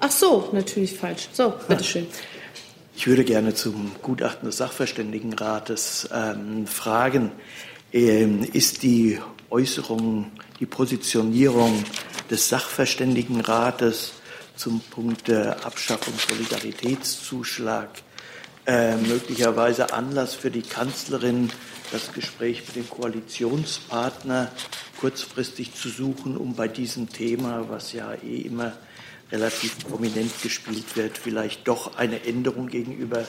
Ach 0.00 0.10
so, 0.10 0.48
natürlich 0.52 0.94
falsch. 0.94 1.28
So, 1.32 1.54
bitteschön. 1.68 2.06
Ich 2.94 3.06
würde 3.06 3.24
gerne 3.24 3.54
zum 3.54 3.92
Gutachten 4.02 4.46
des 4.46 4.58
Sachverständigenrates 4.58 6.08
ähm, 6.12 6.66
fragen, 6.66 7.32
ähm, 7.92 8.44
ist 8.52 8.82
die 8.82 9.18
Äußerung, 9.50 10.30
die 10.60 10.66
Positionierung 10.66 11.84
des 12.30 12.48
Sachverständigenrates 12.48 14.12
zum 14.56 14.80
Punkt 14.80 15.28
der 15.28 15.64
Abschaffung 15.64 16.14
Solidaritätszuschlag 16.28 17.90
äh, 18.66 18.96
möglicherweise 18.96 19.92
Anlass 19.92 20.34
für 20.34 20.50
die 20.50 20.62
Kanzlerin, 20.62 21.50
das 21.90 22.12
Gespräch 22.12 22.62
mit 22.66 22.76
dem 22.76 22.90
Koalitionspartner 22.90 24.50
kurzfristig 25.00 25.74
zu 25.74 25.88
suchen, 25.88 26.36
um 26.36 26.54
bei 26.54 26.68
diesem 26.68 27.08
Thema, 27.08 27.66
was 27.68 27.92
ja 27.92 28.14
eh 28.14 28.42
immer 28.42 28.72
relativ 29.32 29.78
prominent 29.88 30.30
gespielt 30.42 30.96
wird, 30.96 31.18
vielleicht 31.18 31.66
doch 31.66 31.96
eine 31.96 32.24
Änderung 32.24 32.68
gegenüber 32.68 33.24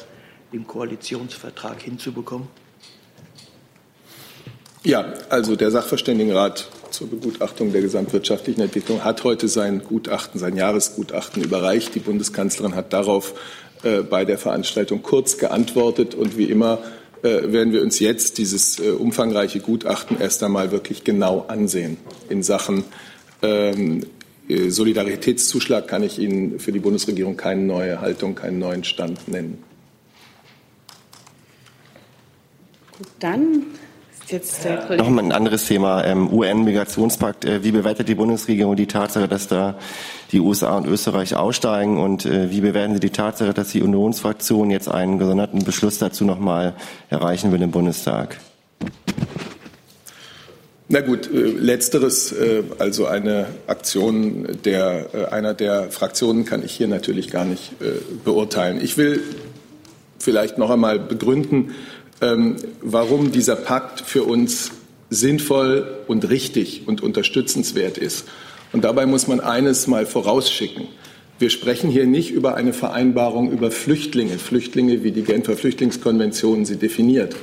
dem 0.51 0.67
Koalitionsvertrag 0.67 1.81
hinzubekommen? 1.81 2.47
Ja, 4.83 5.13
also 5.29 5.55
der 5.55 5.71
Sachverständigenrat 5.71 6.67
zur 6.91 7.09
Begutachtung 7.09 7.71
der 7.71 7.81
gesamtwirtschaftlichen 7.81 8.61
Entwicklung 8.61 9.03
hat 9.03 9.23
heute 9.23 9.47
sein 9.47 9.81
Gutachten, 9.83 10.39
sein 10.39 10.57
Jahresgutachten 10.57 11.41
überreicht. 11.41 11.95
Die 11.95 11.99
Bundeskanzlerin 11.99 12.75
hat 12.75 12.91
darauf 12.91 13.33
bei 14.09 14.25
der 14.25 14.37
Veranstaltung 14.37 15.01
kurz 15.01 15.37
geantwortet 15.37 16.15
und 16.15 16.37
wie 16.37 16.45
immer 16.45 16.79
äh, 17.21 17.51
werden 17.51 17.73
wir 17.73 17.81
uns 17.81 17.99
jetzt 17.99 18.37
dieses 18.37 18.79
äh, 18.79 18.91
umfangreiche 18.91 19.59
Gutachten 19.59 20.19
erst 20.19 20.43
einmal 20.43 20.71
wirklich 20.71 21.03
genau 21.03 21.45
ansehen 21.47 21.97
in 22.29 22.43
Sachen 22.43 22.83
ähm, 23.41 24.05
äh, 24.47 24.69
Solidaritätszuschlag 24.69 25.87
kann 25.87 26.03
ich 26.03 26.19
Ihnen 26.19 26.59
für 26.59 26.71
die 26.71 26.79
Bundesregierung 26.79 27.37
keine 27.37 27.61
neue 27.61 28.01
Haltung, 28.01 28.35
keinen 28.35 28.59
neuen 28.59 28.83
Stand 28.83 29.27
nennen. 29.27 29.63
Gut, 32.97 33.07
dann 33.19 33.63
jetzt 34.31 34.63
der 34.63 34.77
Kollege. 34.77 35.09
Mal 35.09 35.23
ein 35.23 35.31
anderes 35.31 35.65
Thema, 35.65 36.03
ähm, 36.03 36.31
UN-Migrationspakt. 36.31 37.45
Äh, 37.45 37.63
wie 37.63 37.71
bewertet 37.71 38.07
die 38.07 38.15
Bundesregierung 38.15 38.75
die 38.75 38.87
Tatsache, 38.87 39.27
dass 39.27 39.47
da 39.47 39.75
die 40.31 40.39
USA 40.39 40.77
und 40.77 40.87
Österreich 40.87 41.35
aussteigen? 41.35 41.99
Und 41.99 42.25
äh, 42.25 42.49
wie 42.51 42.61
bewerten 42.61 42.93
Sie 42.93 42.99
die 42.99 43.09
Tatsache, 43.09 43.53
dass 43.53 43.69
die 43.69 43.81
Unionsfraktion 43.81 44.71
jetzt 44.71 44.89
einen 44.89 45.19
gesonderten 45.19 45.63
Beschluss 45.63 45.99
dazu 45.99 46.25
noch 46.25 46.39
mal 46.39 46.73
erreichen 47.09 47.51
will 47.51 47.61
im 47.61 47.71
Bundestag? 47.71 48.37
Na 50.89 51.01
gut, 51.01 51.27
äh, 51.33 51.37
letzteres, 51.37 52.31
äh, 52.33 52.61
also 52.77 53.07
eine 53.07 53.47
Aktion 53.65 54.47
der, 54.63 55.07
äh, 55.13 55.25
einer 55.33 55.55
der 55.55 55.89
Fraktionen 55.89 56.45
kann 56.45 56.63
ich 56.63 56.73
hier 56.73 56.87
natürlich 56.87 57.31
gar 57.31 57.45
nicht 57.45 57.71
beurteilen. 58.23 58.79
Ich 58.79 58.95
will 58.95 59.21
vielleicht 60.19 60.57
noch 60.57 60.69
einmal 60.69 60.99
begründen, 60.99 61.73
warum 62.81 63.31
dieser 63.31 63.55
Pakt 63.55 64.01
für 64.01 64.23
uns 64.23 64.71
sinnvoll 65.09 65.99
und 66.07 66.29
richtig 66.29 66.83
und 66.87 67.01
unterstützenswert 67.01 67.97
ist. 67.97 68.25
Und 68.71 68.83
dabei 68.83 69.05
muss 69.05 69.27
man 69.27 69.39
eines 69.39 69.87
mal 69.87 70.05
vorausschicken. 70.05 70.87
Wir 71.39 71.49
sprechen 71.49 71.89
hier 71.89 72.07
nicht 72.07 72.31
über 72.31 72.55
eine 72.55 72.73
Vereinbarung 72.73 73.51
über 73.51 73.71
Flüchtlinge, 73.71 74.37
Flüchtlinge, 74.39 75.03
wie 75.03 75.11
die 75.11 75.23
Genfer 75.23 75.55
Flüchtlingskonvention 75.55 76.65
sie 76.65 76.77
definiert, 76.77 77.35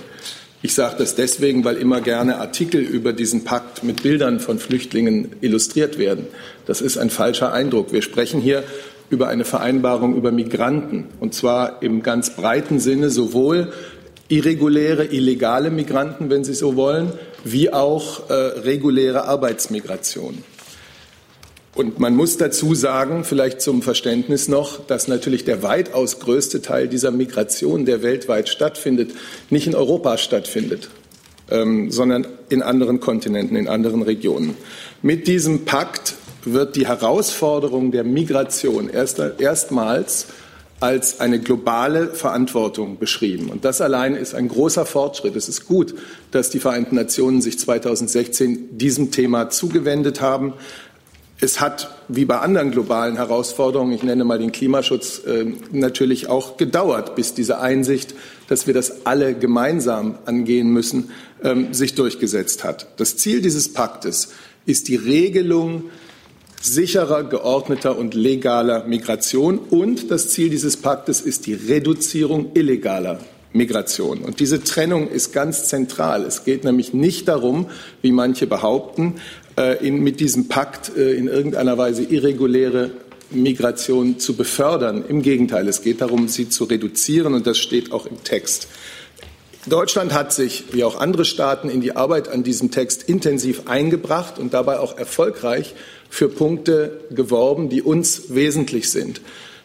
ich 0.63 0.75
sage 0.75 0.97
das 0.99 1.15
deswegen, 1.15 1.65
weil 1.65 1.77
immer 1.77 2.03
gerne 2.03 2.37
Artikel 2.39 2.83
über 2.83 3.15
diesen 3.15 3.45
Pakt 3.45 3.83
mit 3.83 4.03
Bildern 4.03 4.41
von 4.41 4.59
Flüchtlingen 4.59 5.31
illustriert 5.41 5.97
werden. 5.97 6.27
Das 6.67 6.83
ist 6.83 6.99
ein 6.99 7.09
falscher 7.09 7.51
Eindruck. 7.55 7.95
Wir 7.95 8.03
sprechen 8.03 8.43
hier 8.43 8.63
über 9.09 9.29
eine 9.29 9.47
Vereinbarung 9.47 10.15
über 10.15 10.33
Migranten, 10.33 11.07
und 11.19 11.33
zwar 11.33 11.83
im 11.83 12.03
ganz 12.03 12.37
breiten 12.37 12.79
Sinne 12.79 13.09
sowohl 13.09 13.73
irreguläre, 14.31 15.05
illegale 15.07 15.71
Migranten, 15.71 16.31
wenn 16.31 16.45
Sie 16.45 16.55
so 16.55 16.77
wollen, 16.77 17.13
wie 17.45 17.73
auch 17.73 18.31
äh, 18.31 18.33
reguläre 18.33 19.25
Arbeitsmigration. 19.25 20.43
Und 21.75 21.99
man 21.99 22.15
muss 22.15 22.37
dazu 22.37 22.75
sagen, 22.75 23.25
vielleicht 23.25 23.61
zum 23.61 23.83
Verständnis 23.83 24.49
noch, 24.49 24.87
dass 24.87 25.09
natürlich 25.09 25.45
der 25.45 25.63
weitaus 25.63 26.21
größte 26.21 26.63
Teil 26.63 26.89
dieser 26.89 27.11
Migration, 27.11 27.87
der 27.87 28.03
weltweit 28.03 28.49
stattfindet, 28.49 29.13
nicht 29.51 29.67
in 29.67 29.75
Europa 29.75 30.19
stattfindet, 30.19 30.91
ähm, 31.51 31.91
sondern 31.91 32.27
in 32.49 32.63
anderen 32.63 33.01
Kontinenten, 33.01 33.57
in 33.57 33.69
anderen 33.69 34.03
Regionen. 34.03 34.57
Mit 35.03 35.27
diesem 35.27 35.65
Pakt 35.65 36.15
wird 36.45 36.77
die 36.77 36.87
Herausforderung 36.87 37.93
der 37.93 38.05
Migration 38.05 38.89
erst, 38.89 39.21
erstmals 39.39 40.27
als 40.81 41.21
eine 41.21 41.39
globale 41.39 42.09
Verantwortung 42.15 42.99
beschrieben. 42.99 43.51
Und 43.51 43.67
das 43.67 43.83
allein 43.83 44.15
ist 44.15 44.35
ein 44.35 44.49
großer 44.49 44.87
Fortschritt. 44.87 45.37
Es 45.37 45.49
ist 45.49 45.67
gut, 45.67 45.95
dass 46.31 46.49
die 46.49 46.59
Vereinten 46.59 46.97
Nationen 46.97 47.43
sich 47.43 47.59
2016 47.59 48.79
diesem 48.79 49.11
Thema 49.11 49.51
zugewendet 49.51 50.23
haben. 50.23 50.55
Es 51.43 51.61
hat, 51.61 51.95
wie 52.09 52.25
bei 52.25 52.39
anderen 52.39 52.71
globalen 52.71 53.17
Herausforderungen, 53.17 53.93
ich 53.93 54.03
nenne 54.03 54.25
mal 54.25 54.39
den 54.39 54.53
Klimaschutz, 54.53 55.23
äh, 55.27 55.47
natürlich 55.71 56.29
auch 56.29 56.57
gedauert, 56.57 57.15
bis 57.15 57.35
diese 57.35 57.61
Einsicht, 57.61 58.15
dass 58.49 58.67
wir 58.67 58.75
das 58.75 59.07
alle 59.07 59.35
gemeinsam 59.35 60.19
angehen 60.25 60.71
müssen, 60.71 61.11
ähm, 61.43 61.73
sich 61.73 61.95
durchgesetzt 61.95 62.65
hat. 62.65 62.89
Das 62.97 63.17
Ziel 63.17 63.41
dieses 63.43 63.73
Paktes 63.73 64.31
ist 64.67 64.89
die 64.89 64.97
Regelung 64.97 65.85
sicherer, 66.61 67.25
geordneter 67.25 67.97
und 67.99 68.15
legaler 68.15 68.85
Migration 68.85 69.59
und 69.59 70.11
das 70.11 70.29
Ziel 70.29 70.51
dieses 70.51 70.77
Paktes 70.77 71.21
ist 71.21 71.47
die 71.47 71.55
Reduzierung 71.55 72.51
illegaler 72.55 73.19
Migration. 73.53 74.19
Und 74.19 74.41
diese 74.41 74.63
Trennung 74.63 75.09
ist 75.09 75.33
ganz 75.33 75.65
zentral. 75.65 76.25
Es 76.25 76.45
geht 76.45 76.65
nämlich 76.65 76.93
nicht 76.93 77.27
darum, 77.29 77.67
wie 78.03 78.13
manche 78.13 78.47
behaupten, 78.47 79.15
äh, 79.57 79.85
in, 79.85 80.03
mit 80.03 80.21
diesem 80.21 80.49
Pakt 80.49 80.97
äh, 80.97 81.15
in 81.15 81.27
irgendeiner 81.27 81.77
Weise 81.79 82.03
irreguläre 82.03 82.91
Migration 83.31 84.19
zu 84.19 84.37
befördern. 84.37 85.05
Im 85.09 85.23
Gegenteil, 85.23 85.67
es 85.67 85.83
geht 85.83 86.01
darum, 86.01 86.29
sie 86.29 86.49
zu 86.49 86.65
reduzieren, 86.65 87.35
und 87.35 87.47
das 87.47 87.59
steht 87.59 87.93
auch 87.93 88.07
im 88.07 88.23
Text. 88.23 88.69
Deutschland 89.67 90.15
hat 90.15 90.33
sich, 90.33 90.65
wie 90.73 90.85
auch 90.85 91.01
andere 91.01 91.25
Staaten, 91.25 91.69
in 91.69 91.81
die 91.81 91.95
Arbeit 91.95 92.29
an 92.29 92.43
diesem 92.43 92.71
Text 92.71 93.03
intensiv 93.03 93.63
eingebracht 93.67 94.39
und 94.39 94.55
dabei 94.55 94.79
auch 94.79 94.97
erfolgreich 94.97 95.75
für 96.11 96.29
Punkte 96.29 97.01
geworben, 97.11 97.71
die 97.71 97.81
uns 97.81 98.35
wesentlich 98.35 98.91
sind. 98.91 99.23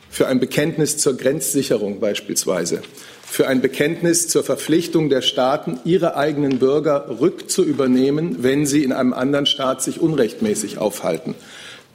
Für 0.10 0.28
ein 0.28 0.40
Bekenntnis 0.40 0.98
zur 0.98 1.18
Grenzsicherung 1.18 2.00
beispielsweise, 2.00 2.82
für 3.26 3.48
ein 3.48 3.60
Bekenntnis 3.60 4.30
zur 4.30 4.46
Verpflichtung 4.46 5.10
der 5.10 5.22
Staaten, 5.22 5.80
ihre 5.84 6.16
eigenen 6.16 6.60
Bürger 6.60 7.20
rückzuübernehmen, 7.20 8.44
wenn 8.44 8.66
sie 8.66 8.84
in 8.84 8.94
einem 8.94 9.12
anderen 9.12 9.48
Staat 9.48 9.82
sich 9.82 10.00
unrechtmäßig 10.00 10.78
aufhalten. 10.78 11.36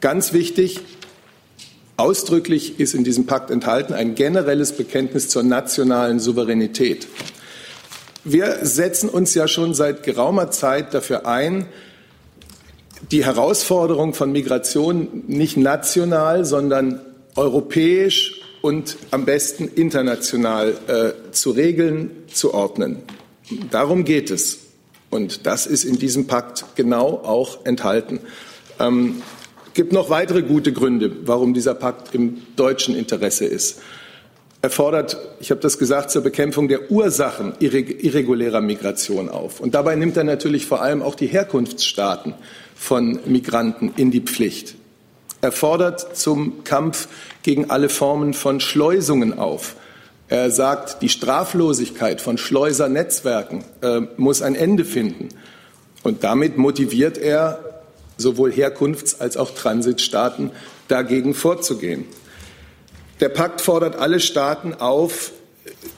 Ganz 0.02 0.34
wichtig, 0.34 0.80
ausdrücklich 1.96 2.80
ist 2.80 2.94
in 2.94 3.04
diesem 3.04 3.26
Pakt 3.26 3.50
enthalten 3.50 3.94
ein 3.94 4.14
generelles 4.14 4.72
Bekenntnis 4.72 5.28
zur 5.28 5.44
nationalen 5.44 6.18
Souveränität. 6.18 7.06
Wir 8.24 8.58
setzen 8.62 9.08
uns 9.08 9.32
ja 9.34 9.48
schon 9.48 9.72
seit 9.72 10.02
geraumer 10.02 10.50
Zeit 10.50 10.92
dafür 10.92 11.26
ein, 11.26 11.66
die 13.10 13.24
Herausforderung 13.24 14.14
von 14.14 14.32
Migration 14.32 15.24
nicht 15.26 15.56
national, 15.56 16.44
sondern 16.44 17.00
europäisch 17.36 18.40
und 18.62 18.96
am 19.10 19.24
besten 19.24 19.68
international 19.68 20.74
äh, 20.86 21.32
zu 21.32 21.50
regeln, 21.50 22.10
zu 22.32 22.52
ordnen. 22.52 22.98
Darum 23.70 24.04
geht 24.04 24.30
es. 24.30 24.58
Und 25.08 25.46
das 25.46 25.66
ist 25.66 25.84
in 25.84 25.98
diesem 25.98 26.26
Pakt 26.26 26.64
genau 26.76 27.20
auch 27.24 27.64
enthalten. 27.64 28.20
Ähm, 28.78 29.22
gibt 29.74 29.92
noch 29.92 30.10
weitere 30.10 30.42
gute 30.42 30.72
Gründe, 30.72 31.10
warum 31.24 31.52
dieser 31.54 31.74
Pakt 31.74 32.14
im 32.14 32.42
deutschen 32.54 32.94
Interesse 32.94 33.44
ist. 33.44 33.80
Er 34.62 34.70
fordert, 34.70 35.16
ich 35.40 35.50
habe 35.50 35.60
das 35.60 35.78
gesagt, 35.78 36.10
zur 36.10 36.22
Bekämpfung 36.22 36.68
der 36.68 36.90
Ursachen 36.90 37.54
irregulärer 37.60 38.60
Migration 38.60 39.30
auf. 39.30 39.58
Und 39.58 39.74
dabei 39.74 39.96
nimmt 39.96 40.18
er 40.18 40.24
natürlich 40.24 40.66
vor 40.66 40.82
allem 40.82 41.02
auch 41.02 41.14
die 41.14 41.28
Herkunftsstaaten 41.28 42.34
von 42.80 43.20
Migranten 43.26 43.92
in 43.96 44.10
die 44.10 44.22
Pflicht. 44.22 44.74
Er 45.42 45.52
fordert 45.52 46.16
zum 46.16 46.64
Kampf 46.64 47.08
gegen 47.42 47.70
alle 47.70 47.90
Formen 47.90 48.32
von 48.32 48.58
Schleusungen 48.58 49.38
auf. 49.38 49.76
Er 50.28 50.50
sagt, 50.50 51.02
die 51.02 51.10
Straflosigkeit 51.10 52.22
von 52.22 52.38
Schleusernetzwerken 52.38 53.64
äh, 53.82 54.00
muss 54.16 54.40
ein 54.40 54.54
Ende 54.54 54.86
finden. 54.86 55.28
Und 56.02 56.24
damit 56.24 56.56
motiviert 56.56 57.18
er 57.18 57.82
sowohl 58.16 58.50
Herkunfts- 58.50 59.20
als 59.20 59.36
auch 59.36 59.50
Transitstaaten 59.50 60.50
dagegen 60.88 61.34
vorzugehen. 61.34 62.06
Der 63.20 63.28
Pakt 63.28 63.60
fordert 63.60 63.96
alle 63.96 64.20
Staaten 64.20 64.72
auf, 64.72 65.32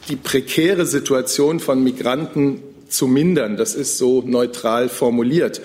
die 0.08 0.16
prekäre 0.16 0.84
Situation 0.84 1.60
von 1.60 1.82
Migranten 1.84 2.60
zu 2.88 3.06
mindern. 3.06 3.56
Das 3.56 3.76
ist 3.76 3.98
so 3.98 4.22
neutral 4.22 4.88
formuliert. 4.88 5.60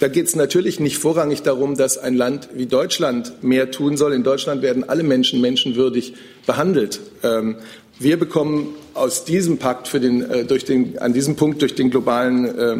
Da 0.00 0.08
geht 0.08 0.26
es 0.26 0.34
natürlich 0.34 0.80
nicht 0.80 0.96
vorrangig 0.96 1.42
darum, 1.42 1.76
dass 1.76 1.98
ein 1.98 2.14
Land 2.14 2.48
wie 2.54 2.64
Deutschland 2.64 3.44
mehr 3.44 3.70
tun 3.70 3.98
soll. 3.98 4.14
In 4.14 4.22
Deutschland 4.22 4.62
werden 4.62 4.88
alle 4.88 5.02
Menschen 5.02 5.42
menschenwürdig 5.42 6.14
behandelt. 6.46 7.00
Ähm, 7.22 7.56
wir 7.98 8.18
bekommen 8.18 8.74
aus 8.94 9.26
diesem 9.26 9.58
Pakt 9.58 9.88
für 9.88 10.00
den, 10.00 10.22
äh, 10.22 10.44
durch 10.46 10.64
den, 10.64 10.98
an 10.98 11.12
diesem 11.12 11.36
Punkt 11.36 11.60
durch 11.60 11.74
den 11.74 11.90
globalen 11.90 12.58
äh, 12.58 12.76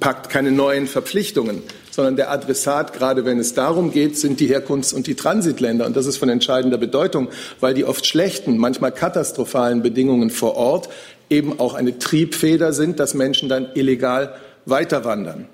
Pakt 0.00 0.28
keine 0.28 0.50
neuen 0.50 0.88
Verpflichtungen, 0.88 1.62
sondern 1.92 2.16
der 2.16 2.32
Adressat, 2.32 2.94
gerade 2.94 3.24
wenn 3.24 3.38
es 3.38 3.54
darum 3.54 3.92
geht, 3.92 4.18
sind 4.18 4.40
die 4.40 4.48
Herkunfts- 4.48 4.92
und 4.92 5.06
die 5.06 5.14
Transitländer. 5.14 5.86
Und 5.86 5.96
das 5.96 6.06
ist 6.06 6.16
von 6.16 6.30
entscheidender 6.30 6.78
Bedeutung, 6.78 7.28
weil 7.60 7.74
die 7.74 7.84
oft 7.84 8.06
schlechten, 8.06 8.58
manchmal 8.58 8.90
katastrophalen 8.90 9.82
Bedingungen 9.82 10.30
vor 10.30 10.56
Ort 10.56 10.88
eben 11.30 11.60
auch 11.60 11.74
eine 11.74 11.96
Triebfeder 12.00 12.72
sind, 12.72 12.98
dass 12.98 13.14
Menschen 13.14 13.48
dann 13.48 13.68
illegal 13.74 14.34
weiterwandern 14.64 15.46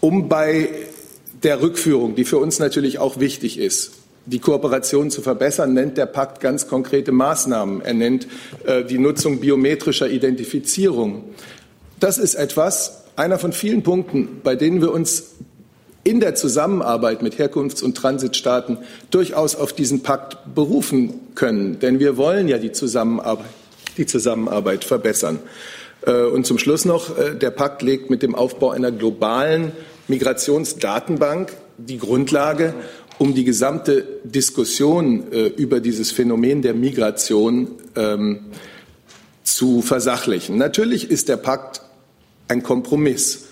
um 0.00 0.28
bei 0.28 0.68
der 1.42 1.62
Rückführung, 1.62 2.14
die 2.14 2.24
für 2.24 2.38
uns 2.38 2.58
natürlich 2.58 2.98
auch 2.98 3.20
wichtig 3.20 3.58
ist, 3.58 3.92
die 4.26 4.38
Kooperation 4.38 5.10
zu 5.10 5.22
verbessern, 5.22 5.72
nennt 5.72 5.96
der 5.96 6.06
Pakt 6.06 6.40
ganz 6.40 6.68
konkrete 6.68 7.12
Maßnahmen. 7.12 7.80
Er 7.82 7.94
nennt 7.94 8.26
äh, 8.64 8.84
die 8.84 8.98
Nutzung 8.98 9.40
biometrischer 9.40 10.08
Identifizierung. 10.08 11.24
Das 11.98 12.18
ist 12.18 12.34
etwas, 12.34 13.04
einer 13.16 13.38
von 13.38 13.52
vielen 13.52 13.82
Punkten, 13.82 14.40
bei 14.42 14.56
denen 14.56 14.80
wir 14.80 14.92
uns 14.92 15.34
in 16.04 16.20
der 16.20 16.34
Zusammenarbeit 16.34 17.22
mit 17.22 17.38
Herkunfts- 17.38 17.82
und 17.82 17.96
Transitstaaten 17.96 18.78
durchaus 19.10 19.56
auf 19.56 19.72
diesen 19.72 20.02
Pakt 20.02 20.54
berufen 20.54 21.14
können. 21.34 21.78
Denn 21.78 21.98
wir 21.98 22.16
wollen 22.16 22.48
ja 22.48 22.58
die 22.58 22.72
Zusammenarbeit, 22.72 23.46
die 23.96 24.06
Zusammenarbeit 24.06 24.84
verbessern. 24.84 25.40
Äh, 26.06 26.24
und 26.24 26.46
zum 26.46 26.58
Schluss 26.58 26.84
noch, 26.84 27.18
äh, 27.18 27.34
der 27.34 27.50
Pakt 27.50 27.82
legt 27.82 28.10
mit 28.10 28.22
dem 28.22 28.34
Aufbau 28.34 28.70
einer 28.70 28.92
globalen 28.92 29.72
Migrationsdatenbank 30.10 31.52
die 31.78 31.98
Grundlage, 31.98 32.74
um 33.18 33.34
die 33.34 33.44
gesamte 33.44 34.06
Diskussion 34.24 35.32
äh, 35.32 35.46
über 35.46 35.80
dieses 35.80 36.10
Phänomen 36.10 36.62
der 36.62 36.74
Migration 36.74 37.68
ähm, 37.96 38.46
zu 39.42 39.82
versachlichen. 39.82 40.56
Natürlich 40.58 41.10
ist 41.10 41.28
der 41.28 41.36
Pakt 41.36 41.82
ein 42.48 42.62
Kompromiss. 42.62 43.46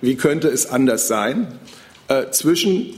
Wie 0.00 0.14
könnte 0.14 0.48
es 0.48 0.70
anders 0.70 1.08
sein 1.08 1.48
äh, 2.08 2.30
zwischen 2.30 2.94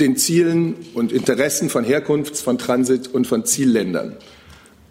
den 0.00 0.16
Zielen 0.16 0.76
und 0.94 1.12
Interessen 1.12 1.70
von 1.70 1.84
Herkunfts-, 1.84 2.42
von 2.42 2.58
Transit- 2.58 3.08
und 3.08 3.26
von 3.26 3.44
Zielländern? 3.44 4.16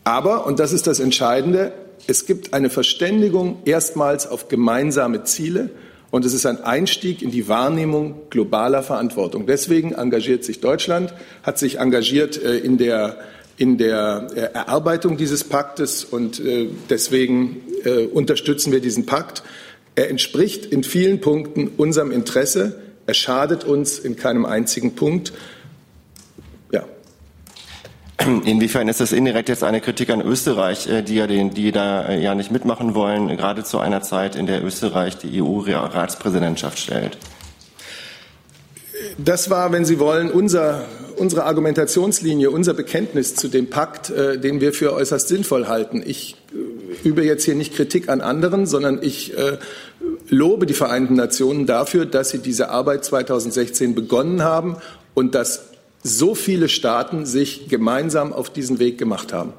Aber, 0.04 0.46
und 0.46 0.60
das 0.60 0.74
ist 0.74 0.88
das 0.88 1.00
Entscheidende, 1.00 1.74
es 2.08 2.26
gibt 2.26 2.54
eine 2.54 2.70
Verständigung 2.70 3.60
erstmals 3.64 4.28
auf 4.28 4.50
gemeinsame 4.50 5.24
Ziele 5.24 5.70
und 6.14 6.26
es 6.26 6.36
ist 6.36 6.46
ein 6.46 6.64
Einstieg 6.64 7.24
in 7.24 7.32
die 7.32 7.48
Wahrnehmung 7.48 8.30
globaler 8.30 8.84
Verantwortung. 8.84 9.48
Deswegen 9.48 9.94
engagiert 9.94 10.44
sich 10.44 10.60
Deutschland, 10.60 11.12
hat 11.42 11.58
sich 11.58 11.80
engagiert 11.80 12.40
äh, 12.40 12.60
in 12.60 12.78
der 12.78 13.18
in 13.58 13.80
der 13.80 14.28
äh, 14.36 14.42
Erarbeitung 14.54 15.18
dieses 15.18 15.44
Paktes 15.44 16.04
und 16.04 16.40
äh, 16.40 16.68
deswegen 16.88 17.62
unterstützen 18.14 18.72
wir 18.72 18.80
diesen 18.80 19.08
Pakt. 19.08 19.42
Er 19.96 20.12
entspricht 20.12 20.68
in 20.68 20.84
vielen 20.84 21.20
Punkten 21.20 21.68
unserem 21.78 22.12
Interesse. 22.12 22.80
Er 23.08 23.16
schadet 23.16 23.64
uns 23.64 23.98
in 23.98 24.16
keinem 24.16 24.46
einzigen 24.46 24.94
Punkt. 24.94 25.34
Inwiefern 28.46 28.88
ist 28.88 29.00
das 29.00 29.12
indirekt 29.12 29.50
jetzt 29.50 29.64
eine 29.64 29.82
Kritik 29.82 30.10
an 30.10 30.22
Österreich, 30.22 30.88
äh, 30.88 31.02
die 31.02 31.16
ja 31.16 31.28
den, 31.28 31.54
die 31.54 31.72
da 31.72 32.08
äh, 32.08 32.22
ja 32.22 32.36
nicht 32.36 32.52
mitmachen 32.52 32.96
wollen, 32.96 33.28
gerade 33.38 33.64
zu 33.64 33.80
einer 33.80 34.02
Zeit, 34.02 34.36
in 34.36 34.46
der 34.46 34.64
Österreich 34.64 35.18
die 35.18 35.42
EU-Ratspräsidentschaft 35.42 36.80
stellt? 36.80 37.18
Das 39.18 39.50
war, 39.50 39.72
wenn 39.72 39.86
Sie 39.86 40.00
wollen, 40.00 40.32
unser, 40.32 40.86
unsere 41.18 41.44
Argumentationslinie, 41.44 42.50
unser 42.50 42.74
Bekenntnis 42.74 43.36
zu 43.36 43.48
dem 43.48 43.70
Pakt, 43.70 44.10
äh, 44.10 44.40
den 44.40 44.62
wir 44.62 44.74
für 44.74 44.94
äußerst 44.94 45.28
sinnvoll 45.28 45.68
halten. 45.68 46.02
Ich 46.06 46.38
äh, 46.54 47.08
übe 47.08 47.24
jetzt 47.24 47.44
hier 47.44 47.56
nicht 47.56 47.76
Kritik 47.76 48.10
an 48.10 48.22
anderen, 48.22 48.66
sondern 48.66 49.00
ich 49.02 49.38
äh, 49.38 49.58
lobe 50.30 50.66
die 50.66 50.74
Vereinten 50.74 51.16
Nationen 51.16 51.66
dafür, 51.66 52.06
dass 52.06 52.30
sie 52.30 52.40
diese 52.40 52.70
Arbeit 52.70 53.04
2016 53.06 53.96
begonnen 53.96 54.44
haben 54.44 54.78
und 55.14 55.36
dass 55.36 55.73
so 56.04 56.36
viele 56.36 56.70
Staaten 56.70 57.26
sich 57.26 57.70
gemeinsam 57.70 58.34
auf 58.34 58.52
diesen 58.52 58.80
Weg 58.80 58.98
gemacht 58.98 59.34
haben. 59.34 59.54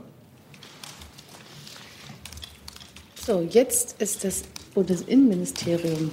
So, 3.27 3.47
jetzt 3.51 4.01
ist 4.03 4.23
das 4.25 4.43
Bundesinnenministerium. 4.75 6.11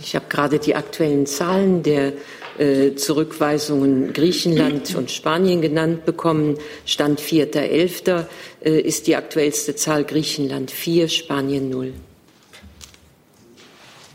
Ich 0.00 0.14
habe 0.14 0.26
gerade 0.28 0.60
die 0.60 0.76
aktuellen 0.76 1.26
Zahlen 1.26 1.82
der 1.82 2.12
äh, 2.58 2.94
Zurückweisungen 2.94 4.12
Griechenland 4.12 4.94
und 4.94 5.10
Spanien 5.10 5.60
genannt 5.60 6.04
bekommen. 6.04 6.58
Stand 6.84 7.20
4.11. 7.20 8.26
Äh, 8.62 8.80
ist 8.80 9.08
die 9.08 9.16
aktuellste 9.16 9.74
Zahl 9.74 10.04
Griechenland 10.04 10.70
4, 10.70 11.08
Spanien 11.08 11.68
0. 11.68 11.94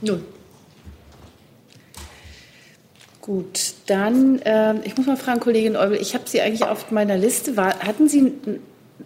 Null. 0.02 0.22
Gut, 3.22 3.74
dann, 3.86 4.40
äh, 4.40 4.74
ich 4.84 4.98
muss 4.98 5.06
mal 5.06 5.16
fragen, 5.16 5.40
Kollegin 5.40 5.76
Eubel, 5.76 5.98
ich 6.02 6.16
habe 6.16 6.24
Sie 6.28 6.42
eigentlich 6.42 6.64
auf 6.64 6.90
meiner 6.90 7.18
Liste. 7.18 7.56
War, 7.56 7.80
hatten 7.80 8.10
Sie 8.10 8.22
ein 8.22 8.60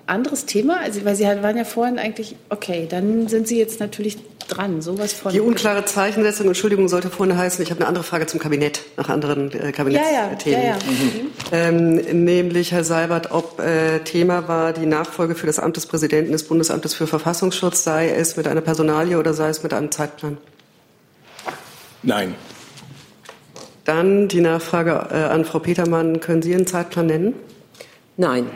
anderes 0.08 0.46
Thema? 0.46 0.80
Also, 0.80 1.04
weil 1.04 1.18
Sie 1.18 1.26
waren 1.26 1.58
ja 1.58 1.66
vorhin 1.66 2.00
eigentlich, 2.00 2.38
okay, 2.50 2.88
dann 2.90 3.28
sind 3.28 3.48
Sie 3.48 3.60
jetzt 3.60 3.82
natürlich 3.82 4.18
dran. 4.48 4.82
Sowas 4.82 5.12
von. 5.12 5.34
Die 5.34 5.42
unklare 5.42 5.84
Zeichensetzung, 5.84 6.48
Entschuldigung, 6.48 6.88
sollte 6.88 7.10
vorne 7.10 7.38
heißen, 7.38 7.62
ich 7.62 7.72
habe 7.72 7.82
eine 7.82 7.90
andere 7.90 8.06
Frage 8.06 8.26
zum 8.26 8.40
Kabinett, 8.40 8.84
nach 8.96 9.10
anderen 9.10 9.52
äh, 9.52 9.74
Kabinettsthemen. 9.74 10.62
Ja, 10.62 10.62
ja, 10.62 10.64
ja, 10.64 10.68
ja. 10.70 10.76
Mhm. 10.76 12.00
Ähm, 12.02 12.24
nämlich, 12.24 12.72
Herr 12.72 12.86
Seibert, 12.86 13.32
ob 13.32 13.60
äh, 13.60 14.00
Thema 14.00 14.48
war 14.48 14.72
die 14.72 14.86
Nachfolge 14.86 15.36
für 15.36 15.48
das 15.48 15.60
Amt 15.60 15.76
des 15.76 15.88
Präsidenten 15.88 16.32
des 16.32 16.48
Bundesamtes 16.48 16.94
für 16.94 17.08
Verfassungsschutz, 17.08 17.84
sei 17.84 18.10
es 18.10 18.38
mit 18.38 18.48
einer 18.48 18.62
Personalie 18.62 19.18
oder 19.18 19.34
sei 19.34 19.50
es 19.50 19.62
mit 19.62 19.74
einem 19.74 19.92
Zeitplan? 19.92 20.38
Nein. 22.02 22.36
Dann 23.86 24.28
die 24.28 24.42
Nachfrage 24.42 25.08
äh, 25.12 25.16
an 25.16 25.46
Frau 25.46 25.60
Petermann. 25.60 26.20
Können 26.20 26.42
Sie 26.42 26.54
einen 26.54 26.68
Zeitplan 26.68 27.06
nennen? 27.06 27.34
Nein. 28.18 28.48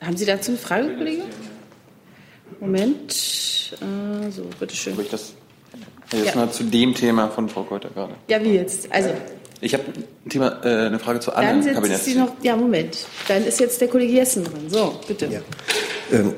Haben 0.00 0.16
Sie 0.16 0.24
dazu 0.24 0.52
eine 0.52 0.58
Frage, 0.58 0.96
Kollege? 0.96 1.22
Moment. 2.58 3.12
Äh, 3.12 4.30
so, 4.30 4.46
bitteschön. 4.58 4.98
Ich 4.98 5.10
das 5.10 5.34
jetzt 6.12 6.26
ja. 6.26 6.36
mal 6.36 6.50
zu 6.50 6.64
dem 6.64 6.94
Thema 6.94 7.28
von 7.28 7.48
Frau 7.48 7.64
Keuter 7.64 7.90
gerade. 7.90 8.14
Ja, 8.28 8.42
wie 8.42 8.54
jetzt? 8.54 8.90
Also. 8.92 9.10
Ich 9.60 9.74
habe 9.74 9.84
ein 10.24 10.30
Thema, 10.30 10.64
äh, 10.64 10.86
eine 10.86 10.98
Frage 10.98 11.20
zu 11.20 11.34
anderen 11.34 11.64
Dann 11.64 11.84
setzt 11.84 12.04
Sie 12.04 12.14
noch, 12.14 12.32
ja, 12.42 12.56
Moment. 12.56 13.06
Dann 13.28 13.44
ist 13.44 13.58
jetzt 13.60 13.80
der 13.80 13.88
Kollege 13.88 14.12
Jessen 14.12 14.44
dran. 14.44 14.68
So, 14.68 15.00
bitte. 15.06 15.26
Ja. 15.26 15.40
Ähm, 16.12 16.34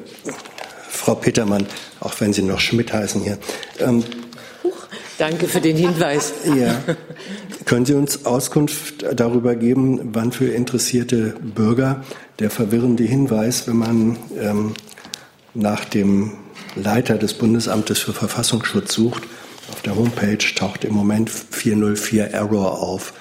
Frau 0.88 1.14
Petermann, 1.14 1.66
auch 2.00 2.18
wenn 2.20 2.32
Sie 2.32 2.42
noch 2.42 2.60
Schmidt 2.60 2.92
heißen 2.92 3.22
hier. 3.22 3.38
Ähm, 3.80 4.02
Danke 5.18 5.48
für 5.48 5.60
den 5.60 5.76
Hinweis. 5.76 6.32
Ja. 6.44 6.80
Können 7.64 7.84
Sie 7.84 7.94
uns 7.94 8.24
Auskunft 8.24 9.04
darüber 9.14 9.56
geben, 9.56 10.10
wann 10.12 10.30
für 10.30 10.46
interessierte 10.46 11.34
Bürger 11.42 12.04
der 12.38 12.50
verwirrende 12.50 13.02
Hinweis, 13.02 13.66
wenn 13.66 13.76
man 13.76 14.16
ähm, 14.40 14.74
nach 15.54 15.84
dem 15.84 16.34
Leiter 16.76 17.18
des 17.18 17.34
Bundesamtes 17.34 17.98
für 17.98 18.12
Verfassungsschutz 18.12 18.94
sucht, 18.94 19.24
auf 19.72 19.82
der 19.82 19.96
Homepage 19.96 20.38
taucht 20.54 20.84
im 20.84 20.94
Moment 20.94 21.30
404 21.30 22.30
Error 22.30 22.80
auf. 22.80 23.12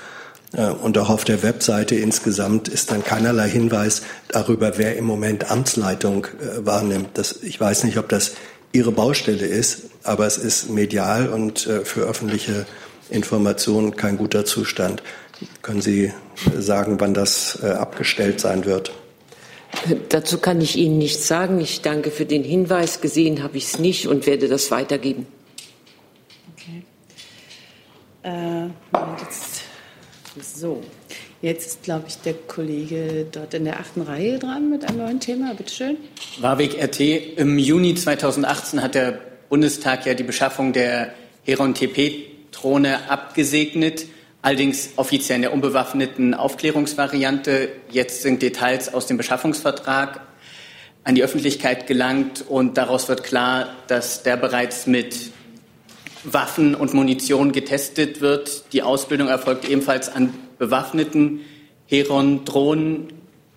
Äh, 0.54 0.68
und 0.68 1.00
auch 1.00 1.10
auf 1.10 1.24
der 1.24 1.42
Webseite 1.42 1.96
insgesamt 1.96 2.68
ist 2.68 2.92
dann 2.92 3.04
keinerlei 3.04 3.50
Hinweis 3.50 4.04
darüber, 4.28 4.78
wer 4.78 4.98
im 4.98 5.06
Moment 5.06 5.50
Amtsleitung 5.50 6.26
äh, 6.26 6.64
wahrnimmt. 6.64 7.10
Das, 7.16 7.42
ich 7.42 7.60
weiß 7.60 7.86
nicht, 7.86 7.98
ob 7.98 8.08
das 8.08 8.34
Ihre 8.72 8.92
Baustelle 8.92 9.46
ist, 9.46 9.90
aber 10.04 10.26
es 10.26 10.38
ist 10.38 10.70
medial 10.70 11.30
und 11.30 11.68
äh, 11.68 11.86
für 11.86 12.02
öffentliche 12.02 12.66
Informationen 13.10 13.96
kein 13.96 14.18
guter 14.18 14.46
Zustand. 14.46 15.02
Können 15.62 15.82
Sie 15.82 16.12
sagen, 16.58 17.00
wann 17.00 17.14
das 17.14 17.60
äh, 17.64 17.68
abgestellt 17.68 18.40
sein 18.40 18.66
wird? 18.66 18.92
Dazu 20.10 20.40
kann 20.40 20.62
ich 20.62 20.76
Ihnen 20.76 20.98
nichts 20.98 21.28
sagen. 21.28 21.60
Ich 21.60 21.82
danke 21.82 22.10
für 22.12 22.26
den 22.26 22.44
Hinweis. 22.44 23.02
Gesehen 23.02 23.44
habe 23.44 23.58
ich 23.58 23.66
es 23.66 23.80
nicht 23.80 24.08
und 24.08 24.26
werde 24.26 24.48
das 24.48 24.72
weitergeben. 24.72 25.28
Okay. 26.56 26.84
Äh, 28.24 28.68
jetzt, 29.22 29.62
so, 30.56 30.82
jetzt 31.42 31.68
ist, 31.68 31.84
glaube 31.84 32.06
ich, 32.08 32.18
der 32.18 32.34
Kollege 32.34 33.26
dort 33.32 33.54
in 33.54 33.66
der 33.66 33.80
achten 33.80 34.02
Reihe 34.02 34.40
dran 34.40 34.70
mit 34.70 34.86
einem 34.86 35.00
neuen 35.00 35.20
Thema. 35.20 35.54
Bitte 35.54 35.74
schön. 35.74 35.98
Warwick 36.40 36.82
RT. 36.82 37.00
Im 37.38 37.58
Juni 37.58 37.96
2018 37.96 38.82
hat 38.82 38.96
der 38.96 39.20
Bundestag 39.50 40.06
ja 40.06 40.14
die 40.14 40.24
Beschaffung 40.24 40.74
der 40.74 41.14
Heron 41.44 41.74
TP-Drohne 41.74 43.10
abgesegnet 43.10 44.06
allerdings 44.42 44.92
offiziell 44.96 45.38
in 45.38 45.42
der 45.42 45.54
unbewaffneten 45.54 46.34
Aufklärungsvariante. 46.34 47.70
Jetzt 47.92 48.22
sind 48.22 48.42
Details 48.42 48.94
aus 48.94 49.06
dem 49.06 49.18
Beschaffungsvertrag 49.18 50.22
an 51.04 51.16
die 51.16 51.24
Öffentlichkeit 51.24 51.86
gelangt 51.86 52.46
und 52.48 52.78
daraus 52.78 53.10
wird 53.10 53.24
klar, 53.24 53.76
dass 53.88 54.24
der 54.24 54.38
bereits 54.38 54.88
mit 54.88 55.32
Waffen 56.24 56.76
und 56.76 56.94
Munition 56.94 57.52
getestet 57.52 58.22
wird. 58.22 58.74
Die 58.74 58.84
Ausbildung 58.84 59.28
erfolgt 59.28 59.68
ebenfalls 59.68 60.08
an 60.08 60.34
bewaffneten 60.58 61.42
Heron-Drohnen. 61.88 63.14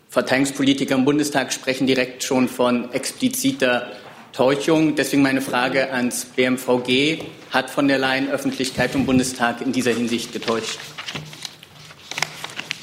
Verteidigungspolitiker 0.09 0.97
im 0.97 1.05
Bundestag 1.05 1.53
sprechen 1.53 1.87
direkt 1.87 2.25
schon 2.25 2.49
von 2.49 2.93
expliziter 2.93 3.93
Täuschung. 4.33 4.97
Deswegen 4.97 5.23
meine 5.23 5.41
Frage 5.41 5.93
ans 5.93 6.25
BMVG. 6.25 7.23
Hat 7.51 7.71
von 7.71 7.89
der 7.89 7.99
Leyen 7.99 8.31
Öffentlichkeit 8.31 8.95
und 8.95 9.07
Bundestag 9.07 9.61
in 9.61 9.73
dieser 9.73 9.93
Hinsicht 9.93 10.33
getäuscht? 10.33 10.79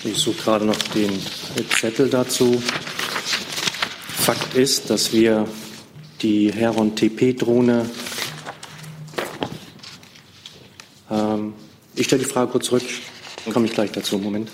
Ich 0.04 0.18
suche 0.18 0.42
gerade 0.44 0.66
noch 0.66 0.82
den 0.94 1.12
Zettel 1.70 2.10
dazu. 2.10 2.62
Fakt 4.08 4.56
ist, 4.56 4.90
dass 4.90 5.14
wir 5.14 5.48
die 6.22 6.52
Heron 6.52 6.96
TP-Drohne. 6.96 7.90
Ähm, 11.10 11.54
ich 11.96 12.06
stelle 12.06 12.24
die 12.24 12.30
Frage 12.30 12.52
kurz 12.52 12.66
zurück, 12.66 12.84
komme 13.54 13.66
ich 13.66 13.74
gleich 13.74 13.92
dazu. 13.92 14.18
Moment. 14.18 14.50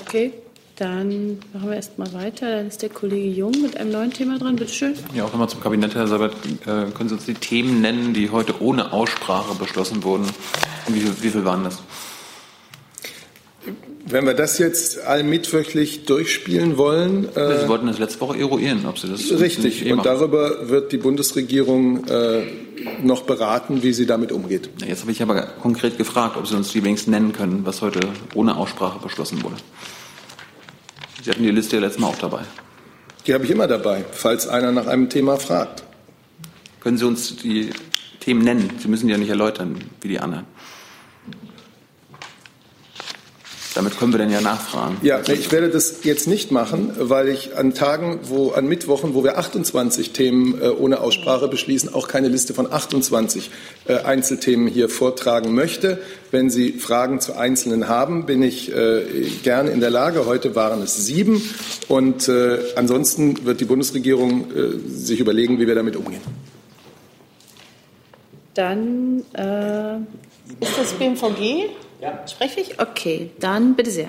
Okay. 0.00 0.32
Dann 0.76 1.38
machen 1.52 1.68
wir 1.68 1.76
erst 1.76 1.98
mal 1.98 2.12
weiter. 2.14 2.56
Dann 2.56 2.66
ist 2.66 2.82
der 2.82 2.88
Kollege 2.88 3.28
Jung 3.28 3.52
mit 3.62 3.76
einem 3.76 3.92
neuen 3.92 4.12
Thema 4.12 4.38
dran. 4.38 4.56
Bitte 4.56 4.72
schön. 4.72 4.94
Ja, 5.14 5.24
auch 5.24 5.30
nochmal 5.30 5.48
zum 5.48 5.60
Kabinett, 5.60 5.94
Herr 5.94 6.06
Sabat. 6.06 6.32
Äh, 6.62 6.90
können 6.90 7.08
Sie 7.08 7.14
uns 7.14 7.26
die 7.26 7.34
Themen 7.34 7.82
nennen, 7.82 8.14
die 8.14 8.30
heute 8.30 8.60
ohne 8.62 8.92
Aussprache 8.92 9.54
beschlossen 9.54 10.02
wurden? 10.02 10.24
Und 10.86 10.94
wie 10.94 11.04
wie 11.22 11.30
viel 11.30 11.44
waren 11.44 11.64
das? 11.64 11.78
Wenn 14.12 14.26
wir 14.26 14.34
das 14.34 14.58
jetzt 14.58 15.00
allmittwöchlich 15.00 16.04
durchspielen 16.04 16.76
wollen. 16.76 17.34
Äh, 17.34 17.60
Sie 17.60 17.68
wollten 17.68 17.86
das 17.86 17.98
letzte 17.98 18.20
Woche 18.20 18.38
eruieren, 18.38 18.84
ob 18.86 18.98
Sie 18.98 19.08
das. 19.08 19.30
Richtig. 19.40 19.90
Und 19.90 20.04
darüber 20.04 20.68
wird 20.68 20.92
die 20.92 20.98
Bundesregierung 20.98 22.06
äh, 22.08 22.42
noch 23.02 23.22
beraten, 23.22 23.82
wie 23.82 23.94
sie 23.94 24.04
damit 24.04 24.30
umgeht. 24.30 24.68
Jetzt 24.86 25.00
habe 25.00 25.12
ich 25.12 25.22
aber 25.22 25.40
konkret 25.62 25.96
gefragt, 25.96 26.36
ob 26.36 26.46
Sie 26.46 26.54
uns 26.54 26.72
die 26.72 26.84
wenigstens 26.84 27.10
nennen 27.10 27.32
können, 27.32 27.64
was 27.64 27.80
heute 27.80 28.00
ohne 28.34 28.58
Aussprache 28.58 28.98
beschlossen 28.98 29.42
wurde. 29.42 29.56
Sie 31.24 31.30
hatten 31.30 31.42
die 31.42 31.50
Liste 31.50 31.76
ja 31.76 31.82
letztes 31.82 32.00
Mal 32.00 32.08
auch 32.08 32.18
dabei. 32.18 32.42
Die 33.26 33.32
habe 33.32 33.44
ich 33.44 33.50
immer 33.50 33.66
dabei, 33.66 34.04
falls 34.12 34.46
einer 34.46 34.72
nach 34.72 34.88
einem 34.88 35.08
Thema 35.08 35.38
fragt. 35.38 35.84
Können 36.80 36.98
Sie 36.98 37.06
uns 37.06 37.36
die 37.36 37.70
Themen 38.20 38.42
nennen? 38.42 38.68
Sie 38.78 38.88
müssen 38.88 39.06
die 39.06 39.12
ja 39.12 39.18
nicht 39.18 39.30
erläutern, 39.30 39.78
wie 40.02 40.08
die 40.08 40.20
anderen. 40.20 40.44
Damit 43.74 43.98
können 43.98 44.12
wir 44.12 44.18
dann 44.18 44.30
ja 44.30 44.40
nachfragen. 44.40 44.98
Ja, 45.02 45.20
ich 45.26 45.50
werde 45.50 45.70
das 45.70 46.04
jetzt 46.04 46.26
nicht 46.26 46.50
machen, 46.50 46.92
weil 46.98 47.28
ich 47.28 47.56
an 47.56 47.72
Tagen, 47.74 48.20
wo 48.24 48.50
an 48.50 48.66
Mittwochen, 48.66 49.14
wo 49.14 49.24
wir 49.24 49.38
28 49.38 50.12
Themen 50.12 50.60
äh, 50.60 50.68
ohne 50.68 51.00
Aussprache 51.00 51.48
beschließen, 51.48 51.92
auch 51.94 52.06
keine 52.06 52.28
Liste 52.28 52.52
von 52.52 52.70
28 52.70 53.50
äh, 53.86 53.94
Einzelthemen 53.98 54.68
hier 54.68 54.88
vortragen 54.88 55.54
möchte. 55.54 55.98
Wenn 56.30 56.50
Sie 56.50 56.72
Fragen 56.72 57.20
zu 57.20 57.34
Einzelnen 57.34 57.88
haben, 57.88 58.26
bin 58.26 58.42
ich 58.42 58.74
äh, 58.74 59.02
gerne 59.42 59.70
in 59.70 59.80
der 59.80 59.90
Lage. 59.90 60.26
Heute 60.26 60.54
waren 60.54 60.82
es 60.82 61.06
sieben. 61.06 61.42
Und 61.88 62.30
ansonsten 62.76 63.44
wird 63.44 63.60
die 63.60 63.64
Bundesregierung 63.64 64.46
sich 64.86 65.20
überlegen, 65.20 65.58
wie 65.60 65.66
wir 65.66 65.74
damit 65.74 65.96
umgehen. 65.96 66.22
Dann 68.54 69.22
äh, 69.32 69.96
ist 70.60 70.78
das 70.78 70.92
BMVG. 70.98 71.70
Ja. 72.02 72.26
Spreche 72.26 72.60
ich? 72.60 72.80
Okay, 72.80 73.30
dann 73.38 73.76
bitte 73.76 73.92
sehr. 73.92 74.08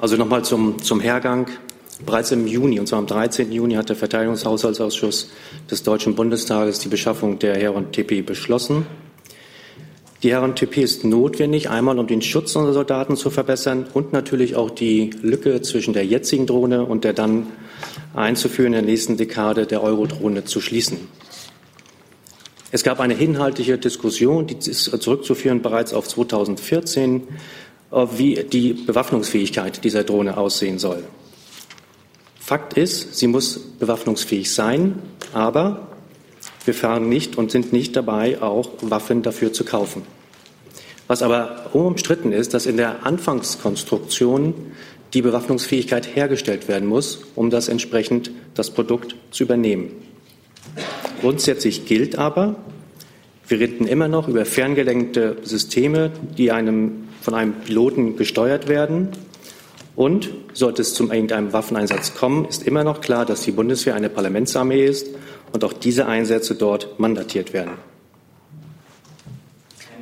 Also 0.00 0.16
nochmal 0.16 0.44
zum, 0.44 0.80
zum 0.80 1.00
Hergang. 1.00 1.48
Bereits 2.06 2.30
im 2.30 2.46
Juni, 2.46 2.78
und 2.78 2.86
zwar 2.86 3.00
am 3.00 3.08
13. 3.08 3.50
Juni, 3.50 3.74
hat 3.74 3.88
der 3.88 3.96
Verteidigungshaushaltsausschuss 3.96 5.30
des 5.68 5.82
Deutschen 5.82 6.14
Bundestages 6.14 6.78
die 6.78 6.88
Beschaffung 6.88 7.40
der 7.40 7.56
Heron 7.56 7.90
TP 7.90 8.22
beschlossen. 8.22 8.86
Die 10.22 10.30
Heron 10.30 10.54
TP 10.54 10.82
ist 10.82 11.04
notwendig, 11.04 11.68
einmal 11.68 11.98
um 11.98 12.06
den 12.06 12.22
Schutz 12.22 12.54
unserer 12.54 12.74
Soldaten 12.74 13.16
zu 13.16 13.28
verbessern 13.30 13.86
und 13.92 14.12
natürlich 14.12 14.54
auch 14.54 14.70
die 14.70 15.10
Lücke 15.20 15.62
zwischen 15.62 15.94
der 15.94 16.06
jetzigen 16.06 16.46
Drohne 16.46 16.84
und 16.84 17.02
der 17.02 17.12
dann 17.12 17.48
einzuführenden 18.14 18.84
nächsten 18.84 19.16
Dekade 19.16 19.66
der 19.66 19.82
Euro-Drohne 19.82 20.44
zu 20.44 20.60
schließen. 20.60 21.08
Es 22.74 22.82
gab 22.82 22.98
eine 22.98 23.14
inhaltliche 23.14 23.78
Diskussion, 23.78 24.48
die 24.48 24.56
ist 24.68 25.00
zurückzuführen 25.00 25.62
bereits 25.62 25.94
auf 25.94 26.08
2014, 26.08 27.22
äh, 27.92 28.06
wie 28.16 28.42
die 28.42 28.72
Bewaffnungsfähigkeit 28.72 29.84
dieser 29.84 30.02
Drohne 30.02 30.36
aussehen 30.36 30.80
soll. 30.80 31.04
Fakt 32.40 32.72
ist, 32.76 33.14
sie 33.14 33.28
muss 33.28 33.60
bewaffnungsfähig 33.78 34.52
sein, 34.52 34.98
aber 35.32 35.86
wir 36.64 36.74
fahren 36.74 37.08
nicht 37.08 37.38
und 37.38 37.52
sind 37.52 37.72
nicht 37.72 37.94
dabei, 37.94 38.42
auch 38.42 38.70
Waffen 38.80 39.22
dafür 39.22 39.52
zu 39.52 39.64
kaufen. 39.64 40.02
Was 41.06 41.22
aber 41.22 41.66
unumstritten 41.74 42.32
ist, 42.32 42.54
dass 42.54 42.66
in 42.66 42.76
der 42.76 43.06
Anfangskonstruktion 43.06 44.52
die 45.12 45.22
Bewaffnungsfähigkeit 45.22 46.16
hergestellt 46.16 46.66
werden 46.66 46.88
muss, 46.88 47.20
um 47.36 47.50
das 47.50 47.68
entsprechend 47.68 48.32
das 48.54 48.70
Produkt 48.70 49.14
zu 49.30 49.44
übernehmen. 49.44 49.92
Grundsätzlich 51.24 51.86
gilt 51.86 52.18
aber, 52.18 52.54
wir 53.48 53.58
reden 53.58 53.86
immer 53.86 54.08
noch 54.08 54.28
über 54.28 54.44
ferngelenkte 54.44 55.38
Systeme, 55.42 56.10
die 56.36 56.52
einem, 56.52 57.08
von 57.22 57.32
einem 57.32 57.54
Piloten 57.54 58.16
gesteuert 58.16 58.68
werden. 58.68 59.08
Und 59.96 60.28
sollte 60.52 60.82
es 60.82 60.92
zu 60.92 61.10
irgendeinem 61.10 61.54
Waffeneinsatz 61.54 62.14
kommen, 62.14 62.44
ist 62.44 62.66
immer 62.66 62.84
noch 62.84 63.00
klar, 63.00 63.24
dass 63.24 63.40
die 63.40 63.52
Bundeswehr 63.52 63.94
eine 63.94 64.10
Parlamentsarmee 64.10 64.84
ist 64.84 65.06
und 65.50 65.64
auch 65.64 65.72
diese 65.72 66.04
Einsätze 66.04 66.56
dort 66.56 67.00
mandatiert 67.00 67.54
werden. 67.54 67.70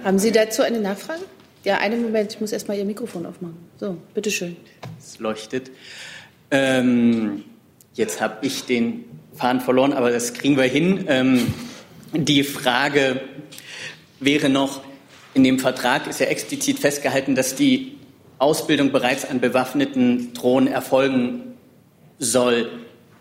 Haben 0.03 0.19
Sie 0.19 0.33
dazu 0.33 0.63
eine 0.63 0.81
Nachfrage? 0.81 1.23
Ja, 1.63 1.79
einen 1.79 2.03
Moment, 2.03 2.33
ich 2.33 2.41
muss 2.41 2.51
erst 2.51 2.67
mal 2.67 2.77
Ihr 2.77 2.85
Mikrofon 2.85 3.27
aufmachen. 3.27 3.59
So, 3.79 3.97
bitteschön. 4.13 4.57
Es 4.99 5.21
leuchtet. 5.21 5.71
Ähm, 6.51 7.45
jetzt 7.95 8.21
habe 8.21 8.45
ich 8.45 8.65
den 8.65 9.05
Fahren 9.35 9.61
verloren, 9.61 9.93
aber 9.93 10.11
das 10.11 10.35
kriegen 10.35 10.57
wir 10.57 10.65
hin. 10.65 11.05
Ähm, 11.09 11.55
die 12.13 12.45
Frage 12.45 13.21
wäre 14.21 14.49
noch, 14.49 14.83
in 15.35 15.45
dem 15.45 15.59
Vertrag 15.59 16.07
ist 16.07 16.21
ja 16.21 16.27
explizit 16.27 16.79
festgehalten, 16.79 17.35
dass 17.35 17.55
die 17.55 17.99
Ausbildung 18.39 18.93
bereits 18.93 19.25
an 19.25 19.41
bewaffneten 19.41 20.35
Drohnen 20.35 20.71
erfolgen 20.71 21.55
soll. 22.19 22.71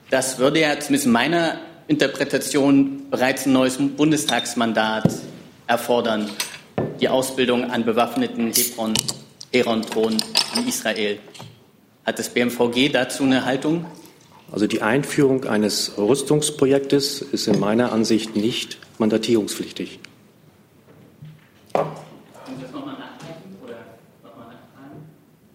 Das 0.10 0.40
würde 0.40 0.60
ja 0.60 0.80
zumindest 0.80 1.08
meiner 1.08 1.60
Interpretation 1.88 3.10
bereits 3.10 3.46
ein 3.46 3.54
neues 3.54 3.78
Bundestagsmandat 3.78 5.12
erfordern, 5.68 6.30
die 7.00 7.08
Ausbildung 7.08 7.70
an 7.72 7.86
bewaffneten 7.86 8.52
Heron-Drohnen 9.54 10.18
in 10.58 10.68
Israel. 10.68 11.20
Hat 12.06 12.20
das 12.20 12.30
BMVG 12.30 12.90
dazu 12.90 13.24
eine 13.24 13.46
Haltung? 13.46 13.86
Also 14.52 14.68
die 14.68 14.82
Einführung 14.82 15.46
eines 15.46 15.98
Rüstungsprojektes 15.98 17.22
ist 17.22 17.48
in 17.48 17.60
meiner 17.60 17.94
Ansicht 17.94 18.36
nicht 18.36 18.78
mandatierungspflichtig. 18.98 20.00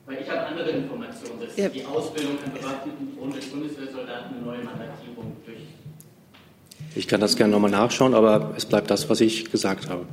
Weil 0.07 0.19
ich 0.23 0.31
habe 0.31 0.47
andere 0.47 0.71
Informationen, 0.71 1.41
dass 1.41 1.57
ja. 1.57 1.69
die 1.69 1.85
Ausbildung 1.85 2.39
an 2.43 2.53
bewaffneten 2.53 3.17
Drohnen 3.17 3.35
des 3.35 3.47
Bundeswehrsoldaten 3.47 4.37
eine 4.37 4.47
neue 4.47 4.65
Mandatierung 4.65 5.37
durch. 5.45 5.59
Ich 6.95 7.07
kann 7.07 7.21
das 7.21 7.37
gerne 7.37 7.53
nochmal 7.53 7.71
nachschauen, 7.71 8.15
aber 8.15 8.55
es 8.57 8.65
bleibt 8.65 8.91
das, 8.91 9.11
was 9.11 9.21
ich 9.21 9.51
gesagt 9.51 9.91
habe. 9.91 10.07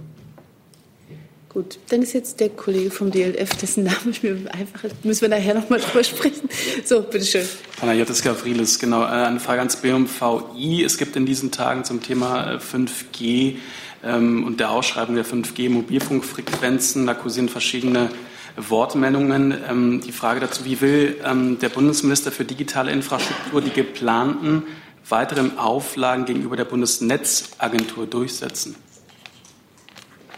Gut, 1.53 1.77
dann 1.89 2.01
ist 2.01 2.13
jetzt 2.13 2.39
der 2.39 2.49
Kollege 2.49 2.89
vom 2.89 3.11
DLF, 3.11 3.55
dessen 3.57 3.83
Name 3.83 4.09
ich 4.09 4.23
mir 4.23 4.31
einfach, 4.51 4.89
müssen 5.03 5.21
wir 5.21 5.29
nachher 5.29 5.53
nochmal 5.53 5.79
drüber 5.79 6.03
sprechen. 6.03 6.49
So, 6.83 7.03
bitteschön. 7.03 7.47
Panagiotis 7.79 8.23
Gavrilis, 8.23 8.79
genau. 8.79 9.03
Äh, 9.03 9.27
eine 9.27 9.39
Frage 9.39 9.59
ans 9.59 9.75
BMVI. 9.75 10.83
Es 10.83 10.97
gibt 10.97 11.15
in 11.15 11.27
diesen 11.27 11.51
Tagen 11.51 11.83
zum 11.83 12.01
Thema 12.01 12.57
5G 12.57 13.21
äh, 13.21 13.57
ähm, 14.03 14.45
und 14.45 14.59
der 14.59 14.71
Ausschreibung 14.71 15.13
der 15.13 15.25
5G-Mobilfunkfrequenzen. 15.25 17.05
Da 17.05 17.13
kursieren 17.13 17.49
verschiedene 17.49 18.09
Wortmeldungen. 18.57 19.55
Ähm, 19.69 20.01
die 20.01 20.11
Frage 20.11 20.39
dazu, 20.39 20.65
wie 20.65 20.81
will 20.81 21.17
ähm, 21.23 21.59
der 21.59 21.69
Bundesminister 21.69 22.31
für 22.31 22.45
digitale 22.45 22.91
Infrastruktur 22.91 23.61
die 23.61 23.69
geplanten 23.69 24.63
weiteren 25.07 25.59
Auflagen 25.59 26.25
gegenüber 26.25 26.55
der 26.55 26.65
Bundesnetzagentur 26.65 28.07
durchsetzen? 28.07 28.75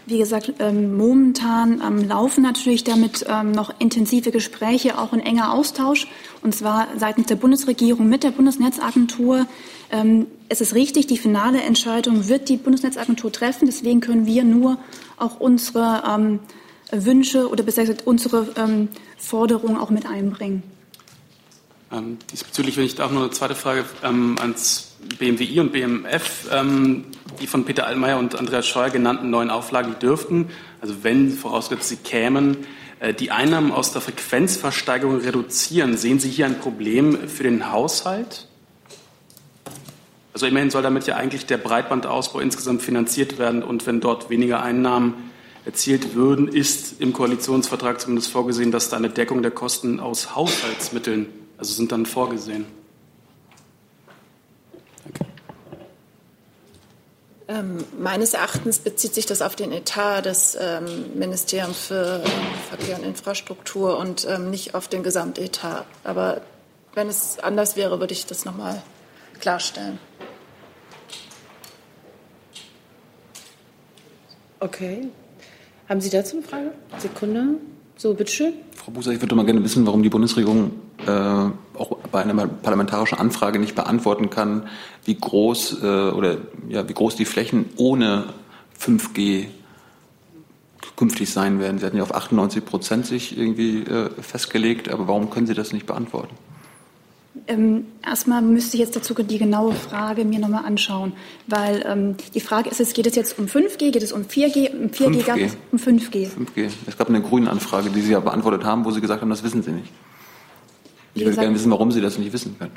Wie 0.08 0.18
gesagt, 0.18 0.52
ähm, 0.60 0.96
momentan 0.96 1.82
ähm, 1.84 2.06
laufen 2.08 2.40
natürlich 2.40 2.84
damit 2.84 3.26
ähm, 3.28 3.50
noch 3.50 3.74
intensive 3.80 4.30
Gespräche, 4.30 4.98
auch 4.98 5.12
ein 5.12 5.18
enger 5.18 5.52
Austausch, 5.52 6.06
und 6.42 6.54
zwar 6.54 6.86
seitens 6.96 7.26
der 7.26 7.34
Bundesregierung 7.34 8.08
mit 8.08 8.22
der 8.22 8.30
Bundesnetzagentur. 8.30 9.46
Ähm, 9.90 10.28
es 10.48 10.60
ist 10.60 10.74
richtig, 10.74 11.08
die 11.08 11.18
finale 11.18 11.60
Entscheidung 11.60 12.28
wird 12.28 12.48
die 12.48 12.56
Bundesnetzagentur 12.56 13.32
treffen. 13.32 13.66
Deswegen 13.66 14.00
können 14.00 14.26
wir 14.26 14.44
nur 14.44 14.78
auch 15.16 15.40
unsere 15.40 16.04
ähm, 16.08 16.38
Wünsche 16.92 17.48
oder 17.48 17.64
besser 17.64 17.82
gesagt 17.82 18.06
unsere 18.06 18.46
ähm, 18.56 18.88
Forderungen 19.18 19.76
auch 19.76 19.90
mit 19.90 20.06
einbringen. 20.06 20.62
Diesbezüglich, 22.32 22.76
wenn 22.76 22.84
ich 22.84 22.94
da 22.94 23.06
auch 23.06 23.10
noch 23.12 23.22
eine 23.22 23.30
zweite 23.30 23.54
Frage 23.54 23.84
ans 24.02 24.85
BMWI 25.18 25.60
und 25.60 25.72
BMF, 25.72 26.48
ähm, 26.52 27.04
die 27.40 27.46
von 27.46 27.64
Peter 27.64 27.86
Altmaier 27.86 28.18
und 28.18 28.34
Andreas 28.34 28.66
Scheuer 28.66 28.90
genannten 28.90 29.30
neuen 29.30 29.50
Auflagen 29.50 29.96
dürften, 30.00 30.50
also 30.80 31.02
wenn 31.02 31.30
vorausgesetzt 31.30 31.88
sie 31.88 31.96
kämen, 31.96 32.66
äh, 33.00 33.14
die 33.14 33.30
Einnahmen 33.30 33.72
aus 33.72 33.92
der 33.92 34.00
Frequenzversteigerung 34.00 35.20
reduzieren. 35.20 35.96
Sehen 35.96 36.18
Sie 36.18 36.30
hier 36.30 36.46
ein 36.46 36.58
Problem 36.58 37.28
für 37.28 37.42
den 37.42 37.70
Haushalt? 37.70 38.48
Also 40.32 40.46
immerhin 40.46 40.70
soll 40.70 40.82
damit 40.82 41.06
ja 41.06 41.16
eigentlich 41.16 41.46
der 41.46 41.56
Breitbandausbau 41.56 42.40
insgesamt 42.40 42.82
finanziert 42.82 43.38
werden 43.38 43.62
und 43.62 43.86
wenn 43.86 44.00
dort 44.00 44.28
weniger 44.28 44.62
Einnahmen 44.62 45.14
erzielt 45.64 46.14
würden, 46.14 46.46
ist 46.48 47.00
im 47.00 47.12
Koalitionsvertrag 47.12 48.00
zumindest 48.00 48.30
vorgesehen, 48.30 48.70
dass 48.70 48.88
da 48.88 48.96
eine 48.96 49.08
Deckung 49.08 49.42
der 49.42 49.50
Kosten 49.50 49.98
aus 49.98 50.36
Haushaltsmitteln, 50.36 51.26
also 51.58 51.72
sind 51.72 51.90
dann 51.90 52.06
vorgesehen. 52.06 52.66
Ähm, 57.48 57.84
meines 57.96 58.34
Erachtens 58.34 58.80
bezieht 58.80 59.14
sich 59.14 59.24
das 59.24 59.40
auf 59.40 59.54
den 59.54 59.70
Etat 59.70 60.22
des 60.22 60.58
ähm, 60.60 61.16
Ministeriums 61.16 61.78
für 61.78 62.20
Verkehr 62.68 62.98
und 62.98 63.04
Infrastruktur 63.04 63.98
und 63.98 64.26
ähm, 64.28 64.50
nicht 64.50 64.74
auf 64.74 64.88
den 64.88 65.04
Gesamtetat. 65.04 65.86
Aber 66.02 66.40
wenn 66.94 67.08
es 67.08 67.38
anders 67.38 67.76
wäre, 67.76 68.00
würde 68.00 68.14
ich 68.14 68.26
das 68.26 68.44
nochmal 68.44 68.82
klarstellen. 69.38 70.00
Okay. 74.58 75.08
Haben 75.88 76.00
Sie 76.00 76.10
dazu 76.10 76.38
eine 76.38 76.46
Frage? 76.46 76.72
Sekunde. 76.98 77.60
So, 77.96 78.12
bitteschön. 78.14 78.54
Frau 78.74 78.90
Buser, 78.90 79.12
ich 79.12 79.20
würde 79.20 79.36
mal 79.36 79.46
gerne 79.46 79.62
wissen, 79.62 79.86
warum 79.86 80.02
die 80.02 80.08
Bundesregierung 80.08 80.72
auch 81.04 81.98
bei 82.10 82.22
einer 82.22 82.46
parlamentarischen 82.46 83.18
Anfrage 83.18 83.58
nicht 83.58 83.74
beantworten 83.74 84.30
kann, 84.30 84.68
wie 85.04 85.14
groß 85.14 85.82
äh, 85.82 85.86
oder 86.10 86.38
ja, 86.68 86.88
wie 86.88 86.94
groß 86.94 87.16
die 87.16 87.24
Flächen 87.24 87.66
ohne 87.76 88.24
5G 88.80 89.46
künftig 90.96 91.30
sein 91.30 91.60
werden. 91.60 91.78
Sie 91.78 91.86
hatten 91.86 91.96
ja 91.96 92.02
auf 92.02 92.14
98 92.14 92.64
Prozent 92.64 93.06
sich 93.06 93.36
irgendwie 93.38 93.82
äh, 93.82 94.10
festgelegt, 94.20 94.88
aber 94.88 95.08
warum 95.08 95.30
können 95.30 95.46
Sie 95.46 95.54
das 95.54 95.72
nicht 95.72 95.86
beantworten? 95.86 96.34
Ähm, 97.48 97.86
erstmal 98.04 98.40
müsste 98.40 98.76
ich 98.76 98.80
jetzt 98.80 98.96
dazu 98.96 99.14
die 99.14 99.38
genaue 99.38 99.72
Frage 99.72 100.24
mir 100.24 100.40
nochmal 100.40 100.64
anschauen, 100.64 101.12
weil 101.46 101.84
ähm, 101.86 102.16
die 102.34 102.40
Frage 102.40 102.70
ist, 102.70 102.80
es 102.80 102.94
geht 102.94 103.06
es 103.06 103.14
jetzt 103.14 103.38
um 103.38 103.44
5G, 103.44 103.92
geht 103.92 104.02
es 104.02 104.12
um 104.12 104.22
4G? 104.22 104.70
Um 104.70 104.88
4G, 104.88 105.20
5G. 105.20 105.24
gab 105.24 105.38
es 105.38 105.56
um 105.70 105.78
5G. 105.78 106.28
5G. 106.28 106.70
Es 106.86 106.96
gab 106.96 107.08
eine 107.08 107.20
grüne 107.20 107.50
Anfrage, 107.50 107.90
die 107.90 108.00
Sie 108.00 108.12
ja 108.12 108.20
beantwortet 108.20 108.64
haben, 108.64 108.84
wo 108.84 108.90
Sie 108.90 109.00
gesagt 109.00 109.20
haben, 109.20 109.30
das 109.30 109.44
wissen 109.44 109.62
Sie 109.62 109.70
nicht. 109.70 109.92
Ich 111.16 111.24
würde 111.24 111.36
gerne 111.36 111.54
wissen, 111.54 111.70
warum 111.70 111.90
Sie 111.90 112.00
das 112.00 112.18
nicht 112.18 112.32
wissen 112.32 112.56
können. 112.58 112.72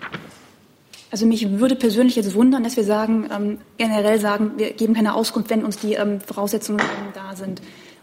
Also 1.11 1.25
mich 1.25 1.59
würde 1.59 1.75
persönlich 1.75 2.15
jetzt 2.15 2.35
wundern, 2.35 2.63
dass 2.63 2.77
wir 2.77 2.83
sagen, 2.83 3.27
ähm, 3.35 3.57
generell 3.77 4.19
sagen, 4.19 4.51
wir 4.57 4.71
geben 4.71 4.93
keine 4.93 5.15
Auskunft, 5.15 5.49
wenn 5.49 5.65
uns 5.65 5.77
die 5.77 5.93
ähm, 5.93 6.21
Voraussetzungen 6.21 6.81
da 7.13 7.35
sind. 7.35 7.61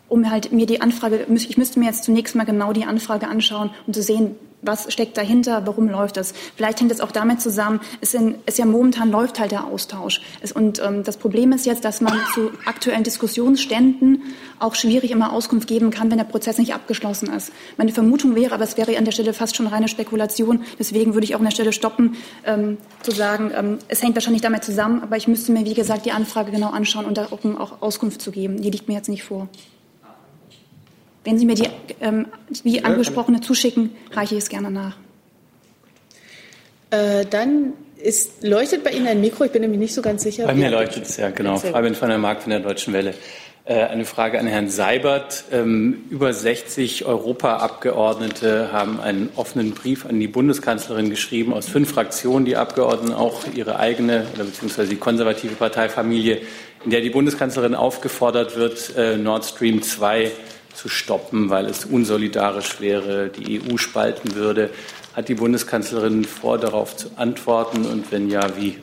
Um 0.09 0.31
halt 0.31 0.53
mir 0.53 0.67
die 0.67 0.81
Anfrage, 0.81 1.27
ich 1.29 1.57
müsste 1.57 1.79
mir 1.79 1.87
jetzt 1.87 2.05
zunächst 2.05 2.35
mal 2.35 2.45
genau 2.45 2.73
die 2.73 2.85
Anfrage 2.85 3.29
anschauen, 3.29 3.71
um 3.87 3.95
zu 3.95 4.03
sehen, 4.03 4.37
was 4.67 4.93
steckt 4.93 5.17
dahinter, 5.17 5.67
warum 5.67 5.89
läuft 5.89 6.17
das. 6.17 6.35
Vielleicht 6.57 6.81
hängt 6.81 6.93
es 6.93 7.01
auch 7.01 7.13
damit 7.13 7.41
zusammen, 7.41 7.81
es, 8.01 8.17
es 8.47 8.59
ja 8.59 8.65
momentan 8.65 9.11
läuft 9.11 9.39
halt 9.41 9.53
der 9.53 9.65
Austausch. 9.65 10.21
Es, 10.41 10.53
und 10.53 10.81
ähm, 10.83 11.03
das 11.05 11.17
Problem 11.17 11.53
ist 11.53 11.67
jetzt, 11.67 11.85
dass 11.85 12.01
man 12.01 12.19
zu 12.35 12.51
aktuellen 12.65 13.05
Diskussionsständen 13.05 14.23
auch 14.59 14.75
schwierig 14.75 15.11
immer 15.11 15.33
Auskunft 15.33 15.69
geben 15.69 15.91
kann, 15.91 16.11
wenn 16.11 16.19
der 16.19 16.25
Prozess 16.25 16.59
nicht 16.59 16.75
abgeschlossen 16.75 17.31
ist. 17.33 17.53
Meine 17.77 17.93
Vermutung 17.93 18.35
wäre, 18.35 18.55
aber 18.55 18.65
es 18.65 18.77
wäre 18.77 18.97
an 18.97 19.05
der 19.05 19.13
Stelle 19.13 19.33
fast 19.33 19.57
schon 19.57 19.67
reine 19.67 19.89
Spekulation, 19.89 20.65
deswegen 20.79 21.15
würde 21.15 21.25
ich 21.25 21.35
auch 21.35 21.41
an 21.41 21.45
der 21.45 21.53
Stelle 21.53 21.73
stoppen, 21.73 22.17
ähm, 22.45 22.79
zu 23.03 23.11
sagen, 23.11 23.53
ähm, 23.55 23.79
es 23.89 24.03
hängt 24.03 24.15
wahrscheinlich 24.15 24.43
damit 24.43 24.65
zusammen, 24.65 25.03
aber 25.03 25.17
ich 25.17 25.29
müsste 25.29 25.53
mir, 25.53 25.65
wie 25.65 25.75
gesagt, 25.75 26.07
die 26.07 26.13
Anfrage 26.13 26.51
genau 26.51 26.71
anschauen 26.71 27.05
und 27.05 27.19
da 27.19 27.27
auch, 27.27 27.45
um 27.45 27.59
auch 27.59 27.83
Auskunft 27.83 28.23
zu 28.23 28.31
geben. 28.31 28.61
Die 28.61 28.71
liegt 28.71 28.89
mir 28.89 28.95
jetzt 28.95 29.09
nicht 29.09 29.25
vor. 29.25 29.49
Wenn 31.27 31.39
Sie 31.41 31.45
mir 31.45 31.57
die, 31.57 31.69
ähm, 32.01 32.27
wie 32.63 32.85
angesprochene 32.85 33.41
zuschicken, 33.41 33.91
reiche 34.13 34.37
ich 34.37 34.45
es 34.45 34.49
gerne 34.49 34.71
nach. 34.71 34.97
Äh, 36.91 37.27
dann 37.29 37.73
ist, 38.01 38.45
leuchtet 38.45 38.85
bei 38.85 38.91
Ihnen 38.93 39.09
ein 39.09 39.21
Mikro, 39.21 39.43
ich 39.43 39.51
bin 39.51 39.63
nämlich 39.63 39.81
nicht 39.81 39.95
so 39.95 40.03
ganz 40.03 40.23
sicher. 40.23 40.47
Bei 40.47 40.55
mir 40.55 40.71
leuchtet 40.71 41.05
es 41.05 41.17
ja, 41.17 41.31
genau. 41.31 41.57
Fabian 41.57 42.01
van 42.01 42.11
der 42.11 42.19
Mark 42.19 42.43
von 42.43 42.51
der 42.51 42.61
Deutschen 42.61 42.95
Welle. 42.95 43.13
Äh, 43.65 43.75
Eine 43.75 44.05
Frage 44.05 44.39
an 44.39 44.47
Herrn 44.47 44.69
Seibert. 44.71 45.47
Ähm, 45.51 46.05
Über 46.11 46.33
60 46.33 47.07
Europaabgeordnete 47.07 48.71
haben 48.71 49.01
einen 49.01 49.31
offenen 49.35 49.73
Brief 49.73 50.07
an 50.07 50.21
die 50.21 50.29
Bundeskanzlerin 50.29 51.11
geschrieben, 51.11 51.53
aus 51.53 51.69
fünf 51.69 51.91
Fraktionen, 51.91 52.45
die 52.45 52.55
Abgeordneten, 52.55 53.13
auch 53.13 53.41
ihre 53.53 53.81
eigene 53.81 54.29
oder 54.33 54.45
beziehungsweise 54.45 54.91
die 54.91 54.97
konservative 54.97 55.57
Parteifamilie, 55.57 56.43
in 56.85 56.93
der 56.93 57.01
die 57.01 57.11
Bundeskanzlerin 57.11 57.75
aufgefordert 57.75 58.55
wird, 58.55 58.97
äh, 58.97 59.17
Nord 59.17 59.45
Stream 59.45 59.83
2 59.83 60.31
zu 60.77 60.89
stoppen, 60.89 61.51
weil 61.51 61.67
es 61.67 61.85
unsolidarisch 61.85 62.81
wäre, 62.81 63.29
die 63.29 63.61
EU 63.61 63.77
spalten 63.79 64.35
würde. 64.35 64.71
Hat 65.15 65.29
die 65.29 65.35
Bundeskanzlerin 65.35 66.25
vor, 66.25 66.59
darauf 66.59 66.97
zu 66.97 67.09
antworten 67.17 67.87
und 67.87 68.13
wenn 68.13 68.31
ja, 68.31 68.57
wie? 68.57 68.79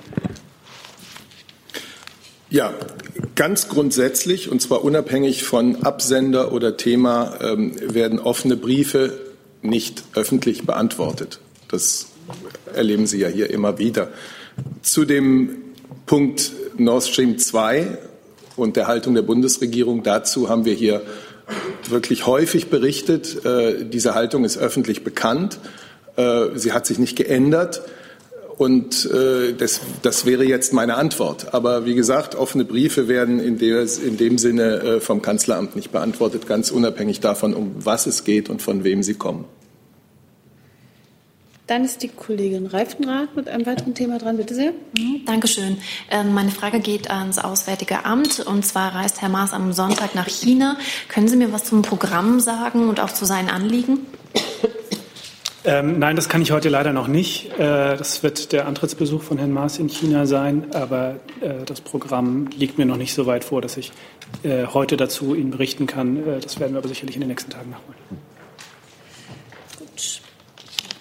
Ja, 2.50 2.74
ganz 3.36 3.68
grundsätzlich, 3.68 4.50
und 4.50 4.62
zwar 4.62 4.84
unabhängig 4.84 5.44
von 5.44 5.84
Absender 5.84 6.52
oder 6.52 6.78
Thema, 6.78 7.40
ähm, 7.42 7.74
werden 7.94 8.20
offene 8.20 8.58
Briefe 8.58 9.20
nicht 9.62 10.04
öffentlich 10.14 10.66
beantwortet. 10.66 11.40
Das 11.68 12.08
erleben 12.74 13.08
Sie 13.08 13.20
ja 13.20 13.28
hier 13.28 13.50
immer 13.50 13.80
wieder. 13.80 14.10
Zu 14.82 15.06
dem 15.06 15.56
Punkt 16.06 16.52
Nord 16.78 17.04
Stream 17.04 17.38
2 17.38 17.98
und 18.56 18.76
der 18.76 18.88
Haltung 18.88 19.16
der 19.16 19.22
Bundesregierung 19.24 20.04
dazu 20.04 20.50
haben 20.50 20.66
wir 20.66 20.74
hier 20.74 21.02
wirklich 21.90 22.26
häufig 22.26 22.70
berichtet. 22.70 23.46
Äh, 23.46 23.86
Diese 23.86 24.16
Haltung 24.16 24.46
ist 24.46 24.58
öffentlich 24.58 25.04
bekannt. 25.04 25.60
Äh, 26.16 26.48
Sie 26.56 26.72
hat 26.72 26.86
sich 26.86 27.00
nicht 27.00 27.16
geändert. 27.16 27.82
Und 28.58 29.10
äh, 29.12 29.54
das, 29.54 29.82
das 30.04 30.26
wäre 30.26 30.44
jetzt 30.44 30.74
meine 30.74 30.96
Antwort. 30.96 31.54
Aber 31.54 31.86
wie 31.86 31.96
gesagt, 31.96 32.36
offene 32.36 32.66
Briefe 32.66 33.08
werden 33.08 33.40
in, 33.40 33.58
der, 33.58 33.82
in 33.82 34.18
dem 34.18 34.38
Sinne 34.38 35.00
vom 35.02 35.24
Kanzleramt 35.24 35.76
nicht 35.76 35.92
beantwortet, 35.92 36.46
ganz 36.46 36.70
unabhängig 36.70 37.20
davon, 37.20 37.56
um 37.56 37.74
was 37.80 38.06
es 38.06 38.24
geht 38.24 38.50
und 38.50 38.62
von 38.62 38.84
wem 38.84 39.02
sie 39.02 39.16
kommen. 39.16 39.46
Dann 41.74 41.86
ist 41.86 42.04
die 42.04 42.08
Kollegin 42.08 42.68
Reifenrath 42.68 43.36
mit 43.36 43.50
einem 43.50 43.66
weiteren 43.66 43.96
Thema 43.96 44.20
dran. 44.20 44.38
Bitte 44.38 44.54
sehr. 44.54 44.74
Mhm, 44.96 45.26
Dankeschön. 45.26 45.80
Ähm, 46.12 46.32
Meine 46.32 46.52
Frage 46.52 46.80
geht 46.80 47.10
ans 47.10 47.40
Auswärtige 47.40 48.06
Amt. 48.06 48.42
Und 48.42 48.64
zwar 48.64 48.94
reist 48.94 49.24
Herr 49.24 49.30
Maas 49.30 49.54
am 49.54 49.74
Sonntag 49.74 50.14
nach 50.14 50.28
China. 50.28 50.78
Können 51.08 51.28
Sie 51.28 51.36
mir 51.36 51.52
was 51.52 51.64
zum 51.64 51.82
Programm 51.82 52.40
sagen 52.40 52.90
und 52.90 53.00
auch 53.00 53.10
zu 53.10 53.26
seinen 53.26 53.50
Anliegen? 53.50 54.02
Ähm, 55.66 55.98
nein, 55.98 56.16
das 56.16 56.30
kann 56.30 56.42
ich 56.44 56.52
heute 56.52 56.70
leider 56.70 56.94
noch 56.94 57.08
nicht. 57.08 57.58
Äh, 57.58 57.96
das 57.98 58.22
wird 58.22 58.52
der 58.52 58.68
Antrittsbesuch 58.68 59.24
von 59.24 59.40
Herrn 59.40 59.54
Maas 59.54 59.80
in 59.80 59.88
China 59.88 60.28
sein, 60.28 60.76
aber 60.76 61.22
äh, 61.42 61.64
das 61.66 61.82
Programm 61.82 62.50
liegt 62.56 62.78
mir 62.78 62.86
noch 62.86 62.98
nicht 62.98 63.14
so 63.14 63.26
weit 63.26 63.46
vor, 63.46 63.62
dass 63.62 63.78
ich 63.78 63.94
äh, 64.44 64.68
heute 64.68 64.96
dazu 64.96 65.34
Ihnen 65.34 65.50
berichten 65.50 65.88
kann. 65.88 66.20
Das 66.42 66.60
werden 66.60 66.74
wir 66.74 66.80
aber 66.80 66.90
sicherlich 66.90 67.16
in 67.16 67.22
den 67.22 67.30
nächsten 67.30 67.50
Tagen 67.50 67.72
nachholen. 67.72 68.23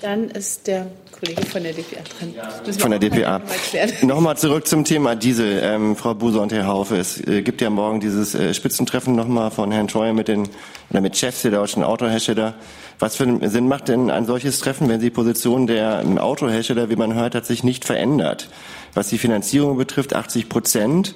Dann 0.03 0.31
ist 0.31 0.67
der 0.67 0.89
Kollege 1.13 1.43
von 1.47 1.63
der 1.63 1.73
DPA 1.73 2.01
dran. 2.19 2.75
Von 2.77 2.91
der 2.91 2.99
DPA. 2.99 3.41
Nochmal 4.03 4.37
zurück 4.37 4.67
zum 4.67 4.85
Thema 4.85 5.15
Diesel. 5.15 5.61
Ähm, 5.63 5.95
Frau 5.95 6.15
Buser 6.15 6.43
und 6.43 6.53
Herr 6.53 6.67
Haufe, 6.67 6.97
es 6.97 7.25
äh, 7.25 7.43
gibt 7.43 7.61
ja 7.61 7.71
morgen 7.71 8.01
dieses 8.01 8.35
äh, 8.35 8.53
Spitzentreffen 8.53 9.15
nochmal 9.15 9.53
von 9.53 9.71
Herrn 9.71 9.89
Scheuer 9.89 10.13
mit 10.13 10.27
den 10.27 10.49
oder 10.91 11.01
mit 11.01 11.17
Chefs 11.17 11.43
der 11.43 11.53
deutschen 11.53 11.85
Autohersteller. 11.85 12.55
Was 12.99 13.15
für 13.15 13.23
einen 13.23 13.49
Sinn 13.49 13.69
macht 13.69 13.87
denn 13.87 14.11
ein 14.11 14.27
solches 14.27 14.59
Treffen, 14.59 14.89
wenn 14.89 15.01
die 15.01 15.11
Position 15.11 15.69
der 15.69 16.01
ähm, 16.05 16.19
Autohersteller, 16.19 16.91
wie 16.91 16.97
man 16.97 17.15
hört, 17.15 17.37
hat 17.37 17.47
sich 17.47 17.63
nicht 17.63 17.85
verändert? 17.85 18.49
Was 18.95 19.09
die 19.09 19.19
Finanzierung 19.19 19.77
betrifft, 19.77 20.17
80 20.17 20.49
Prozent. 20.49 21.15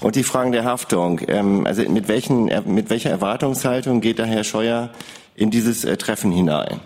Und 0.00 0.16
die 0.16 0.24
Fragen 0.24 0.50
der 0.50 0.64
Haftung. 0.64 1.20
Ähm, 1.28 1.66
also 1.66 1.88
mit, 1.88 2.08
welchen, 2.08 2.50
mit 2.66 2.90
welcher 2.90 3.10
Erwartungshaltung 3.10 4.00
geht 4.00 4.18
da 4.18 4.24
Herr 4.24 4.42
Scheuer 4.42 4.90
in 5.36 5.52
dieses 5.52 5.84
äh, 5.84 5.96
Treffen 5.96 6.32
hinein? 6.32 6.80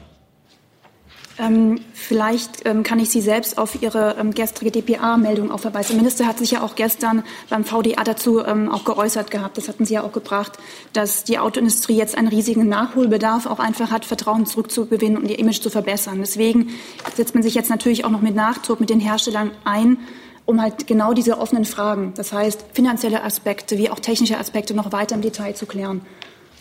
Ähm, 1.39 1.81
vielleicht 1.93 2.67
ähm, 2.67 2.83
kann 2.83 2.99
ich 2.99 3.11
Sie 3.11 3.21
selbst 3.21 3.59
auf 3.59 3.81
Ihre 3.81 4.17
ähm, 4.19 4.35
gestrige 4.35 4.71
DPA-Meldung 4.73 5.53
auch 5.53 5.61
verweisen. 5.61 5.93
Der 5.93 5.99
Minister 5.99 6.27
hat 6.27 6.39
sich 6.39 6.51
ja 6.51 6.63
auch 6.63 6.75
gestern 6.75 7.23
beim 7.49 7.65
VDA 7.65 8.03
dazu 8.03 8.45
ähm, 8.45 8.69
auch 8.69 8.85
geäußert 8.85 9.31
gehabt. 9.31 9.57
Das 9.57 9.69
hatten 9.69 9.85
Sie 9.85 9.95
ja 9.95 10.03
auch 10.03 10.13
gebracht, 10.13 10.59
dass 10.93 11.23
die 11.23 11.39
Autoindustrie 11.39 11.97
jetzt 11.97 12.19
einen 12.19 12.29
riesigen 12.29 12.69
Nachholbedarf 12.69 13.47
auch 13.47 13.61
einfach 13.61 13.93
hat, 13.93 14.05
Vertrauen 14.05 14.47
zurückzugewinnen 14.47 15.17
und 15.17 15.31
ihr 15.31 15.39
Image 15.39 15.61
zu 15.61 15.71
verbessern. 15.71 16.19
Deswegen 16.21 16.71
setzt 17.15 17.35
man 17.35 17.45
sich 17.45 17.55
jetzt 17.55 17.71
natürlich 17.71 18.05
auch 18.05 18.11
noch 18.11 18.23
mit 18.23 18.35
Nachdruck 18.35 18.81
mit 18.81 18.91
den 18.91 19.01
Herstellern 19.01 19.53
ein, 19.65 19.99
um 20.45 20.61
halt 20.61 20.87
genau 20.87 21.13
diese 21.13 21.39
offenen 21.39 21.67
Fragen, 21.67 22.15
das 22.17 22.33
heißt 22.33 22.65
finanzielle 22.73 23.23
Aspekte 23.23 23.77
wie 23.77 23.91
auch 23.91 24.01
technische 24.01 24.39
Aspekte 24.39 24.75
noch 24.75 24.93
weiter 24.93 25.15
im 25.15 25.21
Detail 25.21 25.55
zu 25.55 25.67
klären. 25.67 26.01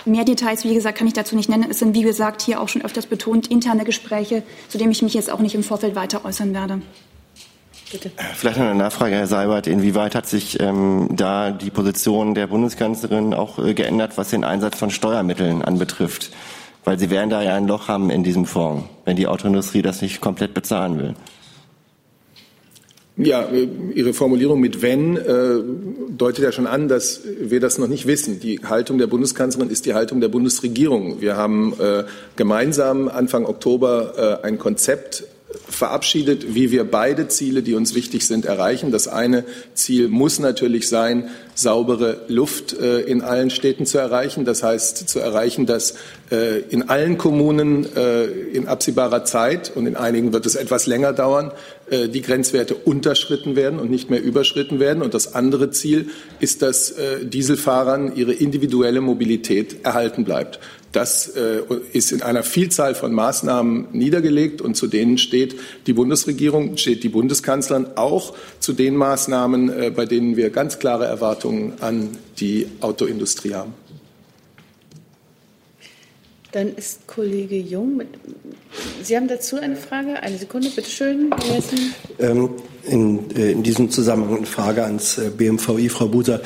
Mehr 0.08 0.26
Details, 0.26 0.64
wie 0.64 0.74
gesagt, 0.74 0.98
kann 0.98 1.08
ich 1.08 1.14
dazu 1.14 1.36
nicht 1.36 1.50
nennen. 1.50 1.68
Es 1.70 1.80
sind, 1.80 1.94
wie 1.94 2.02
gesagt, 2.02 2.42
hier 2.42 2.62
auch 2.62 2.70
schon 2.70 2.84
öfters 2.84 3.06
betont 3.06 3.48
interne 3.48 3.84
Gespräche, 3.84 4.44
zu 4.70 4.78
denen 4.78 4.92
ich 4.92 5.02
mich 5.02 5.14
jetzt 5.14 5.32
auch 5.32 5.40
nicht 5.40 5.56
im 5.56 5.64
Vorfeld 5.64 5.96
weiter 5.96 6.26
äußern 6.26 6.54
werde. 6.54 6.82
Bitte. 7.92 8.12
Vielleicht 8.36 8.58
noch 8.58 8.66
eine 8.66 8.76
Nachfrage, 8.76 9.16
Herr 9.16 9.28
Seibert. 9.28 9.66
Inwieweit 9.68 10.14
hat 10.14 10.28
sich 10.28 10.60
ähm, 10.60 11.08
da 11.12 11.52
die 11.52 11.70
Position 11.70 12.34
der 12.36 12.48
Bundeskanzlerin 12.48 13.34
auch 13.34 13.60
äh, 13.60 13.74
geändert, 13.74 14.18
was 14.18 14.30
den 14.30 14.44
Einsatz 14.44 14.78
von 14.78 14.90
Steuermitteln 14.90 15.62
anbetrifft? 15.62 16.32
Weil 16.84 17.00
Sie 17.00 17.10
werden 17.10 17.30
da 17.30 17.42
ja 17.42 17.56
ein 17.56 17.68
Loch 17.68 17.88
haben 17.88 18.10
in 18.10 18.24
diesem 18.24 18.46
Fonds, 18.46 18.86
wenn 19.06 19.16
die 19.16 19.28
Autoindustrie 19.28 19.82
das 19.82 20.02
nicht 20.02 20.20
komplett 20.20 20.54
bezahlen 20.54 21.00
will. 21.00 21.16
Ja, 23.18 23.50
Ihre 23.96 24.14
Formulierung 24.14 24.60
mit 24.60 24.84
wenn 24.84 25.18
äh, 25.18 25.64
deutet 26.16 26.44
ja 26.44 26.52
schon 26.52 26.68
an, 26.68 26.88
dass 26.88 27.22
wir 27.40 27.60
das 27.60 27.80
noch 27.80 27.88
nicht 27.88 28.06
wissen. 28.06 28.40
Die 28.40 28.60
Haltung 28.60 29.00
der 29.00 29.08
Bundeskanzlerin 29.08 29.72
ist 29.72 29.88
die 29.88 29.96
Haltung 29.96 30.22
der 30.22 30.28
Bundesregierung. 30.28 31.20
Wir 31.20 31.36
haben 31.36 31.74
äh, 31.80 32.04
gemeinsam 32.36 33.08
Anfang 33.08 33.46
Oktober 33.46 34.40
äh, 34.44 34.46
ein 34.46 34.60
Konzept 34.60 35.24
verabschiedet, 35.70 36.56
wie 36.56 36.72
wir 36.72 36.84
beide 36.84 37.28
Ziele, 37.28 37.62
die 37.62 37.74
uns 37.74 37.96
wichtig 37.96 38.26
sind, 38.26 38.46
erreichen. 38.46 38.92
Das 38.92 39.08
eine 39.08 39.46
Ziel 39.74 40.08
muss 40.08 40.40
natürlich 40.40 40.90
sein, 40.90 41.30
saubere 41.56 42.22
Luft 42.28 42.74
äh, 42.74 43.02
in 43.02 43.22
allen 43.22 43.50
Städten 43.50 43.86
zu 43.86 43.98
erreichen. 43.98 44.46
Das 44.46 44.64
heißt, 44.64 45.10
zu 45.10 45.20
erreichen, 45.20 45.66
dass 45.66 45.96
äh, 46.32 46.60
in 46.70 46.90
allen 46.90 47.18
Kommunen 47.18 47.88
äh, 47.96 48.26
in 48.26 48.68
absehbarer 48.68 49.26
Zeit 49.26 49.72
und 49.76 49.88
in 49.88 49.96
einigen 49.96 50.34
wird 50.34 50.46
es 50.46 50.56
etwas 50.56 50.88
länger 50.88 51.14
dauern, 51.14 51.52
die 51.90 52.22
Grenzwerte 52.22 52.76
unterschritten 52.76 53.56
werden 53.56 53.80
und 53.80 53.90
nicht 53.90 54.10
mehr 54.10 54.22
überschritten 54.22 54.82
werden. 54.82 55.02
Und 55.02 55.14
das 55.14 55.36
andere 55.36 55.72
Ziel 55.72 56.10
ist, 56.42 56.62
dass 56.62 56.94
Dieselfahrern 57.24 58.14
ihre 58.14 58.34
individuelle 58.34 59.00
Mobilität 59.00 59.86
erhalten 59.86 60.26
bleibt. 60.26 60.60
Das 60.98 61.28
äh, 61.28 61.62
ist 61.94 62.12
in 62.12 62.24
einer 62.24 62.42
Vielzahl 62.42 62.96
von 62.96 63.14
Maßnahmen 63.14 63.90
niedergelegt 63.92 64.64
und 64.64 64.74
zu 64.74 64.88
denen 64.88 65.20
steht 65.20 65.56
die 65.86 65.94
Bundesregierung, 65.94 66.76
steht 66.78 67.04
die 67.04 67.10
Bundeskanzlerin 67.10 67.86
auch 67.98 68.34
zu 68.60 68.74
den 68.74 68.96
Maßnahmen, 68.96 69.70
äh, 69.70 69.92
bei 69.96 70.08
denen 70.08 70.38
wir 70.38 70.50
ganz 70.50 70.80
klare 70.80 71.06
Erwartungen 71.06 71.74
an 71.82 72.18
die 72.40 72.66
Autoindustrie 72.82 73.54
haben. 73.54 73.76
Dann 76.52 76.74
ist 76.76 77.06
Kollege 77.06 77.58
Jung. 77.58 77.98
Mit, 77.98 78.08
Sie 79.04 79.16
haben 79.16 79.28
dazu 79.28 79.58
eine 79.58 79.76
Frage? 79.76 80.16
Eine 80.24 80.40
Sekunde, 80.40 80.72
bitte 80.76 80.90
schön. 80.90 81.30
Ähm, 82.18 82.50
in, 82.86 83.30
äh, 83.36 83.52
in, 83.52 83.62
diesem 83.62 83.92
Zusammenhang 83.92 84.38
eine 84.38 84.46
Frage 84.48 84.84
ans 84.84 85.22
BMVI, 85.38 85.90
Frau 85.90 86.08
Buser. 86.08 86.42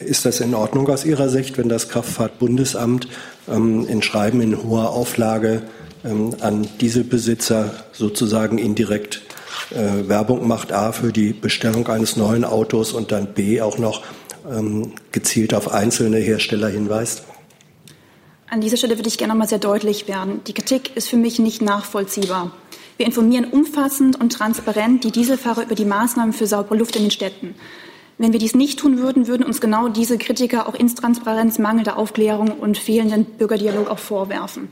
Ist 0.00 0.24
das 0.24 0.40
in 0.40 0.54
Ordnung 0.54 0.88
aus 0.88 1.04
Ihrer 1.04 1.28
Sicht, 1.28 1.56
wenn 1.56 1.68
das 1.68 1.88
Kraftfahrtbundesamt 1.88 3.08
ähm, 3.48 3.86
in 3.86 4.02
Schreiben 4.02 4.40
in 4.40 4.62
hoher 4.62 4.90
Auflage 4.90 5.62
ähm, 6.04 6.34
an 6.40 6.66
Dieselbesitzer 6.80 7.84
sozusagen 7.92 8.58
indirekt 8.58 9.22
äh, 9.70 10.08
Werbung 10.08 10.48
macht, 10.48 10.72
a 10.72 10.92
für 10.92 11.12
die 11.12 11.32
Bestellung 11.32 11.86
eines 11.88 12.16
neuen 12.16 12.44
Autos 12.44 12.92
und 12.92 13.12
dann 13.12 13.34
b 13.34 13.60
auch 13.60 13.78
noch 13.78 14.02
ähm, 14.50 14.92
gezielt 15.12 15.54
auf 15.54 15.72
einzelne 15.72 16.18
Hersteller 16.18 16.68
hinweist? 16.68 17.22
An 18.50 18.60
dieser 18.60 18.76
Stelle 18.76 18.98
würde 18.98 19.08
ich 19.08 19.18
gerne 19.18 19.34
mal 19.34 19.48
sehr 19.48 19.58
deutlich 19.58 20.06
werden. 20.06 20.40
Die 20.46 20.52
Kritik 20.52 20.96
ist 20.96 21.08
für 21.08 21.16
mich 21.16 21.38
nicht 21.38 21.62
nachvollziehbar. 21.62 22.52
Wir 22.96 23.06
informieren 23.06 23.46
umfassend 23.46 24.20
und 24.20 24.32
transparent 24.32 25.02
die 25.02 25.10
Dieselfahrer 25.10 25.62
über 25.62 25.74
die 25.74 25.84
Maßnahmen 25.84 26.32
für 26.32 26.46
saubere 26.46 26.76
Luft 26.76 26.94
in 26.94 27.02
den 27.02 27.10
Städten. 27.10 27.54
Wenn 28.16 28.32
wir 28.32 28.38
dies 28.38 28.54
nicht 28.54 28.78
tun 28.78 28.98
würden, 28.98 29.26
würden 29.26 29.44
uns 29.44 29.60
genau 29.60 29.88
diese 29.88 30.18
Kritiker 30.18 30.68
auch 30.68 30.74
Intransparenz, 30.74 31.58
mangelnde 31.58 31.96
Aufklärung 31.96 32.52
und 32.52 32.78
fehlenden 32.78 33.24
Bürgerdialog 33.24 33.90
auch 33.90 33.98
vorwerfen. 33.98 34.68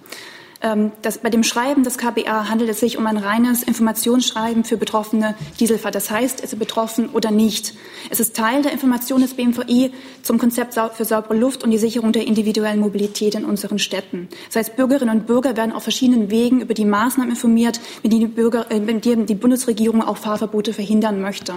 Ähm, 0.62 0.92
das, 1.02 1.18
bei 1.18 1.28
dem 1.28 1.42
Schreiben 1.42 1.82
des 1.82 1.98
KBA 1.98 2.48
handelt 2.48 2.70
es 2.70 2.80
sich 2.80 2.96
um 2.96 3.06
ein 3.06 3.16
reines 3.16 3.64
Informationsschreiben 3.64 4.64
für 4.64 4.76
betroffene 4.76 5.34
Dieselfahrer. 5.58 5.90
Das 5.90 6.10
heißt, 6.10 6.40
ist 6.40 6.52
er 6.52 6.58
betroffen 6.58 7.08
oder 7.10 7.32
nicht. 7.32 7.74
Es 8.10 8.20
ist 8.20 8.36
Teil 8.36 8.62
der 8.62 8.72
Information 8.72 9.20
des 9.20 9.34
BMVI 9.34 9.90
zum 10.22 10.38
Konzept 10.38 10.74
für 10.74 11.04
saubere 11.04 11.36
Luft 11.36 11.64
und 11.64 11.72
die 11.72 11.78
Sicherung 11.78 12.12
der 12.12 12.26
individuellen 12.26 12.78
Mobilität 12.80 13.34
in 13.34 13.44
unseren 13.44 13.80
Städten. 13.80 14.28
Das 14.46 14.56
heißt, 14.56 14.76
Bürgerinnen 14.76 15.18
und 15.18 15.26
Bürger 15.26 15.56
werden 15.56 15.72
auf 15.72 15.82
verschiedenen 15.82 16.30
Wegen 16.30 16.60
über 16.60 16.74
die 16.74 16.84
Maßnahmen 16.84 17.30
informiert, 17.30 17.80
mit 18.04 18.12
denen 18.12 18.20
die, 18.20 18.26
Bürger, 18.28 18.70
äh, 18.70 18.78
mit 18.78 19.04
denen 19.04 19.26
die 19.26 19.34
Bundesregierung 19.34 20.00
auch 20.00 20.16
Fahrverbote 20.16 20.72
verhindern 20.72 21.20
möchte. 21.20 21.54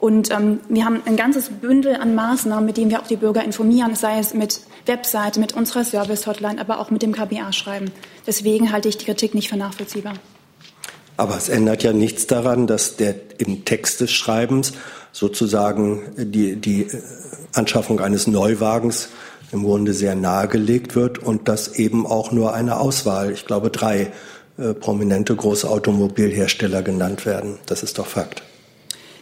Und 0.00 0.30
ähm, 0.30 0.60
wir 0.68 0.84
haben 0.84 1.02
ein 1.06 1.16
ganzes 1.16 1.48
Bündel 1.48 1.96
an 1.96 2.14
Maßnahmen, 2.14 2.64
mit 2.64 2.76
denen 2.76 2.90
wir 2.90 3.00
auch 3.00 3.06
die 3.06 3.16
Bürger 3.16 3.42
informieren, 3.42 3.96
sei 3.96 4.18
es 4.18 4.32
mit 4.32 4.60
Webseite, 4.86 5.40
mit 5.40 5.54
unserer 5.54 5.84
Service-Hotline, 5.84 6.60
aber 6.60 6.78
auch 6.78 6.90
mit 6.90 7.02
dem 7.02 7.12
KBA-Schreiben. 7.12 7.90
Deswegen 8.26 8.72
halte 8.72 8.88
ich 8.88 8.96
die 8.96 9.06
Kritik 9.06 9.34
nicht 9.34 9.48
für 9.48 9.56
nachvollziehbar. 9.56 10.14
Aber 11.16 11.36
es 11.36 11.48
ändert 11.48 11.82
ja 11.82 11.92
nichts 11.92 12.28
daran, 12.28 12.68
dass 12.68 12.96
der 12.96 13.16
im 13.38 13.64
Text 13.64 14.00
des 14.00 14.12
Schreibens 14.12 14.72
sozusagen 15.10 16.02
die, 16.16 16.56
die 16.56 16.82
äh, 16.82 17.02
Anschaffung 17.54 17.98
eines 17.98 18.28
Neuwagens 18.28 19.08
im 19.50 19.64
Grunde 19.64 19.94
sehr 19.94 20.14
nahegelegt 20.14 20.94
wird 20.94 21.18
und 21.18 21.48
dass 21.48 21.74
eben 21.74 22.06
auch 22.06 22.30
nur 22.30 22.54
eine 22.54 22.78
Auswahl, 22.78 23.32
ich 23.32 23.46
glaube 23.46 23.70
drei 23.70 24.12
äh, 24.58 24.74
prominente 24.74 25.34
große 25.34 25.68
Automobilhersteller 25.68 26.82
genannt 26.82 27.26
werden. 27.26 27.58
Das 27.66 27.82
ist 27.82 27.98
doch 27.98 28.06
Fakt. 28.06 28.42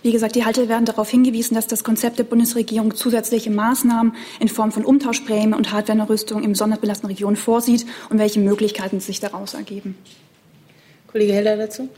Wie 0.03 0.13
gesagt, 0.13 0.37
die 0.37 0.45
Halter 0.45 0.69
werden 0.69 0.85
darauf 0.85 1.11
hingewiesen, 1.11 1.55
dass 1.55 1.67
das 1.67 1.85
Konzept 1.85 2.19
der 2.19 2.25
Bundesregierung 2.25 2.95
zusätzliche 2.95 3.51
Maßnahmen 3.51 4.15
in 4.41 4.49
Form 4.49 4.73
von 4.73 4.85
Umtauschprämien 4.85 5.55
und 5.55 5.73
Hardwarenerrüstung 5.73 6.43
im 6.43 6.55
sonderbelasteten 6.55 7.09
Regionen 7.09 7.37
vorsieht 7.37 7.87
und 8.11 8.19
welche 8.19 8.41
Möglichkeiten 8.41 9.01
sich 9.01 9.21
daraus 9.21 9.55
ergeben. 9.55 9.97
Kollege 11.09 11.33
Heller 11.33 11.57
dazu. 11.57 11.89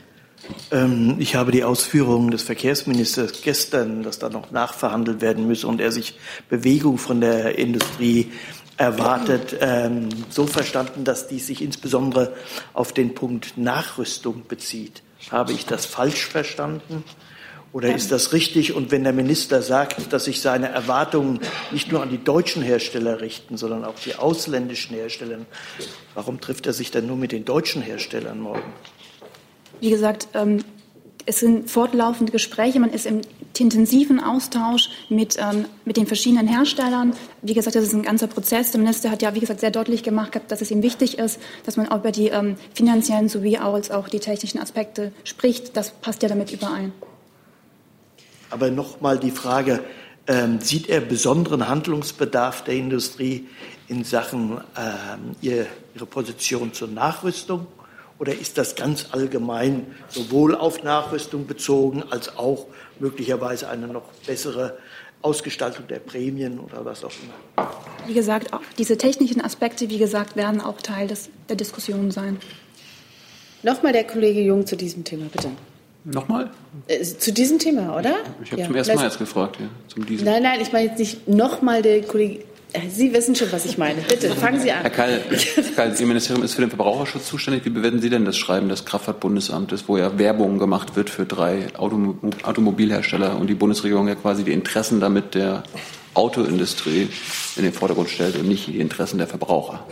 Ähm, 0.71 1.17
ich 1.19 1.35
habe 1.35 1.51
die 1.51 1.63
Ausführungen 1.63 2.31
des 2.31 2.43
Verkehrsministers 2.43 3.41
gestern, 3.41 4.03
dass 4.03 4.19
da 4.19 4.29
noch 4.29 4.51
nachverhandelt 4.51 5.21
werden 5.21 5.47
müsse 5.47 5.67
und 5.67 5.81
er 5.81 5.91
sich 5.91 6.17
Bewegung 6.49 6.97
von 6.97 7.21
der 7.21 7.57
Industrie 7.57 8.31
erwartet, 8.77 9.57
ähm, 9.59 10.07
so 10.29 10.47
verstanden, 10.47 11.03
dass 11.03 11.27
dies 11.27 11.47
sich 11.47 11.61
insbesondere 11.61 12.33
auf 12.73 12.93
den 12.93 13.13
Punkt 13.13 13.57
Nachrüstung 13.57 14.43
bezieht. 14.47 15.03
Habe 15.31 15.51
ich 15.51 15.65
das 15.65 15.85
falsch 15.85 16.25
verstanden? 16.25 17.03
Oder 17.71 17.93
ist 17.93 18.11
das 18.11 18.33
richtig? 18.33 18.73
Und 18.73 18.91
wenn 18.91 19.03
der 19.03 19.13
Minister 19.13 19.61
sagt, 19.61 20.11
dass 20.11 20.25
sich 20.25 20.41
seine 20.41 20.69
Erwartungen 20.69 21.39
nicht 21.71 21.91
nur 21.91 22.01
an 22.01 22.09
die 22.09 22.23
deutschen 22.23 22.63
Hersteller 22.63 23.21
richten, 23.21 23.57
sondern 23.57 23.85
auch 23.85 23.99
die 24.03 24.15
ausländischen 24.15 24.95
Hersteller, 24.95 25.39
warum 26.15 26.41
trifft 26.41 26.65
er 26.65 26.73
sich 26.73 26.89
dann 26.89 27.05
nur 27.05 27.15
mit 27.15 27.31
den 27.31 27.45
deutschen 27.45 27.81
Herstellern 27.81 28.39
morgen? 28.39 28.73
Wie 29.81 29.91
gesagt, 29.91 30.29
ähm, 30.33 30.63
es 31.25 31.41
sind 31.41 31.69
fortlaufende 31.69 32.31
Gespräche, 32.31 32.79
man 32.79 32.89
ist 32.89 33.05
im 33.05 33.21
intensiven 33.59 34.19
Austausch 34.19 34.89
mit, 35.09 35.37
ähm, 35.37 35.65
mit 35.83 35.97
den 35.97 36.07
verschiedenen 36.07 36.47
Herstellern. 36.47 37.13
Wie 37.41 37.53
gesagt, 37.53 37.75
das 37.75 37.83
ist 37.83 37.93
ein 37.93 38.03
ganzer 38.03 38.27
Prozess. 38.27 38.71
Der 38.71 38.79
Minister 38.79 39.11
hat 39.11 39.21
ja, 39.21 39.35
wie 39.35 39.41
gesagt, 39.41 39.59
sehr 39.59 39.69
deutlich 39.69 40.01
gemacht, 40.01 40.39
dass 40.47 40.61
es 40.61 40.71
ihm 40.71 40.81
wichtig 40.81 41.19
ist, 41.19 41.39
dass 41.65 41.75
man 41.75 41.89
auch 41.89 41.97
über 41.97 42.11
die 42.11 42.29
ähm, 42.29 42.55
finanziellen 42.73 43.27
sowie 43.27 43.59
auch 43.59 44.07
die 44.07 44.19
technischen 44.19 44.59
Aspekte 44.59 45.11
spricht. 45.25 45.75
Das 45.75 45.91
passt 45.91 46.23
ja 46.23 46.29
damit 46.29 46.51
überein. 46.51 46.93
Aber 48.49 48.71
nochmal 48.71 49.19
die 49.19 49.31
Frage, 49.31 49.81
ähm, 50.27 50.59
sieht 50.61 50.89
er 50.89 51.01
besonderen 51.01 51.67
Handlungsbedarf 51.67 52.63
der 52.63 52.75
Industrie 52.75 53.47
in 53.87 54.03
Sachen 54.03 54.61
ähm, 54.77 55.35
ihr, 55.41 55.65
ihre 55.95 56.05
Position 56.05 56.73
zur 56.73 56.87
Nachrüstung? 56.87 57.67
Oder 58.19 58.33
ist 58.33 58.57
das 58.57 58.75
ganz 58.75 59.07
allgemein 59.11 59.87
sowohl 60.09 60.53
auf 60.53 60.83
Nachrüstung 60.83 61.47
bezogen 61.47 62.03
als 62.09 62.37
auch 62.37 62.67
möglicherweise 62.99 63.69
eine 63.69 63.87
noch 63.87 64.11
bessere 64.27 64.77
Ausgestaltung 65.21 65.87
der 65.87 65.99
Prämien 65.99 66.59
oder 66.59 66.83
was 66.85 67.03
auch 67.03 67.11
immer? 67.23 67.69
Wie 68.05 68.13
gesagt, 68.13 68.53
auch 68.53 68.61
diese 68.77 68.97
technischen 68.97 69.41
Aspekte, 69.41 69.89
wie 69.89 69.97
gesagt, 69.97 70.35
werden 70.35 70.61
auch 70.61 70.81
Teil 70.81 71.07
des, 71.07 71.29
der 71.47 71.55
Diskussion 71.55 72.11
sein. 72.11 72.39
Nochmal 73.63 73.93
der 73.93 74.05
Kollege 74.05 74.41
Jung 74.41 74.65
zu 74.65 74.77
diesem 74.77 75.03
Thema, 75.03 75.25
bitte. 75.31 75.51
Nochmal? 76.05 76.49
Äh, 76.87 77.03
zu 77.03 77.33
diesem 77.33 77.59
Thema, 77.59 77.97
oder? 77.97 78.15
Ich 78.43 78.51
habe 78.51 78.61
ja, 78.61 78.67
zum 78.67 78.75
ersten 78.75 78.95
Mal 78.95 79.03
jetzt 79.05 79.19
gefragt, 79.19 79.57
ja. 79.59 79.67
Zum 79.87 80.05
diesem. 80.05 80.25
Nein, 80.25 80.43
nein, 80.43 80.61
ich 80.61 80.71
meine 80.71 80.87
jetzt 80.89 80.99
nicht 80.99 81.27
nochmal 81.27 81.81
der 81.81 82.01
Kollege. 82.01 82.43
Äh, 82.71 82.87
Sie 82.89 83.13
wissen 83.13 83.35
schon, 83.35 83.51
was 83.51 83.65
ich 83.65 83.77
meine. 83.77 84.01
Bitte, 84.01 84.29
fangen 84.31 84.59
Sie 84.59 84.71
an. 84.71 84.81
Herr 84.81 84.89
Keil, 84.91 85.21
Keil, 85.75 85.95
Ihr 85.99 86.05
Ministerium 86.05 86.43
ist 86.43 86.53
für 86.53 86.61
den 86.61 86.69
Verbraucherschutz 86.69 87.27
zuständig. 87.27 87.65
Wie 87.65 87.69
bewerten 87.69 87.99
Sie 87.99 88.09
denn 88.09 88.25
das 88.25 88.37
Schreiben 88.37 88.69
des 88.69 88.85
Kraftfahrtbundesamtes, 88.85 89.87
wo 89.87 89.97
ja 89.97 90.17
Werbung 90.17 90.59
gemacht 90.59 90.95
wird 90.95 91.09
für 91.09 91.25
drei 91.25 91.67
Autom 91.77 92.19
Automobilhersteller 92.43 93.37
und 93.37 93.47
die 93.47 93.55
Bundesregierung 93.55 94.07
ja 94.07 94.15
quasi 94.15 94.43
die 94.43 94.53
Interessen 94.53 94.99
damit 94.99 95.35
der 95.35 95.63
Autoindustrie 96.13 97.09
in 97.55 97.63
den 97.63 97.73
Vordergrund 97.73 98.09
stellt 98.09 98.35
und 98.35 98.47
nicht 98.47 98.67
die 98.67 98.79
Interessen 98.79 99.17
der 99.17 99.27
Verbraucher? 99.27 99.85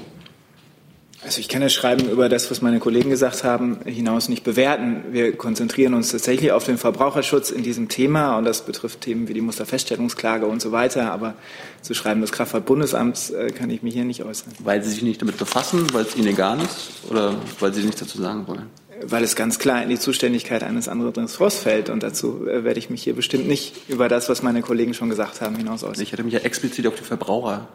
Also 1.27 1.41
ich 1.41 1.49
kann 1.49 1.61
das 1.61 1.73
Schreiben 1.73 2.09
über 2.09 2.29
das, 2.29 2.49
was 2.49 2.61
meine 2.61 2.79
Kollegen 2.79 3.09
gesagt 3.09 3.43
haben, 3.43 3.79
hinaus 3.83 4.29
nicht 4.29 4.45
bewerten. 4.45 5.03
Wir 5.11 5.35
konzentrieren 5.35 5.93
uns 5.93 6.09
tatsächlich 6.09 6.53
auf 6.53 6.63
den 6.63 6.77
Verbraucherschutz 6.77 7.49
in 7.49 7.63
diesem 7.63 7.89
Thema 7.89 8.37
und 8.37 8.45
das 8.45 8.63
betrifft 8.63 9.01
Themen 9.01 9.27
wie 9.27 9.33
die 9.33 9.41
Musterfeststellungsklage 9.41 10.45
und 10.45 10.61
so 10.61 10.71
weiter. 10.71 11.11
Aber 11.11 11.33
zu 11.81 11.93
Schreiben 11.93 12.21
des 12.21 12.31
Kraftfahrtbundesamts 12.31 13.31
äh, 13.31 13.49
kann 13.49 13.69
ich 13.69 13.83
mich 13.83 13.93
hier 13.93 14.05
nicht 14.05 14.23
äußern. 14.23 14.53
Weil 14.59 14.81
Sie 14.81 14.89
sich 14.89 15.01
nicht 15.01 15.21
damit 15.21 15.35
befassen, 15.35 15.91
weil 15.91 16.05
es 16.05 16.15
Ihnen 16.15 16.27
egal 16.27 16.61
ist 16.61 16.91
oder 17.09 17.35
weil 17.59 17.73
Sie 17.73 17.83
nichts 17.83 17.99
dazu 17.99 18.21
sagen 18.21 18.47
wollen? 18.47 18.67
Weil 19.03 19.25
es 19.25 19.35
ganz 19.35 19.59
klar 19.59 19.83
in 19.83 19.89
die 19.89 19.99
Zuständigkeit 19.99 20.63
eines 20.63 20.87
anderen 20.87 21.25
Ressorts 21.25 21.57
fällt 21.57 21.89
und 21.89 22.03
dazu 22.03 22.47
äh, 22.47 22.63
werde 22.63 22.79
ich 22.79 22.89
mich 22.89 23.03
hier 23.03 23.15
bestimmt 23.17 23.49
nicht 23.49 23.75
über 23.89 24.07
das, 24.07 24.29
was 24.29 24.43
meine 24.43 24.61
Kollegen 24.61 24.93
schon 24.93 25.09
gesagt 25.09 25.41
haben, 25.41 25.57
hinaus 25.57 25.83
äußern. 25.83 26.03
Ich 26.03 26.13
hätte 26.13 26.23
mich 26.23 26.35
ja 26.35 26.39
explizit 26.39 26.87
auf 26.87 26.95
die 26.95 27.03
Verbraucher 27.03 27.67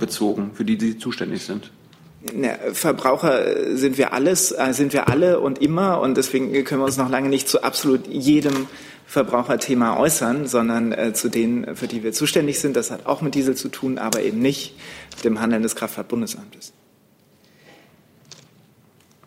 bezogen, 0.00 0.50
für 0.54 0.64
die 0.64 0.76
Sie 0.80 0.98
zuständig 0.98 1.44
sind. 1.44 1.70
Verbraucher 2.72 3.76
sind 3.76 3.96
wir 3.96 4.12
alles, 4.12 4.52
äh, 4.52 4.72
sind 4.72 4.92
wir 4.92 5.08
alle 5.08 5.40
und 5.40 5.62
immer 5.62 6.00
und 6.00 6.18
deswegen 6.18 6.52
können 6.64 6.82
wir 6.82 6.84
uns 6.84 6.98
noch 6.98 7.08
lange 7.08 7.30
nicht 7.30 7.48
zu 7.48 7.62
absolut 7.62 8.06
jedem 8.06 8.66
Verbraucherthema 9.06 9.96
äußern, 9.96 10.46
sondern 10.46 10.92
äh, 10.92 11.14
zu 11.14 11.30
denen, 11.30 11.74
für 11.76 11.88
die 11.88 12.02
wir 12.02 12.12
zuständig 12.12 12.60
sind. 12.60 12.76
Das 12.76 12.90
hat 12.90 13.06
auch 13.06 13.22
mit 13.22 13.34
Diesel 13.34 13.54
zu 13.54 13.68
tun, 13.68 13.98
aber 13.98 14.22
eben 14.22 14.40
nicht 14.40 14.74
mit 15.16 15.24
dem 15.24 15.40
Handeln 15.40 15.62
des 15.62 15.74
Kraftfahrtbundesamtes. 15.76 16.72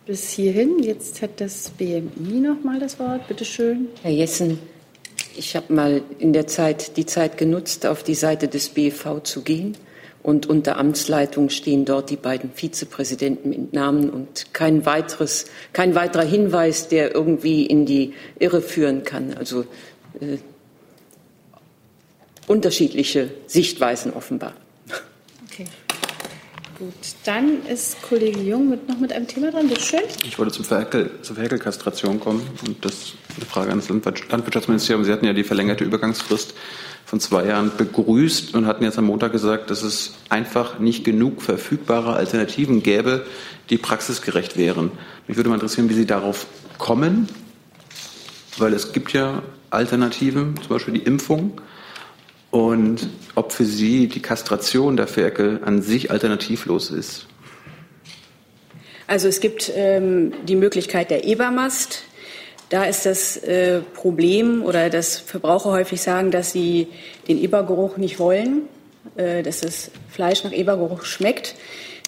Bis 0.06 0.30
hierhin. 0.30 0.78
Jetzt 0.80 1.20
hat 1.20 1.40
das 1.40 1.70
BMI 1.70 2.40
noch 2.40 2.62
mal 2.62 2.78
das 2.78 2.98
Wort. 3.00 3.26
Bitte 3.26 3.44
schön. 3.44 3.88
Herr 4.02 4.12
Jessen, 4.12 4.58
ich 5.36 5.56
habe 5.56 5.72
mal 5.72 6.02
in 6.18 6.32
der 6.32 6.46
Zeit 6.46 6.96
die 6.96 7.06
Zeit 7.06 7.38
genutzt, 7.38 7.86
auf 7.86 8.04
die 8.04 8.14
Seite 8.14 8.46
des 8.46 8.68
BV 8.68 9.20
zu 9.24 9.42
gehen 9.42 9.76
und 10.24 10.46
unter 10.46 10.78
Amtsleitung 10.78 11.50
stehen 11.50 11.84
dort 11.84 12.08
die 12.08 12.16
beiden 12.16 12.50
Vizepräsidenten 12.50 13.50
mit 13.50 13.74
Namen 13.74 14.08
und 14.08 14.54
kein 14.54 14.86
weiteres, 14.86 15.44
kein 15.74 15.94
weiterer 15.94 16.24
Hinweis, 16.24 16.88
der 16.88 17.14
irgendwie 17.14 17.66
in 17.66 17.84
die 17.84 18.14
Irre 18.38 18.62
führen 18.62 19.04
kann. 19.04 19.34
Also 19.34 19.66
äh, 20.20 20.38
unterschiedliche 22.46 23.28
Sichtweisen 23.46 24.14
offenbar. 24.14 24.54
Okay. 25.46 25.66
Gut, 26.78 26.94
dann 27.24 27.64
ist 27.66 28.00
Kollege 28.00 28.40
Jung 28.40 28.70
mit, 28.70 28.88
noch 28.88 28.98
mit 28.98 29.12
einem 29.12 29.28
Thema 29.28 29.50
dran. 29.50 29.68
Bitte 29.68 29.82
schön. 29.82 30.00
Ich 30.24 30.38
wollte 30.38 30.52
zum 30.52 30.64
Ferkel, 30.64 31.10
zur 31.20 31.36
Ferkelkastration 31.36 32.18
kommen 32.18 32.48
und 32.66 32.82
das 32.82 32.94
ist 32.94 33.16
eine 33.36 33.44
Frage 33.44 33.72
an 33.72 33.78
das 33.78 33.90
Landwirtschaftsministerium. 33.90 35.04
Sie 35.04 35.12
hatten 35.12 35.26
ja 35.26 35.34
die 35.34 35.44
verlängerte 35.44 35.84
Übergangsfrist 35.84 36.54
von 37.04 37.20
zwei 37.20 37.46
Jahren 37.46 37.70
begrüßt 37.76 38.54
und 38.54 38.66
hatten 38.66 38.84
jetzt 38.84 38.98
am 38.98 39.04
Montag 39.06 39.32
gesagt, 39.32 39.70
dass 39.70 39.82
es 39.82 40.14
einfach 40.28 40.78
nicht 40.78 41.04
genug 41.04 41.42
verfügbare 41.42 42.14
Alternativen 42.14 42.82
gäbe, 42.82 43.26
die 43.70 43.78
praxisgerecht 43.78 44.56
wären. 44.56 44.90
Mich 45.26 45.36
würde 45.36 45.48
mal 45.48 45.56
interessieren, 45.56 45.88
wie 45.88 45.94
Sie 45.94 46.06
darauf 46.06 46.46
kommen, 46.78 47.28
weil 48.58 48.72
es 48.72 48.92
gibt 48.92 49.12
ja 49.12 49.42
Alternativen, 49.70 50.56
zum 50.56 50.68
Beispiel 50.68 50.94
die 50.94 51.02
Impfung. 51.02 51.60
Und 52.50 53.08
ob 53.34 53.52
für 53.52 53.64
Sie 53.64 54.06
die 54.06 54.22
Kastration 54.22 54.96
der 54.96 55.08
Ferkel 55.08 55.60
an 55.64 55.82
sich 55.82 56.10
alternativlos 56.12 56.90
ist. 56.90 57.26
Also 59.06 59.28
es 59.28 59.40
gibt 59.40 59.72
ähm, 59.74 60.32
die 60.46 60.56
Möglichkeit 60.56 61.10
der 61.10 61.24
Ebermast. 61.24 62.04
Da 62.70 62.84
ist 62.84 63.06
das 63.06 63.36
äh, 63.36 63.80
Problem 63.80 64.62
oder 64.64 64.90
dass 64.90 65.18
Verbraucher 65.18 65.70
häufig 65.70 66.00
sagen, 66.00 66.30
dass 66.30 66.52
sie 66.52 66.88
den 67.28 67.38
Ebergeruch 67.38 67.98
nicht 67.98 68.18
wollen, 68.18 68.62
äh, 69.16 69.42
dass 69.42 69.60
das 69.60 69.90
Fleisch 70.10 70.44
nach 70.44 70.52
Ebergeruch 70.52 71.04
schmeckt. 71.04 71.54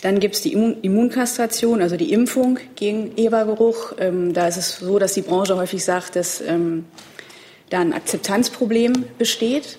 Dann 0.03 0.21
gibt 0.21 0.35
es 0.35 0.43
die 0.43 0.53
Immun 0.53 0.77
Immunkastration, 0.83 1.83
also 1.83 1.97
die 1.97 2.13
Impfung 2.13 2.59
gegen 2.75 3.17
Ebergeruch. 3.17 3.95
Ähm, 3.99 4.33
da 4.33 4.49
ist 4.49 4.57
es 4.57 4.77
so, 4.77 4.99
dass 4.99 5.15
die 5.15 5.23
Branche 5.23 5.57
häufig 5.57 5.85
sagt, 5.85 6.17
dass 6.17 6.41
ähm, 6.41 6.85
da 7.71 7.81
ein 7.81 7.93
Akzeptanzproblem 7.93 9.05
besteht. 9.19 9.79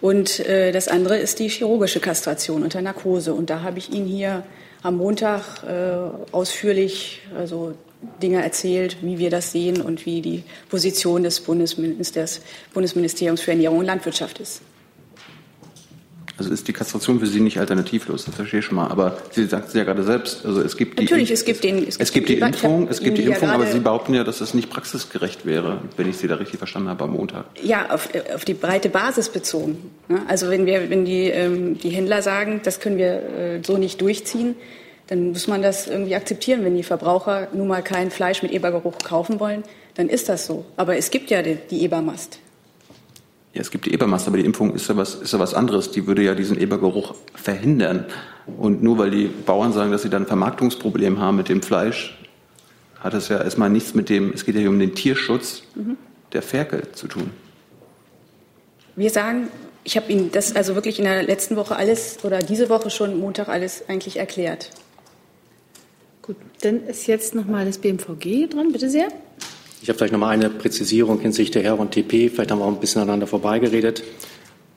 Und 0.00 0.40
äh, 0.40 0.72
das 0.72 0.88
andere 0.88 1.18
ist 1.18 1.38
die 1.38 1.48
chirurgische 1.48 2.00
Kastration 2.00 2.62
unter 2.62 2.82
Narkose. 2.82 3.34
Und 3.34 3.50
da 3.50 3.62
habe 3.62 3.78
ich 3.78 3.90
Ihnen 3.90 4.06
hier 4.06 4.44
am 4.82 4.96
Montag 4.98 5.42
äh, 5.64 6.32
ausführlich 6.32 7.22
also 7.36 7.74
Dinge 8.22 8.42
erzählt, 8.42 8.98
wie 9.02 9.18
wir 9.18 9.30
das 9.30 9.52
sehen 9.52 9.80
und 9.80 10.06
wie 10.06 10.20
die 10.20 10.42
Position 10.68 11.22
des 11.22 11.40
Bundesministers, 11.40 12.40
Bundesministeriums 12.72 13.40
für 13.40 13.52
Ernährung 13.52 13.78
und 13.78 13.86
Landwirtschaft 13.86 14.40
ist. 14.40 14.62
Also 16.38 16.52
ist 16.52 16.68
die 16.68 16.74
Kastration 16.74 17.18
für 17.18 17.26
Sie 17.26 17.40
nicht 17.40 17.58
alternativlos, 17.58 18.26
das 18.26 18.34
verstehe 18.34 18.60
ich 18.60 18.66
schon 18.66 18.76
mal. 18.76 18.88
Aber 18.88 19.16
Sie 19.30 19.46
sagten 19.46 19.68
es 19.68 19.74
ja 19.74 19.84
gerade 19.84 20.02
selbst, 20.02 20.44
also 20.44 20.60
es 20.60 20.76
gibt 20.76 20.98
die, 20.98 21.04
Natürlich, 21.04 21.30
es 21.30 21.46
gibt 21.46 21.64
den, 21.64 21.78
es 21.78 21.84
gibt, 21.96 22.00
es 22.00 22.12
gibt 22.12 22.28
die 22.28 22.38
Impfung, 22.38 22.88
es 22.88 23.00
gibt 23.00 23.16
die 23.16 23.22
Impfung, 23.22 23.48
aber 23.48 23.66
Sie 23.66 23.80
behaupten 23.80 24.12
ja, 24.12 24.22
dass 24.22 24.42
es 24.42 24.52
nicht 24.52 24.68
praxisgerecht 24.68 25.46
wäre, 25.46 25.80
wenn 25.96 26.08
ich 26.10 26.18
Sie 26.18 26.28
da 26.28 26.34
richtig 26.34 26.58
verstanden 26.58 26.90
habe 26.90 27.04
am 27.04 27.12
Montag. 27.12 27.46
Ja, 27.62 27.90
auf, 27.90 28.10
auf 28.34 28.44
die 28.44 28.52
breite 28.52 28.90
Basis 28.90 29.30
bezogen. 29.30 29.90
Also 30.28 30.50
wenn 30.50 30.66
wir, 30.66 30.90
wenn 30.90 31.06
die, 31.06 31.24
ähm, 31.24 31.78
die 31.78 31.88
Händler 31.88 32.20
sagen, 32.20 32.60
das 32.62 32.80
können 32.80 32.98
wir 32.98 33.12
äh, 33.12 33.60
so 33.64 33.78
nicht 33.78 34.02
durchziehen, 34.02 34.56
dann 35.08 35.30
muss 35.30 35.46
man 35.46 35.62
das 35.62 35.86
irgendwie 35.86 36.14
akzeptieren. 36.14 36.64
Wenn 36.64 36.76
die 36.76 36.82
Verbraucher 36.82 37.48
nun 37.52 37.68
mal 37.68 37.82
kein 37.82 38.10
Fleisch 38.10 38.42
mit 38.42 38.52
Ebergeruch 38.52 38.98
kaufen 38.98 39.38
wollen, 39.40 39.62
dann 39.94 40.08
ist 40.08 40.28
das 40.28 40.46
so. 40.46 40.64
Aber 40.76 40.96
es 40.96 41.10
gibt 41.10 41.30
ja 41.30 41.42
die, 41.42 41.56
die 41.70 41.82
Ebermast. 41.82 42.38
Ja, 43.54 43.62
es 43.62 43.70
gibt 43.70 43.86
die 43.86 43.94
Ebermast, 43.94 44.26
aber 44.26 44.36
die 44.36 44.44
Impfung 44.44 44.74
ist 44.74 44.88
ja, 44.88 44.96
was, 44.96 45.14
ist 45.14 45.32
ja 45.32 45.38
was 45.38 45.54
anderes. 45.54 45.90
Die 45.90 46.06
würde 46.06 46.22
ja 46.22 46.34
diesen 46.34 46.60
Ebergeruch 46.60 47.14
verhindern. 47.34 48.04
Und 48.58 48.82
nur 48.82 48.98
weil 48.98 49.10
die 49.10 49.26
Bauern 49.26 49.72
sagen, 49.72 49.90
dass 49.90 50.02
sie 50.02 50.10
dann 50.10 50.24
ein 50.24 50.26
Vermarktungsproblem 50.26 51.18
haben 51.20 51.36
mit 51.36 51.48
dem 51.48 51.62
Fleisch, 51.62 52.18
hat 53.00 53.14
es 53.14 53.28
ja 53.28 53.40
erstmal 53.42 53.70
nichts 53.70 53.94
mit 53.94 54.08
dem, 54.08 54.32
es 54.32 54.44
geht 54.44 54.56
ja 54.56 54.68
um 54.68 54.78
den 54.78 54.94
Tierschutz 54.94 55.62
mhm. 55.74 55.96
der 56.32 56.42
Ferkel 56.42 56.82
zu 56.92 57.06
tun. 57.06 57.30
Wir 58.96 59.10
sagen, 59.10 59.48
ich 59.84 59.96
habe 59.96 60.10
Ihnen 60.10 60.32
das 60.32 60.56
also 60.56 60.74
wirklich 60.74 60.98
in 60.98 61.04
der 61.04 61.22
letzten 61.22 61.56
Woche 61.56 61.76
alles 61.76 62.18
oder 62.24 62.40
diese 62.40 62.68
Woche 62.68 62.90
schon 62.90 63.18
Montag 63.18 63.48
alles 63.48 63.88
eigentlich 63.88 64.18
erklärt. 64.18 64.70
Gut, 66.26 66.36
dann 66.62 66.84
ist 66.86 67.06
jetzt 67.06 67.34
noch 67.34 67.46
mal 67.46 67.64
das 67.64 67.78
BMVG 67.78 68.48
dran. 68.48 68.72
Bitte 68.72 68.90
sehr. 68.90 69.08
Ich 69.80 69.88
habe 69.88 69.98
vielleicht 69.98 70.12
noch 70.12 70.20
mal 70.20 70.30
eine 70.30 70.50
Präzisierung 70.50 71.20
hinsichtlich 71.20 71.52
der 71.52 71.62
Herr 71.62 71.78
und 71.78 71.92
TP. 71.92 72.28
Vielleicht 72.28 72.50
haben 72.50 72.58
wir 72.58 72.64
auch 72.64 72.72
ein 72.72 72.80
bisschen 72.80 73.02
aneinander 73.02 73.28
vorbeigeredet. 73.28 74.02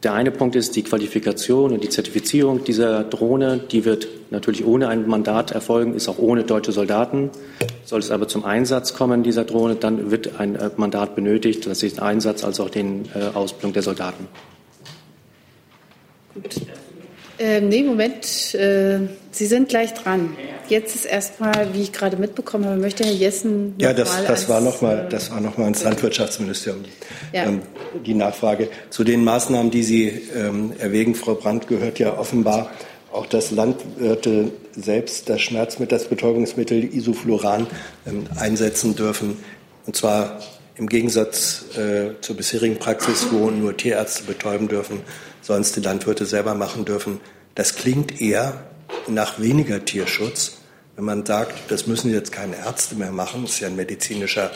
Der 0.03 0.13
eine 0.13 0.31
Punkt 0.31 0.55
ist 0.55 0.75
die 0.75 0.83
Qualifikation 0.83 1.73
und 1.73 1.83
die 1.83 1.89
Zertifizierung 1.89 2.63
dieser 2.63 3.03
Drohne. 3.03 3.59
Die 3.71 3.83
wird 3.83 4.07
natürlich 4.29 4.63
ohne 4.63 4.87
ein 4.87 5.07
Mandat 5.07 5.51
erfolgen, 5.51 5.93
ist 5.93 6.07
auch 6.07 6.19
ohne 6.19 6.43
deutsche 6.43 6.71
Soldaten. 6.71 7.31
Soll 7.83 7.99
es 7.99 8.11
aber 8.11 8.27
zum 8.27 8.45
Einsatz 8.45 8.93
kommen 8.93 9.23
dieser 9.23 9.43
Drohne, 9.43 9.75
dann 9.75 10.11
wird 10.11 10.39
ein 10.39 10.55
äh, 10.55 10.69
Mandat 10.77 11.15
benötigt, 11.15 11.65
das 11.65 11.83
ist 11.83 11.97
den 11.97 12.03
Einsatz 12.03 12.45
als 12.45 12.59
auch 12.61 12.69
den 12.69 13.09
äh, 13.13 13.35
Ausbildung 13.35 13.73
der 13.73 13.81
Soldaten. 13.81 14.27
Gut. 16.33 16.55
Ähm, 17.39 17.67
nee, 17.67 17.83
Moment. 17.83 18.53
Äh, 18.53 18.99
Sie 19.31 19.45
sind 19.47 19.69
gleich 19.69 19.93
dran. 19.93 20.35
Jetzt 20.69 20.95
ist 20.95 21.05
erstmal, 21.05 21.73
wie 21.73 21.81
ich 21.81 21.91
gerade 21.91 22.15
mitbekommen 22.17 22.65
habe, 22.65 22.77
möchte 22.77 23.03
Herr 23.03 23.11
Jessen. 23.11 23.73
Ja, 23.79 23.91
das, 23.91 24.09
das 24.09 24.29
als, 24.29 24.49
war 24.49 24.61
nochmal, 24.61 25.05
äh, 25.07 25.09
das 25.09 25.31
war 25.31 25.41
noch 25.41 25.57
mal 25.57 25.67
ins 25.67 25.83
Landwirtschaftsministerium. 25.83 26.85
Ja. 27.33 27.45
Ähm, 27.45 27.61
die 28.05 28.13
Nachfrage 28.13 28.69
zu 28.89 29.03
den 29.03 29.23
Maßnahmen, 29.23 29.71
die 29.71 29.83
Sie 29.83 30.07
ähm, 30.35 30.73
erwägen, 30.77 31.15
Frau 31.15 31.33
Brandt, 31.33 31.67
gehört 31.67 31.97
ja 31.97 32.17
offenbar 32.17 32.69
auch, 33.11 33.25
dass 33.25 33.49
Landwirte 33.49 34.51
selbst 34.75 35.27
das 35.29 35.41
Schmerzmittel, 35.41 35.97
das 35.97 36.07
Betäubungsmittel 36.07 36.83
Isofluran 36.95 37.65
ähm, 38.05 38.27
einsetzen 38.37 38.95
dürfen. 38.95 39.37
Und 39.87 39.95
zwar 39.95 40.39
im 40.75 40.87
Gegensatz 40.87 41.65
äh, 41.77 42.21
zur 42.21 42.37
bisherigen 42.37 42.77
Praxis, 42.77 43.27
wo 43.31 43.49
nur 43.49 43.75
Tierärzte 43.75 44.23
betäuben 44.23 44.67
dürfen, 44.67 45.01
es 45.47 45.71
die 45.71 45.81
Landwirte 45.81 46.27
selber 46.27 46.53
machen 46.53 46.85
dürfen. 46.85 47.19
Das 47.55 47.75
klingt 47.75 48.21
eher 48.21 48.65
nach 49.07 49.39
weniger 49.39 49.83
Tierschutz, 49.83 50.58
wenn 50.99 51.05
man 51.05 51.25
sagt, 51.25 51.71
das 51.71 51.87
müssen 51.87 52.11
jetzt 52.11 52.33
keine 52.33 52.57
Ärzte 52.57 52.93
mehr 52.95 53.13
machen, 53.13 53.43
das 53.43 53.53
ist 53.53 53.59
ja 53.61 53.69
ein 53.69 53.77
medizinischer 53.77 54.51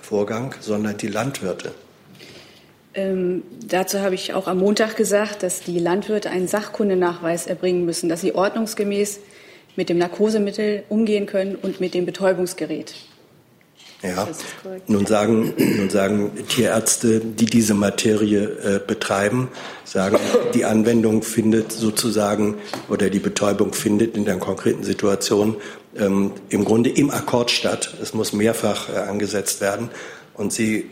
Vorgang, 0.00 0.52
sondern 0.58 0.96
die 0.96 1.06
Landwirte. 1.06 1.70
Ähm, 2.94 3.44
dazu 3.64 4.00
habe 4.00 4.16
ich 4.16 4.34
auch 4.34 4.48
am 4.48 4.58
Montag 4.58 4.96
gesagt, 4.96 5.44
dass 5.44 5.60
die 5.60 5.78
Landwirte 5.78 6.30
einen 6.30 6.48
Sachkundenachweis 6.48 7.46
erbringen 7.46 7.84
müssen, 7.84 8.08
dass 8.08 8.22
sie 8.22 8.34
ordnungsgemäß 8.34 9.20
mit 9.76 9.88
dem 9.88 9.98
Narkosemittel 9.98 10.82
umgehen 10.88 11.26
können 11.26 11.54
und 11.54 11.78
mit 11.78 11.94
dem 11.94 12.06
Betäubungsgerät. 12.06 12.96
Ja. 14.04 14.28
Nun 14.86 15.06
sagen, 15.06 15.54
nun 15.78 15.88
sagen 15.88 16.32
Tierärzte, 16.48 17.20
die 17.20 17.46
diese 17.46 17.72
Materie 17.72 18.42
äh, 18.42 18.80
betreiben, 18.86 19.48
sagen, 19.84 20.18
die 20.52 20.66
Anwendung 20.66 21.22
findet 21.22 21.72
sozusagen 21.72 22.56
oder 22.90 23.08
die 23.08 23.18
Betäubung 23.18 23.72
findet 23.72 24.14
in 24.16 24.26
der 24.26 24.36
konkreten 24.36 24.84
Situation 24.84 25.56
ähm, 25.96 26.32
im 26.50 26.66
Grunde 26.66 26.90
im 26.90 27.10
Akkord 27.10 27.50
statt. 27.50 27.94
Es 28.02 28.12
muss 28.12 28.34
mehrfach 28.34 28.90
äh, 28.90 28.98
angesetzt 28.98 29.62
werden. 29.62 29.88
Und 30.34 30.52
sie, 30.52 30.90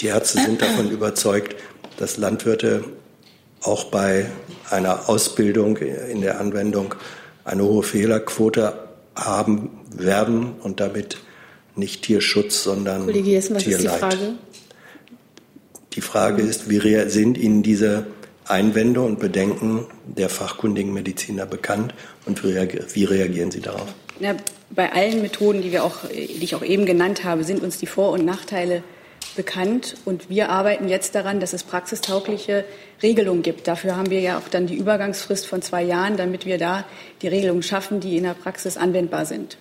die 0.00 0.06
Ärzte 0.06 0.40
sind 0.40 0.62
davon 0.62 0.90
überzeugt, 0.90 1.56
dass 1.98 2.16
Landwirte 2.16 2.84
auch 3.62 3.84
bei 3.84 4.30
einer 4.70 5.10
Ausbildung 5.10 5.76
in 5.76 6.20
der 6.22 6.40
Anwendung 6.40 6.94
eine 7.44 7.64
hohe 7.64 7.82
Fehlerquote 7.82 8.78
haben 9.14 9.70
werden 9.90 10.54
und 10.62 10.80
damit 10.80 11.18
nicht 11.76 12.02
Tierschutz, 12.02 12.62
sondern 12.62 13.04
Kollege 13.04 13.30
Jessen, 13.30 13.56
was 13.56 13.64
Tierleid. 13.64 13.84
ist 13.84 13.92
die 13.92 13.98
Frage? 13.98 14.34
Die 15.94 16.00
Frage 16.00 16.42
ist, 16.42 16.68
wie 16.68 17.08
sind 17.08 17.38
Ihnen 17.38 17.62
diese 17.62 18.06
Einwände 18.46 19.00
und 19.00 19.18
Bedenken 19.18 19.86
der 20.04 20.28
fachkundigen 20.28 20.92
Mediziner 20.92 21.46
bekannt 21.46 21.94
und 22.26 22.44
wie 22.44 23.04
reagieren 23.04 23.50
Sie 23.50 23.60
darauf? 23.60 23.88
Na, 24.20 24.36
bei 24.70 24.92
allen 24.92 25.22
Methoden, 25.22 25.62
die, 25.62 25.72
wir 25.72 25.84
auch, 25.84 26.08
die 26.08 26.42
ich 26.44 26.54
auch 26.54 26.62
eben 26.62 26.86
genannt 26.86 27.24
habe, 27.24 27.44
sind 27.44 27.62
uns 27.62 27.78
die 27.78 27.86
Vor- 27.86 28.12
und 28.12 28.24
Nachteile 28.24 28.82
bekannt. 29.36 29.96
Und 30.04 30.28
wir 30.28 30.50
arbeiten 30.50 30.88
jetzt 30.88 31.14
daran, 31.14 31.40
dass 31.40 31.52
es 31.52 31.62
praxistaugliche 31.62 32.64
Regelungen 33.02 33.42
gibt. 33.42 33.68
Dafür 33.68 33.96
haben 33.96 34.10
wir 34.10 34.20
ja 34.20 34.38
auch 34.38 34.48
dann 34.48 34.66
die 34.66 34.76
Übergangsfrist 34.76 35.46
von 35.46 35.62
zwei 35.62 35.82
Jahren, 35.82 36.16
damit 36.16 36.46
wir 36.46 36.58
da 36.58 36.84
die 37.22 37.28
Regelungen 37.28 37.62
schaffen, 37.62 38.00
die 38.00 38.16
in 38.16 38.24
der 38.24 38.34
Praxis 38.34 38.76
anwendbar 38.76 39.26
sind. 39.26 39.58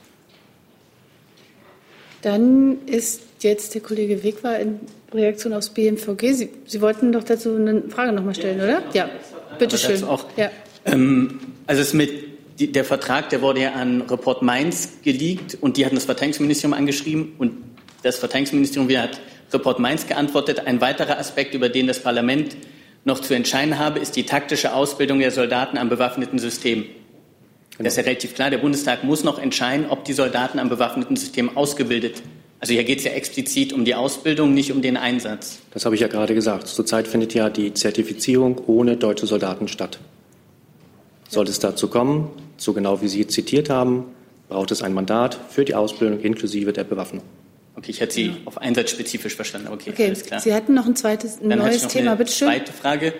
Dann 2.25 2.79
ist 2.87 3.21
jetzt 3.41 3.75
der 3.75 3.81
Kollege 3.81 4.23
Wegwer 4.23 4.59
in 4.59 4.79
Reaktion 5.13 5.53
aufs 5.53 5.69
BMVG. 5.69 6.33
Sie, 6.33 6.49
Sie 6.65 6.81
wollten 6.81 7.11
doch 7.11 7.23
dazu 7.23 7.55
eine 7.55 7.83
Frage 7.89 8.13
noch 8.13 8.23
mal 8.23 8.33
stellen, 8.33 8.59
oder? 8.59 8.81
Ja, 8.93 9.07
bitte 9.59 9.77
schön. 9.77 9.91
dazu 9.91 10.07
auch. 10.07 10.25
Ja. 10.35 10.49
Ähm, 10.85 11.39
also 11.67 11.83
es 11.83 11.93
mit 11.93 12.09
die, 12.57 12.71
der 12.71 12.83
Vertrag, 12.83 13.29
der 13.29 13.43
wurde 13.43 13.61
ja 13.61 13.73
an 13.73 14.01
Report 14.09 14.41
Mainz 14.41 14.93
geleakt 15.03 15.55
und 15.61 15.77
die 15.77 15.85
hatten 15.85 15.93
das 15.93 16.05
Verteidigungsministerium 16.05 16.73
angeschrieben 16.73 17.33
und 17.37 17.51
das 18.01 18.17
Verteidigungsministerium 18.17 18.89
wieder 18.89 19.03
hat 19.03 19.21
Report 19.53 19.77
Mainz 19.77 20.07
geantwortet. 20.07 20.65
Ein 20.65 20.81
weiterer 20.81 21.19
Aspekt, 21.19 21.53
über 21.53 21.69
den 21.69 21.85
das 21.85 22.01
Parlament 22.01 22.57
noch 23.03 23.19
zu 23.19 23.35
entscheiden 23.35 23.77
habe, 23.77 23.99
ist 23.99 24.15
die 24.15 24.23
taktische 24.23 24.73
Ausbildung 24.73 25.19
der 25.19 25.29
Soldaten 25.29 25.77
am 25.77 25.89
bewaffneten 25.89 26.39
System. 26.39 26.85
Das 27.77 27.87
ist 27.93 27.97
ja 27.97 28.03
relativ 28.03 28.35
klar. 28.35 28.49
Der 28.49 28.57
Bundestag 28.59 29.03
muss 29.03 29.23
noch 29.23 29.37
entscheiden, 29.39 29.87
ob 29.89 30.05
die 30.05 30.13
Soldaten 30.13 30.59
am 30.59 30.69
bewaffneten 30.69 31.15
System 31.15 31.55
ausgebildet. 31.57 32.21
Also 32.59 32.73
hier 32.73 32.83
geht 32.85 32.99
es 32.99 33.03
ja 33.03 33.11
explizit 33.11 33.73
um 33.73 33.83
die 33.85 33.95
Ausbildung, 33.95 34.53
nicht 34.53 34.71
um 34.71 34.81
den 34.81 34.95
Einsatz. 34.97 35.59
Das 35.71 35.85
habe 35.85 35.95
ich 35.95 36.01
ja 36.01 36.07
gerade 36.07 36.33
gesagt. 36.33 36.67
Zurzeit 36.67 37.07
findet 37.07 37.33
ja 37.33 37.49
die 37.49 37.73
Zertifizierung 37.73 38.61
ohne 38.67 38.95
deutsche 38.95 39.27
Soldaten 39.27 39.67
statt. 39.67 39.99
Sollte 41.27 41.51
es 41.51 41.59
dazu 41.59 41.89
kommen, 41.89 42.29
so 42.57 42.73
genau 42.73 43.01
wie 43.01 43.07
Sie 43.07 43.27
zitiert 43.27 43.69
haben, 43.69 44.05
braucht 44.47 44.71
es 44.71 44.81
ein 44.81 44.93
Mandat 44.93 45.37
für 45.49 45.65
die 45.65 45.75
Ausbildung 45.75 46.19
inklusive 46.21 46.71
der 46.71 46.85
Bewaffnung. 46.85 47.23
Okay, 47.75 47.91
ich 47.91 47.99
hätte 47.99 48.13
Sie 48.13 48.33
auf 48.45 48.57
Einsatz 48.57 48.91
spezifisch 48.91 49.35
verstanden. 49.35 49.67
Okay, 49.67 49.89
Okay, 49.89 50.05
alles 50.05 50.23
klar. 50.23 50.39
Sie 50.39 50.53
hatten 50.53 50.73
noch 50.73 50.85
ein 50.85 50.95
zweites, 50.95 51.41
ein 51.41 51.49
Dann 51.49 51.59
neues 51.59 51.83
noch 51.83 51.91
Thema. 51.91 52.11
eine 52.11 52.17
Bitte 52.17 52.31
schön. 52.31 52.47
Zweite 52.47 52.71
Frage. 52.71 53.13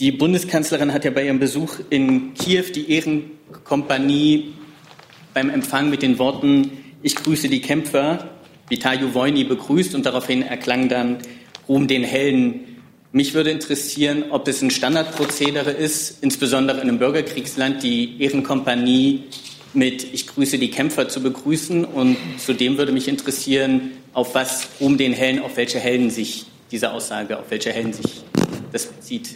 Die 0.00 0.12
Bundeskanzlerin 0.12 0.94
hat 0.94 1.04
ja 1.04 1.10
bei 1.10 1.26
ihrem 1.26 1.38
Besuch 1.38 1.74
in 1.90 2.32
Kiew 2.32 2.64
die 2.74 2.90
Ehrenkompanie 2.90 4.54
beim 5.34 5.50
Empfang 5.50 5.90
mit 5.90 6.00
den 6.00 6.18
Worten 6.18 6.70
Ich 7.02 7.16
grüße 7.16 7.50
die 7.50 7.60
Kämpfer, 7.60 8.30
Vitayu 8.70 9.12
Wojny 9.12 9.44
begrüßt 9.44 9.94
und 9.94 10.06
daraufhin 10.06 10.40
erklang 10.40 10.88
dann 10.88 11.18
Ruhm 11.68 11.86
den 11.86 12.02
Helden. 12.02 12.78
Mich 13.12 13.34
würde 13.34 13.50
interessieren, 13.50 14.24
ob 14.30 14.48
es 14.48 14.62
ein 14.62 14.70
Standardprozedere 14.70 15.70
ist, 15.70 16.22
insbesondere 16.22 16.78
in 16.80 16.88
einem 16.88 16.98
Bürgerkriegsland, 16.98 17.82
die 17.82 18.22
Ehrenkompanie 18.22 19.24
mit 19.74 20.14
Ich 20.14 20.28
grüße 20.28 20.56
die 20.58 20.70
Kämpfer 20.70 21.10
zu 21.10 21.22
begrüßen. 21.22 21.84
Und 21.84 22.16
zudem 22.38 22.78
würde 22.78 22.92
mich 22.92 23.06
interessieren, 23.06 23.90
auf 24.14 24.34
was 24.34 24.66
Ruhm 24.80 24.96
den 24.96 25.12
Helden, 25.12 25.42
auf 25.42 25.58
welche 25.58 25.78
Helden 25.78 26.08
sich 26.08 26.46
diese 26.72 26.90
Aussage, 26.90 27.38
auf 27.38 27.50
welche 27.50 27.70
Helden 27.70 27.92
sich 27.92 28.22
das 28.72 28.86
bezieht, 28.86 29.34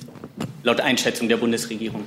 laut 0.63 0.81
Einschätzung 0.81 1.29
der 1.29 1.37
Bundesregierung. 1.37 2.05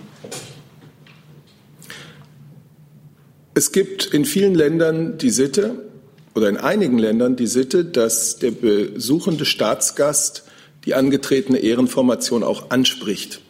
Es 3.54 3.72
gibt 3.72 4.06
in 4.06 4.26
vielen 4.26 4.54
Ländern 4.54 5.18
die 5.18 5.32
Sitte 5.32 5.88
oder 6.36 6.50
in 6.50 6.58
einigen 6.58 7.00
Ländern 7.00 7.36
die 7.36 7.48
Sitte, 7.48 7.86
dass 7.86 8.38
der 8.38 8.52
besuchende 8.52 9.46
Staatsgast 9.46 10.44
die 10.86 10.94
angetretene 10.94 11.58
Ehrenformation 11.58 12.44
auch 12.44 12.70
anspricht. 12.70 13.42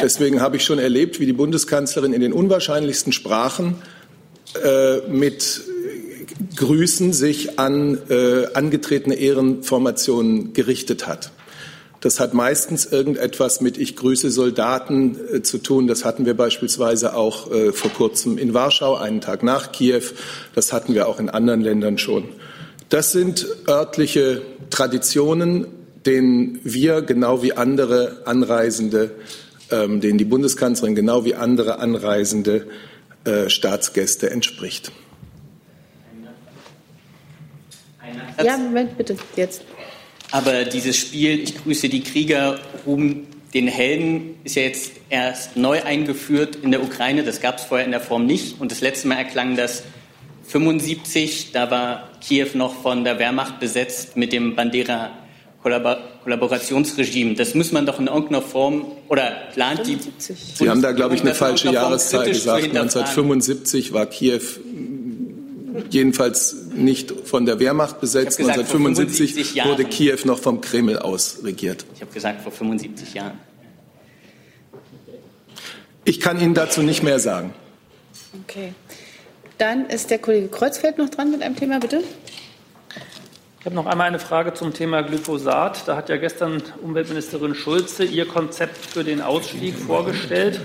Deswegen 0.00 0.40
habe 0.40 0.56
ich 0.56 0.64
schon 0.64 0.78
erlebt, 0.78 1.20
wie 1.20 1.26
die 1.26 1.32
Bundeskanzlerin 1.32 2.12
in 2.12 2.20
den 2.20 2.32
unwahrscheinlichsten 2.32 3.12
Sprachen 3.12 3.76
äh, 4.62 4.98
mit 5.08 5.62
Grüßen 6.56 7.12
sich 7.12 7.58
an 7.58 7.98
äh, 8.08 8.46
angetretene 8.54 9.14
Ehrenformationen 9.14 10.52
gerichtet 10.52 11.06
hat. 11.06 11.30
Das 12.00 12.18
hat 12.18 12.32
meistens 12.32 12.86
irgendetwas 12.86 13.60
mit 13.60 13.76
Ich 13.76 13.94
grüße 13.94 14.30
Soldaten 14.30 15.18
äh, 15.32 15.42
zu 15.42 15.58
tun. 15.58 15.86
Das 15.86 16.04
hatten 16.04 16.24
wir 16.24 16.34
beispielsweise 16.34 17.14
auch 17.14 17.50
äh, 17.52 17.72
vor 17.72 17.92
kurzem 17.92 18.38
in 18.38 18.54
Warschau, 18.54 18.96
einen 18.96 19.20
Tag 19.20 19.42
nach 19.42 19.70
Kiew. 19.70 20.02
Das 20.54 20.72
hatten 20.72 20.94
wir 20.94 21.08
auch 21.08 21.20
in 21.20 21.28
anderen 21.28 21.60
Ländern 21.60 21.98
schon. 21.98 22.24
Das 22.88 23.12
sind 23.12 23.46
örtliche 23.68 24.40
Traditionen, 24.70 25.66
denen 26.06 26.58
wir 26.64 27.02
genau 27.02 27.42
wie 27.42 27.52
andere 27.52 28.22
Anreisende, 28.24 29.10
ähm, 29.70 30.00
denen 30.00 30.16
die 30.16 30.24
Bundeskanzlerin 30.24 30.94
genau 30.94 31.26
wie 31.26 31.34
andere 31.34 31.80
anreisende 31.80 32.66
äh, 33.24 33.50
Staatsgäste 33.50 34.30
entspricht. 34.30 34.90
Ja, 38.42 38.56
Moment, 38.56 38.96
bitte, 38.96 39.16
jetzt. 39.36 39.62
Aber 40.30 40.64
dieses 40.64 40.96
Spiel, 40.96 41.40
ich 41.40 41.62
grüße 41.62 41.88
die 41.88 42.02
Krieger, 42.02 42.58
Ruhm 42.86 43.26
den 43.52 43.66
Helden, 43.66 44.36
ist 44.44 44.56
ja 44.56 44.62
jetzt 44.62 44.92
erst 45.08 45.56
neu 45.56 45.82
eingeführt 45.82 46.56
in 46.56 46.70
der 46.70 46.82
Ukraine. 46.82 47.24
Das 47.24 47.40
gab 47.40 47.58
es 47.58 47.64
vorher 47.64 47.84
in 47.84 47.90
der 47.90 48.00
Form 48.00 48.26
nicht. 48.26 48.60
Und 48.60 48.70
das 48.70 48.80
letzte 48.80 49.08
Mal 49.08 49.16
erklang 49.16 49.56
das 49.56 49.82
75. 50.46 51.52
Da 51.52 51.70
war 51.70 52.08
Kiew 52.20 52.48
noch 52.54 52.80
von 52.82 53.04
der 53.04 53.18
Wehrmacht 53.18 53.58
besetzt 53.60 54.16
mit 54.16 54.32
dem 54.32 54.54
Bandera 54.54 55.10
Kollaborationsregime. 55.62 57.34
Das 57.34 57.54
muss 57.54 57.70
man 57.70 57.84
doch 57.84 57.98
in 57.98 58.06
irgendeiner 58.06 58.40
Form 58.40 58.86
oder 59.08 59.30
plant 59.52 59.86
die. 59.86 59.98
Sie 60.18 60.70
haben 60.70 60.80
da, 60.80 60.92
glaube 60.92 61.14
ich, 61.14 61.20
eine 61.20 61.34
falsche 61.34 61.70
Jahreszahl 61.70 62.26
gesagt. 62.28 62.62
hinterfragen. 62.62 62.82
1975 62.82 63.92
war 63.92 64.06
Kiew 64.06 64.40
jedenfalls 65.90 66.56
nicht 66.74 67.12
von 67.24 67.46
der 67.46 67.58
Wehrmacht 67.58 68.00
besetzt. 68.00 68.38
Gesagt, 68.38 68.56
vor 68.66 68.78
1975 68.78 69.34
75 69.34 69.54
Jahren. 69.54 69.70
wurde 69.70 69.84
Kiew 69.84 70.18
noch 70.24 70.38
vom 70.38 70.60
Kreml 70.60 70.98
aus 70.98 71.38
regiert. 71.42 71.84
Ich 71.94 72.00
habe 72.00 72.12
gesagt, 72.12 72.42
vor 72.42 72.52
75 72.52 73.14
Jahren. 73.14 73.38
Ich 76.04 76.20
kann 76.20 76.40
Ihnen 76.40 76.54
dazu 76.54 76.82
nicht 76.82 77.02
mehr 77.02 77.18
sagen. 77.18 77.52
Okay. 78.42 78.74
Dann 79.58 79.86
ist 79.86 80.10
der 80.10 80.18
Kollege 80.18 80.48
Kreuzfeld 80.48 80.98
noch 80.98 81.10
dran 81.10 81.30
mit 81.30 81.42
einem 81.42 81.56
Thema, 81.56 81.78
bitte. 81.78 82.02
Ich 83.60 83.66
habe 83.66 83.74
noch 83.74 83.84
einmal 83.84 84.06
eine 84.06 84.18
Frage 84.18 84.54
zum 84.54 84.72
Thema 84.72 85.02
Glyphosat. 85.02 85.86
Da 85.86 85.94
hat 85.94 86.08
ja 86.08 86.16
gestern 86.16 86.62
Umweltministerin 86.82 87.54
Schulze 87.54 88.04
ihr 88.04 88.26
Konzept 88.26 88.78
für 88.86 89.04
den 89.04 89.20
Ausstieg 89.20 89.74
vorgestellt. 89.76 90.62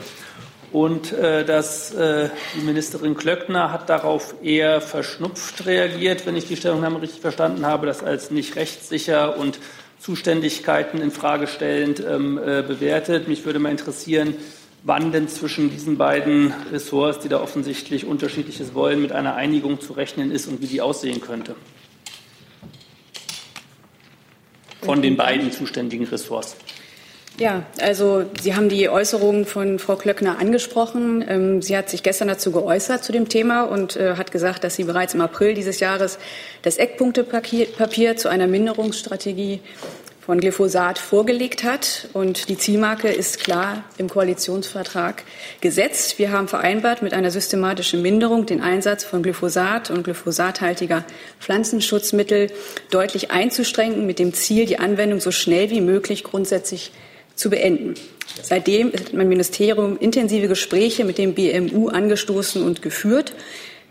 Und 0.72 1.14
äh, 1.14 1.46
das, 1.46 1.94
äh, 1.94 2.30
die 2.56 2.62
Ministerin 2.66 3.16
Klöckner 3.16 3.72
hat 3.72 3.90
darauf 3.90 4.36
eher 4.44 4.82
verschnupft 4.82 5.66
reagiert, 5.66 6.26
wenn 6.26 6.36
ich 6.36 6.48
die 6.48 6.58
Stellungnahme 6.58 7.02
richtig 7.02 7.22
verstanden 7.22 7.66
habe, 7.66 7.86
das 7.86 8.04
als 8.04 8.32
nicht 8.32 8.56
rechtssicher 8.56 9.38
und 9.38 9.60
Zuständigkeiten 10.00 11.02
in 11.02 11.12
stellend 11.48 12.00
ähm, 12.00 12.38
äh, 12.38 12.62
bewertet. 12.62 13.28
Mich 13.28 13.46
würde 13.46 13.60
mal 13.60 13.72
interessieren, 13.72 14.36
wann 14.84 15.12
denn 15.12 15.28
zwischen 15.28 15.72
diesen 15.72 15.98
beiden 15.98 16.54
Ressorts, 16.72 17.20
die 17.20 17.30
da 17.30 17.42
offensichtlich 17.42 18.06
unterschiedliches 18.06 18.74
wollen, 18.74 19.02
mit 19.02 19.12
einer 19.12 19.36
Einigung 19.36 19.82
zu 19.82 19.94
rechnen 19.94 20.32
ist 20.32 20.48
und 20.48 20.62
wie 20.62 20.68
die 20.68 20.82
aussehen 20.82 21.22
könnte. 21.22 21.56
Von 24.82 25.02
den 25.02 25.18
beiden 25.18 25.52
zuständigen 25.52 26.06
Ressorts. 26.06 26.56
Ja, 27.38 27.64
also 27.82 28.24
Sie 28.42 28.56
haben 28.56 28.70
die 28.70 28.88
Äußerungen 28.88 29.46
von 29.46 29.78
Frau 29.78 29.98
Klöckner 29.98 30.40
angesprochen. 30.40 31.26
Ähm, 31.28 31.62
sie 31.62 31.76
hat 31.76 31.90
sich 31.90 32.02
gestern 32.02 32.30
dazu 32.30 32.52
geäußert 32.52 33.04
zu 33.04 33.12
dem 33.12 33.28
Thema 33.28 33.64
und 33.64 33.98
äh, 33.98 34.16
hat 34.16 34.32
gesagt, 34.32 34.64
dass 34.64 34.76
sie 34.76 34.86
bereits 34.86 35.14
im 35.14 35.20
April 35.22 35.54
dieses 35.54 35.82
Jahres 35.82 36.18
das 36.62 36.78
Eckpunktepapier 36.78 38.16
zu 38.16 38.30
einer 38.30 38.48
Minderungsstrategie 38.48 39.60
von 40.22 40.40
Glyphosat 40.40 40.98
vorgelegt 40.98 41.66
hat. 41.66 42.08
Und 42.14 42.48
die 42.48 42.58
Zielmarke 42.58 43.10
ist 43.10 43.42
klar 43.42 43.84
im 43.98 44.08
Koalitionsvertrag 44.08 45.24
gesetzt. 45.60 46.18
Wir 46.18 46.32
haben 46.32 46.48
vereinbart, 46.48 47.02
mit 47.02 47.14
einer 47.14 47.32
systematischen 47.32 48.02
Minderung 48.02 48.46
den 48.46 48.62
Einsatz 48.62 49.04
von 49.04 49.22
Glyphosat 49.22 49.90
und 49.90 50.04
glyphosathaltiger 50.04 51.04
Pflanzenschutzmittel 51.42 52.50
deutlich 52.92 53.32
einzuschränken, 53.32 54.06
mit 54.06 54.20
dem 54.20 54.34
Ziel, 54.34 54.66
die 54.66 54.80
Anwendung 54.80 55.20
so 55.20 55.32
schnell 55.32 55.70
wie 55.70 55.82
möglich 55.82 56.24
grundsätzlich 56.24 56.94
zu 57.36 57.50
beenden. 57.50 57.96
Seitdem 58.42 58.92
hat 58.92 59.14
mein 59.14 59.30
Ministerium 59.30 59.98
intensive 59.98 60.48
Gespräche 60.48 61.06
mit 61.06 61.18
dem 61.18 61.34
BMU 61.34 61.90
angestoßen 61.90 62.64
und 62.64 62.82
geführt. 62.82 63.34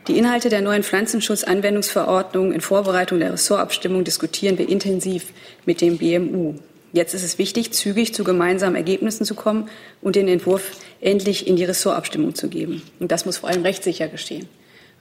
Die 0.07 0.19
Inhalte 0.19 0.51
der 0.51 0.61
neuen 0.61 0.83
Pflanzenschutzanwendungsverordnung 0.83 2.53
in 2.53 2.61
Vorbereitung 2.61 3.21
der 3.21 3.33
Ressortabstimmung 3.33 4.05
diskutieren 4.05 4.59
wir 4.59 4.69
intensiv 4.69 5.33
mit 5.65 5.81
dem 5.81 5.97
BMU. 5.97 6.57
Jetzt 6.93 7.15
ist 7.15 7.25
es 7.25 7.39
wichtig, 7.39 7.73
zügig 7.73 8.15
zu 8.15 8.23
gemeinsamen 8.23 8.77
Ergebnissen 8.77 9.25
zu 9.25 9.35
kommen 9.35 9.69
und 10.01 10.15
den 10.15 10.29
Entwurf 10.29 10.73
endlich 11.01 11.47
in 11.47 11.57
die 11.57 11.65
Ressortabstimmung 11.65 12.35
zu 12.35 12.49
geben. 12.49 12.83
Und 13.01 13.11
das 13.11 13.25
muss 13.25 13.39
vor 13.39 13.49
allem 13.49 13.63
rechtssicher 13.63 14.09
geschehen. 14.09 14.49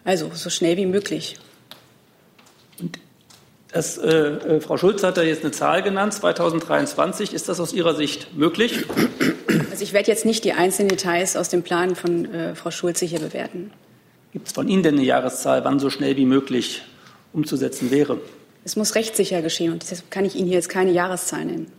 Also 0.03 0.31
so 0.33 0.49
schnell 0.49 0.77
wie 0.77 0.85
möglich. 0.85 1.35
Das, 3.73 3.97
äh, 3.97 4.07
äh, 4.07 4.61
Frau 4.61 4.77
Schulz 4.77 5.03
hat 5.03 5.17
da 5.17 5.23
jetzt 5.23 5.43
eine 5.43 5.51
Zahl 5.51 5.81
genannt, 5.81 6.13
2023. 6.13 7.33
Ist 7.33 7.49
das 7.49 7.59
aus 7.59 7.73
Ihrer 7.73 7.95
Sicht 7.95 8.37
möglich? 8.37 8.85
Also 9.71 9.83
ich 9.83 9.93
werde 9.93 10.11
jetzt 10.11 10.25
nicht 10.25 10.43
die 10.43 10.53
einzelnen 10.53 10.89
Details 10.89 11.35
aus 11.35 11.49
dem 11.49 11.63
Plan 11.63 11.95
von 11.95 12.31
äh, 12.31 12.53
Frau 12.53 12.69
Schulze 12.69 13.05
hier 13.05 13.19
bewerten. 13.19 13.71
Gibt 14.31 14.47
es 14.47 14.53
von 14.53 14.67
Ihnen 14.67 14.83
denn 14.83 14.95
eine 14.95 15.03
Jahreszahl, 15.03 15.63
wann 15.63 15.79
so 15.79 15.89
schnell 15.89 16.15
wie 16.17 16.25
möglich 16.25 16.83
umzusetzen 17.33 17.89
wäre? 17.89 18.19
Es 18.63 18.75
muss 18.75 18.93
rechtssicher 18.93 19.41
geschehen 19.41 19.73
und 19.73 19.81
deshalb 19.81 20.11
kann 20.11 20.23
ich 20.23 20.35
Ihnen 20.35 20.45
hier 20.45 20.57
jetzt 20.57 20.69
keine 20.69 20.91
Jahreszahl 20.91 21.43
nennen. 21.43 21.71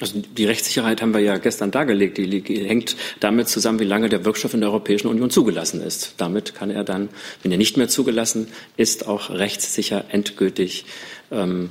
Also 0.00 0.20
die 0.20 0.44
Rechtssicherheit 0.44 1.02
haben 1.02 1.12
wir 1.12 1.20
ja 1.20 1.38
gestern 1.38 1.72
dargelegt. 1.72 2.18
Die 2.18 2.68
hängt 2.68 2.96
damit 3.18 3.48
zusammen, 3.48 3.80
wie 3.80 3.84
lange 3.84 4.08
der 4.08 4.24
Wirkstoff 4.24 4.54
in 4.54 4.60
der 4.60 4.70
Europäischen 4.70 5.08
Union 5.08 5.30
zugelassen 5.30 5.82
ist. 5.82 6.14
Damit 6.18 6.54
kann 6.54 6.70
er 6.70 6.84
dann, 6.84 7.08
wenn 7.42 7.50
er 7.50 7.58
nicht 7.58 7.76
mehr 7.76 7.88
zugelassen 7.88 8.48
ist, 8.76 9.08
auch 9.08 9.30
rechtssicher 9.30 10.04
endgültig 10.10 10.84
ähm, 11.32 11.70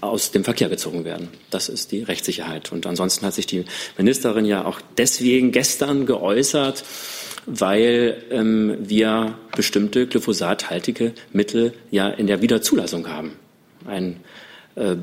aus 0.00 0.30
dem 0.30 0.44
Verkehr 0.44 0.68
gezogen 0.68 1.04
werden. 1.04 1.28
Das 1.50 1.68
ist 1.68 1.90
die 1.90 2.02
Rechtssicherheit. 2.02 2.70
Und 2.70 2.86
ansonsten 2.86 3.26
hat 3.26 3.34
sich 3.34 3.46
die 3.46 3.64
Ministerin 3.96 4.44
ja 4.44 4.64
auch 4.64 4.80
deswegen 4.96 5.50
gestern 5.50 6.06
geäußert, 6.06 6.84
weil 7.46 8.22
ähm, 8.30 8.76
wir 8.80 9.36
bestimmte 9.56 10.06
glyphosathaltige 10.06 11.12
Mittel 11.32 11.72
ja 11.90 12.08
in 12.08 12.28
der 12.28 12.40
Wiederzulassung 12.40 13.08
haben. 13.08 13.32
Ein 13.84 14.20
äh, 14.76 14.96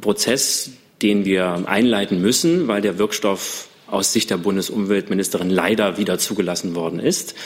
Prozess, 0.00 0.70
den 1.06 1.24
wir 1.24 1.62
einleiten 1.66 2.20
müssen, 2.20 2.66
weil 2.66 2.82
der 2.82 2.98
Wirkstoff 2.98 3.68
aus 3.86 4.12
Sicht 4.12 4.28
der 4.30 4.38
Bundesumweltministerin 4.38 5.50
leider 5.50 5.98
wieder 5.98 6.18
zugelassen 6.18 6.74
worden 6.74 6.98
ist. 6.98 7.36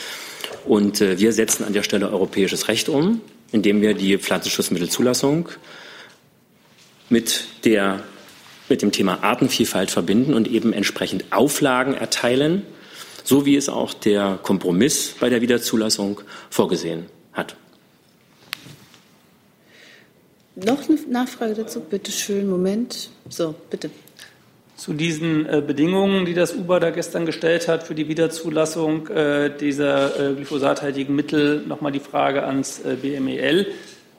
Und 0.65 0.99
äh, 0.99 1.19
wir 1.19 1.31
setzen 1.31 1.63
an 1.63 1.73
der 1.73 1.83
Stelle 1.83 2.09
europäisches 2.09 2.67
Recht 2.67 2.89
um, 2.89 3.21
indem 3.51 3.83
wir 3.83 3.93
die 3.93 4.17
Pflanzenschutzmittelzulassung 4.17 5.49
mit 7.09 7.45
der 7.63 8.03
mit 8.67 8.81
dem 8.81 8.91
Thema 8.91 9.21
Artenvielfalt 9.21 9.91
verbinden 9.91 10.33
und 10.33 10.47
eben 10.47 10.73
entsprechend 10.73 11.25
Auflagen 11.31 11.93
erteilen, 11.93 12.63
so 13.23 13.45
wie 13.45 13.57
es 13.57 13.69
auch 13.69 13.93
der 13.93 14.39
Kompromiss 14.41 15.13
bei 15.19 15.29
der 15.29 15.41
Wiederzulassung 15.41 16.21
vorgesehen 16.49 17.05
hat. 17.33 17.57
Noch 20.65 20.87
eine 20.87 20.97
Nachfrage 21.09 21.53
dazu? 21.53 21.79
Bitte 21.79 22.11
schön, 22.11 22.49
Moment. 22.49 23.09
So, 23.29 23.55
bitte. 23.69 23.89
Zu 24.75 24.93
diesen 24.93 25.45
äh, 25.45 25.61
Bedingungen, 25.65 26.25
die 26.25 26.33
das 26.33 26.55
UBA 26.55 26.79
da 26.79 26.89
gestern 26.89 27.25
gestellt 27.25 27.67
hat 27.67 27.83
für 27.83 27.95
die 27.95 28.07
Wiederzulassung 28.07 29.07
äh, 29.07 29.51
dieser 29.55 30.31
äh, 30.31 30.33
glyphosathaltigen 30.33 31.15
Mittel, 31.15 31.61
nochmal 31.67 31.91
die 31.91 31.99
Frage 31.99 32.43
ans 32.43 32.79
äh, 32.79 32.95
BMEL. 32.95 33.67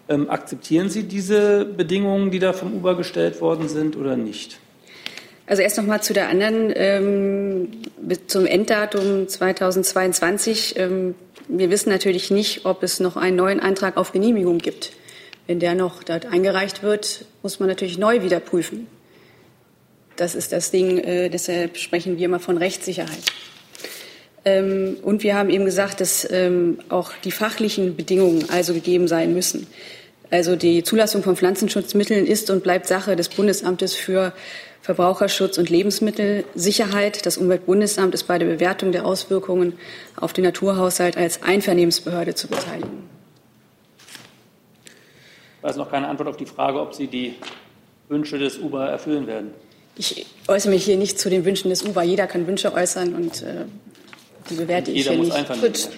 Ähm, 0.09 0.31
akzeptieren 0.31 0.89
Sie 0.89 1.05
diese 1.05 1.65
Bedingungen, 1.65 2.31
die 2.31 2.39
da 2.39 2.53
vom 2.53 2.75
UBA 2.75 2.95
gestellt 2.95 3.41
worden 3.41 3.69
sind, 3.69 3.97
oder 3.97 4.17
nicht? 4.17 4.59
Also 5.47 5.63
erst 5.63 5.79
noch 5.79 5.87
mal 5.87 6.01
zu 6.01 6.13
der 6.13 6.29
anderen, 6.29 6.73
ähm, 6.75 7.69
zum 8.27 8.47
Enddatum 8.47 9.29
2022. 9.29 10.75
Ähm, 10.77 11.15
wir 11.49 11.71
wissen 11.71 11.91
natürlich 11.91 12.31
nicht, 12.31 12.65
ob 12.67 12.83
es 12.83 13.01
noch 13.01 13.17
einen 13.17 13.37
neuen 13.37 13.61
Antrag 13.61 13.97
auf 13.97 14.13
Genehmigung 14.13 14.59
gibt. 14.59 14.93
Wenn 15.47 15.61
der 15.61 15.75
noch 15.75 16.03
dort 16.03 16.27
eingereicht 16.27 16.83
wird, 16.83 17.25
muss 17.43 17.59
man 17.59 17.69
natürlich 17.69 17.99
neu 17.99 18.23
wieder 18.23 18.41
prüfen. 18.41 18.87
Das 20.17 20.35
ist 20.35 20.53
das 20.53 20.71
Ding, 20.71 20.99
äh, 20.99 21.29
deshalb 21.31 21.77
sprechen 21.79 22.19
wir 22.19 22.27
immer 22.27 22.41
von 22.41 22.59
Rechtssicherheit. 22.59 23.23
Ähm, 24.45 24.97
und 25.03 25.23
wir 25.23 25.37
haben 25.37 25.51
eben 25.51 25.65
gesagt, 25.65 26.01
dass 26.01 26.29
ähm, 26.31 26.79
auch 26.89 27.13
die 27.25 27.31
fachlichen 27.31 27.97
Bedingungen 27.97 28.49
also 28.51 28.75
gegeben 28.75 29.09
sein 29.09 29.33
müssen. 29.35 29.67
Also 30.31 30.57
die 30.57 30.83
Zulassung 30.83 31.23
von 31.23 31.37
Pflanzenschutzmitteln 31.37 32.27
ist 32.27 32.51
und 32.51 32.63
bleibt 32.63 32.87
Sache 32.87 33.17
des 33.17 33.29
Bundesamtes 33.29 33.95
für 33.95 34.33
Verbraucherschutz 34.81 35.59
und 35.59 35.71
Lebensmittelsicherheit. 35.71 37.25
Das 37.27 37.37
Umweltbundesamt 37.37 38.15
ist 38.15 38.25
bei 38.25 38.39
der 38.39 38.47
Bewertung 38.47 38.93
der 38.93 39.07
Auswirkungen 39.07 39.75
auf 40.17 40.33
den 40.33 40.45
Naturhaushalt 40.45 41.17
als 41.17 41.43
Einvernehmensbehörde 41.43 42.35
zu 42.35 42.49
beteiligen. 42.49 43.12
Ich 45.63 45.69
weiß 45.69 45.77
noch 45.77 45.93
keine 45.93 46.09
Antwort 46.09 46.29
auf 46.29 46.37
die 46.37 46.47
Frage, 46.47 46.81
ob 46.81 46.93
Sie 46.93 47.07
die 47.07 47.37
Wünsche 48.09 48.37
des 48.37 48.59
UBA 48.59 48.89
erfüllen 48.89 49.29
werden. 49.29 49.53
Ich 49.97 50.27
äußere 50.49 50.73
mich 50.73 50.85
hier 50.85 50.97
nicht 50.97 51.21
zu 51.21 51.31
den 51.31 51.45
Wünschen 51.45 51.71
des 51.71 51.85
UBA. 51.85 52.03
Jeder 52.03 52.27
kann 52.27 52.49
Wünsche 52.49 52.75
äußern 52.75 53.15
und 53.15 53.43
äh, 53.43 53.65
die 54.51 54.57
bewerte 54.57 54.91
ich 54.91 55.07
hier 55.07 55.17
nicht. 55.17 55.61
Gut. 55.61 55.89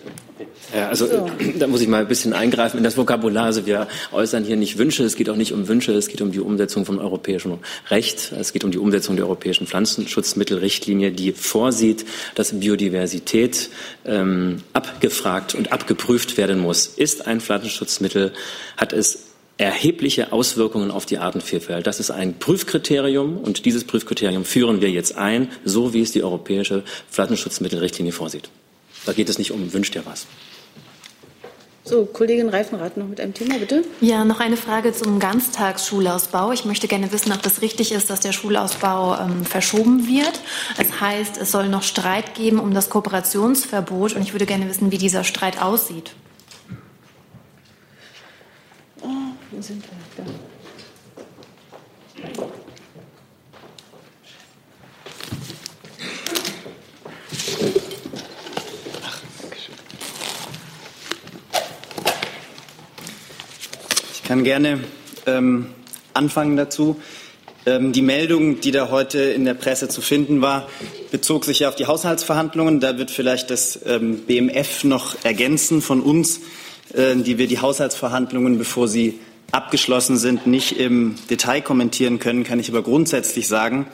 Ja, 0.76 0.88
also 0.88 1.06
so. 1.06 1.30
da 1.58 1.66
muss 1.66 1.80
ich 1.80 1.88
mal 1.88 2.02
ein 2.02 2.08
bisschen 2.08 2.34
eingreifen 2.34 2.76
in 2.76 2.84
das 2.84 2.98
Vokabular. 2.98 3.46
Also 3.46 3.64
wir 3.64 3.88
äußern 4.12 4.44
hier 4.44 4.56
nicht 4.56 4.76
Wünsche, 4.76 5.02
es 5.02 5.16
geht 5.16 5.30
auch 5.30 5.36
nicht 5.36 5.54
um 5.54 5.66
Wünsche, 5.66 5.92
es 5.92 6.08
geht 6.08 6.20
um 6.20 6.30
die 6.30 6.40
Umsetzung 6.40 6.84
von 6.84 6.98
europäischem 6.98 7.58
Recht, 7.88 8.32
es 8.38 8.52
geht 8.52 8.64
um 8.64 8.70
die 8.70 8.76
Umsetzung 8.76 9.16
der 9.16 9.24
europäischen 9.24 9.66
Pflanzenschutzmittelrichtlinie, 9.66 11.10
die 11.10 11.32
vorsieht, 11.32 12.04
dass 12.34 12.52
Biodiversität 12.52 13.70
ähm, 14.04 14.62
abgefragt 14.74 15.54
und 15.54 15.72
abgeprüft 15.72 16.36
werden 16.36 16.58
muss. 16.58 16.86
Ist 16.86 17.26
ein 17.26 17.40
Pflanzenschutzmittel, 17.40 18.34
hat 18.76 18.92
es 18.92 19.33
erhebliche 19.58 20.32
Auswirkungen 20.32 20.90
auf 20.90 21.06
die 21.06 21.18
Artenvielfalt. 21.18 21.86
Das 21.86 22.00
ist 22.00 22.10
ein 22.10 22.38
Prüfkriterium 22.38 23.36
und 23.38 23.64
dieses 23.64 23.84
Prüfkriterium 23.84 24.44
führen 24.44 24.80
wir 24.80 24.90
jetzt 24.90 25.16
ein, 25.16 25.48
so 25.64 25.94
wie 25.94 26.00
es 26.00 26.12
die 26.12 26.22
europäische 26.22 26.82
Pflanzenschutzmittelrichtlinie 27.10 28.12
vorsieht. 28.12 28.50
Da 29.06 29.12
geht 29.12 29.28
es 29.28 29.38
nicht 29.38 29.52
um 29.52 29.72
wünscht 29.72 29.94
ihr 29.94 30.04
was. 30.06 30.26
So, 31.86 32.06
Kollegin 32.06 32.48
Reifenrath 32.48 32.96
noch 32.96 33.06
mit 33.06 33.20
einem 33.20 33.34
Thema, 33.34 33.58
bitte. 33.58 33.84
Ja, 34.00 34.24
noch 34.24 34.40
eine 34.40 34.56
Frage 34.56 34.94
zum 34.94 35.18
Ganztagsschulausbau. 35.18 36.52
Ich 36.52 36.64
möchte 36.64 36.88
gerne 36.88 37.12
wissen, 37.12 37.30
ob 37.30 37.42
das 37.42 37.60
richtig 37.60 37.92
ist, 37.92 38.08
dass 38.08 38.20
der 38.20 38.32
Schulausbau 38.32 39.18
ähm, 39.18 39.44
verschoben 39.44 40.08
wird. 40.08 40.40
Es 40.78 40.98
heißt, 40.98 41.36
es 41.36 41.52
soll 41.52 41.68
noch 41.68 41.82
Streit 41.82 42.34
geben 42.34 42.58
um 42.58 42.72
das 42.72 42.88
Kooperationsverbot 42.88 44.14
und 44.14 44.22
ich 44.22 44.32
würde 44.32 44.46
gerne 44.46 44.66
wissen, 44.66 44.92
wie 44.92 44.98
dieser 44.98 45.24
Streit 45.24 45.60
aussieht. 45.60 46.12
Wo 49.56 49.62
sind 49.62 49.84
wir? 49.84 50.24
Da. 50.24 50.30
Ich 64.12 64.22
kann 64.24 64.42
gerne 64.42 64.80
ähm, 65.26 65.66
anfangen 66.14 66.56
dazu. 66.56 67.00
Ähm, 67.66 67.92
die 67.92 68.02
Meldung, 68.02 68.60
die 68.60 68.72
da 68.72 68.90
heute 68.90 69.20
in 69.20 69.44
der 69.44 69.54
Presse 69.54 69.88
zu 69.88 70.00
finden 70.00 70.40
war, 70.40 70.68
bezog 71.12 71.44
sich 71.44 71.60
ja 71.60 71.68
auf 71.68 71.76
die 71.76 71.86
Haushaltsverhandlungen. 71.86 72.80
Da 72.80 72.98
wird 72.98 73.12
vielleicht 73.12 73.50
das 73.50 73.78
ähm, 73.86 74.22
BMF 74.26 74.82
noch 74.82 75.24
ergänzen 75.24 75.80
von 75.80 76.00
uns, 76.00 76.40
äh, 76.92 77.14
die 77.14 77.38
wir 77.38 77.46
die 77.46 77.60
Haushaltsverhandlungen, 77.60 78.58
bevor 78.58 78.88
sie 78.88 79.20
abgeschlossen 79.52 80.16
sind, 80.16 80.46
nicht 80.46 80.78
im 80.78 81.14
Detail 81.30 81.60
kommentieren 81.60 82.18
können, 82.18 82.44
kann 82.44 82.58
ich 82.58 82.68
aber 82.68 82.82
grundsätzlich 82.82 83.46
sagen, 83.48 83.86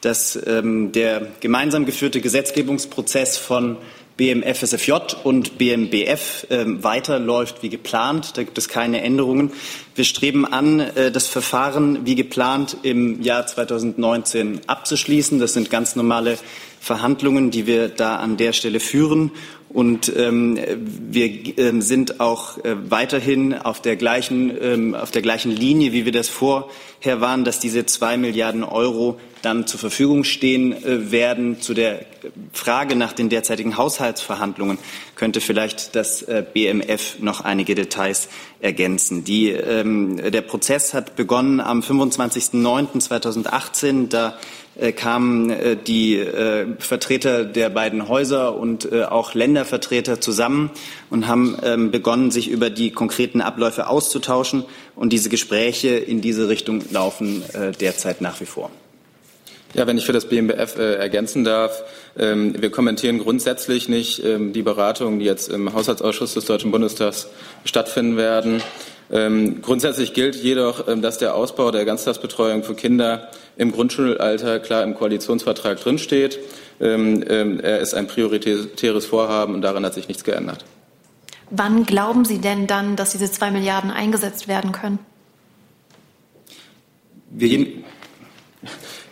dass 0.00 0.38
ähm, 0.46 0.92
der 0.92 1.28
gemeinsam 1.40 1.86
geführte 1.86 2.20
Gesetzgebungsprozess 2.20 3.36
von 3.36 3.78
BMFSFJ 4.18 4.92
und 5.22 5.58
BMBF 5.58 6.46
äh, 6.50 6.64
weiterläuft 6.82 7.62
wie 7.62 7.68
geplant. 7.68 8.36
Da 8.36 8.42
gibt 8.42 8.58
es 8.58 8.68
keine 8.68 9.00
Änderungen. 9.00 9.52
Wir 9.94 10.04
streben 10.04 10.44
an, 10.44 10.80
äh, 10.80 11.12
das 11.12 11.28
Verfahren 11.28 12.04
wie 12.04 12.16
geplant 12.16 12.78
im 12.82 13.22
Jahr 13.22 13.46
2019 13.46 14.62
abzuschließen. 14.66 15.38
Das 15.38 15.52
sind 15.52 15.70
ganz 15.70 15.94
normale 15.94 16.36
Verhandlungen, 16.80 17.52
die 17.52 17.68
wir 17.68 17.88
da 17.88 18.16
an 18.16 18.36
der 18.36 18.52
Stelle 18.52 18.80
führen. 18.80 19.30
Und 19.70 20.10
ähm, 20.16 20.58
wir 21.10 21.58
ähm, 21.58 21.82
sind 21.82 22.20
auch 22.20 22.56
äh, 22.64 22.90
weiterhin 22.90 23.52
auf 23.52 23.82
der, 23.82 23.96
gleichen, 23.96 24.50
ähm, 24.60 24.94
auf 24.94 25.10
der 25.10 25.20
gleichen 25.20 25.50
Linie, 25.50 25.92
wie 25.92 26.06
wir 26.06 26.12
das 26.12 26.28
vorher 26.28 27.20
waren, 27.20 27.44
dass 27.44 27.60
diese 27.60 27.84
zwei 27.84 28.16
Milliarden 28.16 28.64
Euro 28.64 29.20
dann 29.42 29.66
zur 29.66 29.78
Verfügung 29.78 30.24
stehen 30.24 30.72
äh, 30.72 31.12
werden. 31.12 31.60
Zu 31.60 31.74
der 31.74 32.06
Frage 32.52 32.96
nach 32.96 33.12
den 33.12 33.28
derzeitigen 33.28 33.76
Haushaltsverhandlungen 33.76 34.78
könnte 35.16 35.42
vielleicht 35.42 35.94
das 35.94 36.22
äh, 36.22 36.42
BMF 36.50 37.18
noch 37.20 37.42
einige 37.42 37.74
Details 37.74 38.30
ergänzen. 38.60 39.24
Die, 39.24 39.50
ähm, 39.50 40.16
der 40.16 40.42
Prozess 40.42 40.94
hat 40.94 41.14
begonnen 41.14 41.60
am 41.60 41.80
25.09.2018. 41.80 44.08
Da 44.08 44.38
kamen 44.92 45.50
äh, 45.50 45.76
die 45.76 46.16
äh, 46.18 46.66
Vertreter 46.78 47.44
der 47.44 47.68
beiden 47.68 48.08
Häuser 48.08 48.56
und 48.56 48.90
äh, 48.90 49.04
auch 49.04 49.34
Ländervertreter 49.34 50.20
zusammen 50.20 50.70
und 51.10 51.26
haben 51.26 51.56
ähm, 51.64 51.90
begonnen, 51.90 52.30
sich 52.30 52.48
über 52.48 52.70
die 52.70 52.90
konkreten 52.90 53.40
Abläufe 53.40 53.88
auszutauschen. 53.88 54.64
Und 54.94 55.12
diese 55.12 55.28
Gespräche 55.28 55.88
in 55.88 56.20
diese 56.20 56.48
Richtung 56.48 56.82
laufen 56.90 57.42
äh, 57.52 57.72
derzeit 57.72 58.20
nach 58.20 58.40
wie 58.40 58.46
vor. 58.46 58.70
Ja, 59.74 59.86
wenn 59.86 59.98
ich 59.98 60.06
für 60.06 60.12
das 60.12 60.26
BMBF 60.26 60.78
äh, 60.78 60.94
ergänzen 60.94 61.44
darf, 61.44 61.82
ähm, 62.18 62.54
wir 62.58 62.70
kommentieren 62.70 63.18
grundsätzlich 63.18 63.88
nicht 63.88 64.24
ähm, 64.24 64.52
die 64.54 64.62
Beratungen, 64.62 65.18
die 65.18 65.26
jetzt 65.26 65.50
im 65.50 65.74
Haushaltsausschuss 65.74 66.34
des 66.34 66.46
Deutschen 66.46 66.70
Bundestags 66.70 67.28
stattfinden 67.64 68.16
werden. 68.16 68.62
Ähm, 69.10 69.62
grundsätzlich 69.62 70.12
gilt 70.12 70.36
jedoch, 70.36 70.86
ähm, 70.86 71.00
dass 71.00 71.18
der 71.18 71.34
Ausbau 71.34 71.70
der 71.70 71.84
Ganztagsbetreuung 71.84 72.62
für 72.62 72.74
Kinder 72.74 73.30
im 73.56 73.72
Grundschulalter 73.72 74.60
klar 74.60 74.82
im 74.82 74.94
Koalitionsvertrag 74.94 75.80
drinsteht. 75.80 76.38
Ähm, 76.80 77.24
ähm, 77.26 77.60
er 77.60 77.80
ist 77.80 77.94
ein 77.94 78.06
prioritäres 78.06 79.06
Vorhaben 79.06 79.54
und 79.54 79.62
daran 79.62 79.84
hat 79.84 79.94
sich 79.94 80.08
nichts 80.08 80.24
geändert. 80.24 80.64
Wann 81.50 81.86
glauben 81.86 82.24
Sie 82.24 82.38
denn 82.38 82.66
dann, 82.66 82.96
dass 82.96 83.12
diese 83.12 83.30
zwei 83.30 83.50
Milliarden 83.50 83.90
eingesetzt 83.90 84.48
werden 84.48 84.72
können? 84.72 84.98
Wir, 87.30 87.66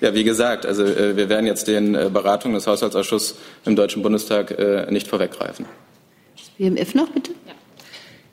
ja, 0.01 0.15
wie 0.15 0.25
gesagt, 0.25 0.67
also 0.67 0.85
äh, 0.85 1.17
wir 1.17 1.29
werden 1.29 1.47
jetzt 1.47 1.67
den 1.69 1.95
äh, 1.95 2.11
Beratungen 2.13 2.55
des 2.55 2.67
Haushaltsausschusses 2.67 3.37
im 3.65 3.77
Deutschen 3.77 4.03
Bundestag 4.03 4.51
äh, 4.51 4.87
nicht 4.91 5.09
vorweggreifen. 5.09 5.67
Das 6.37 6.49
BMF 6.51 6.95
noch 6.95 7.11
bitte? 7.11 7.33
Ja. 7.47 7.53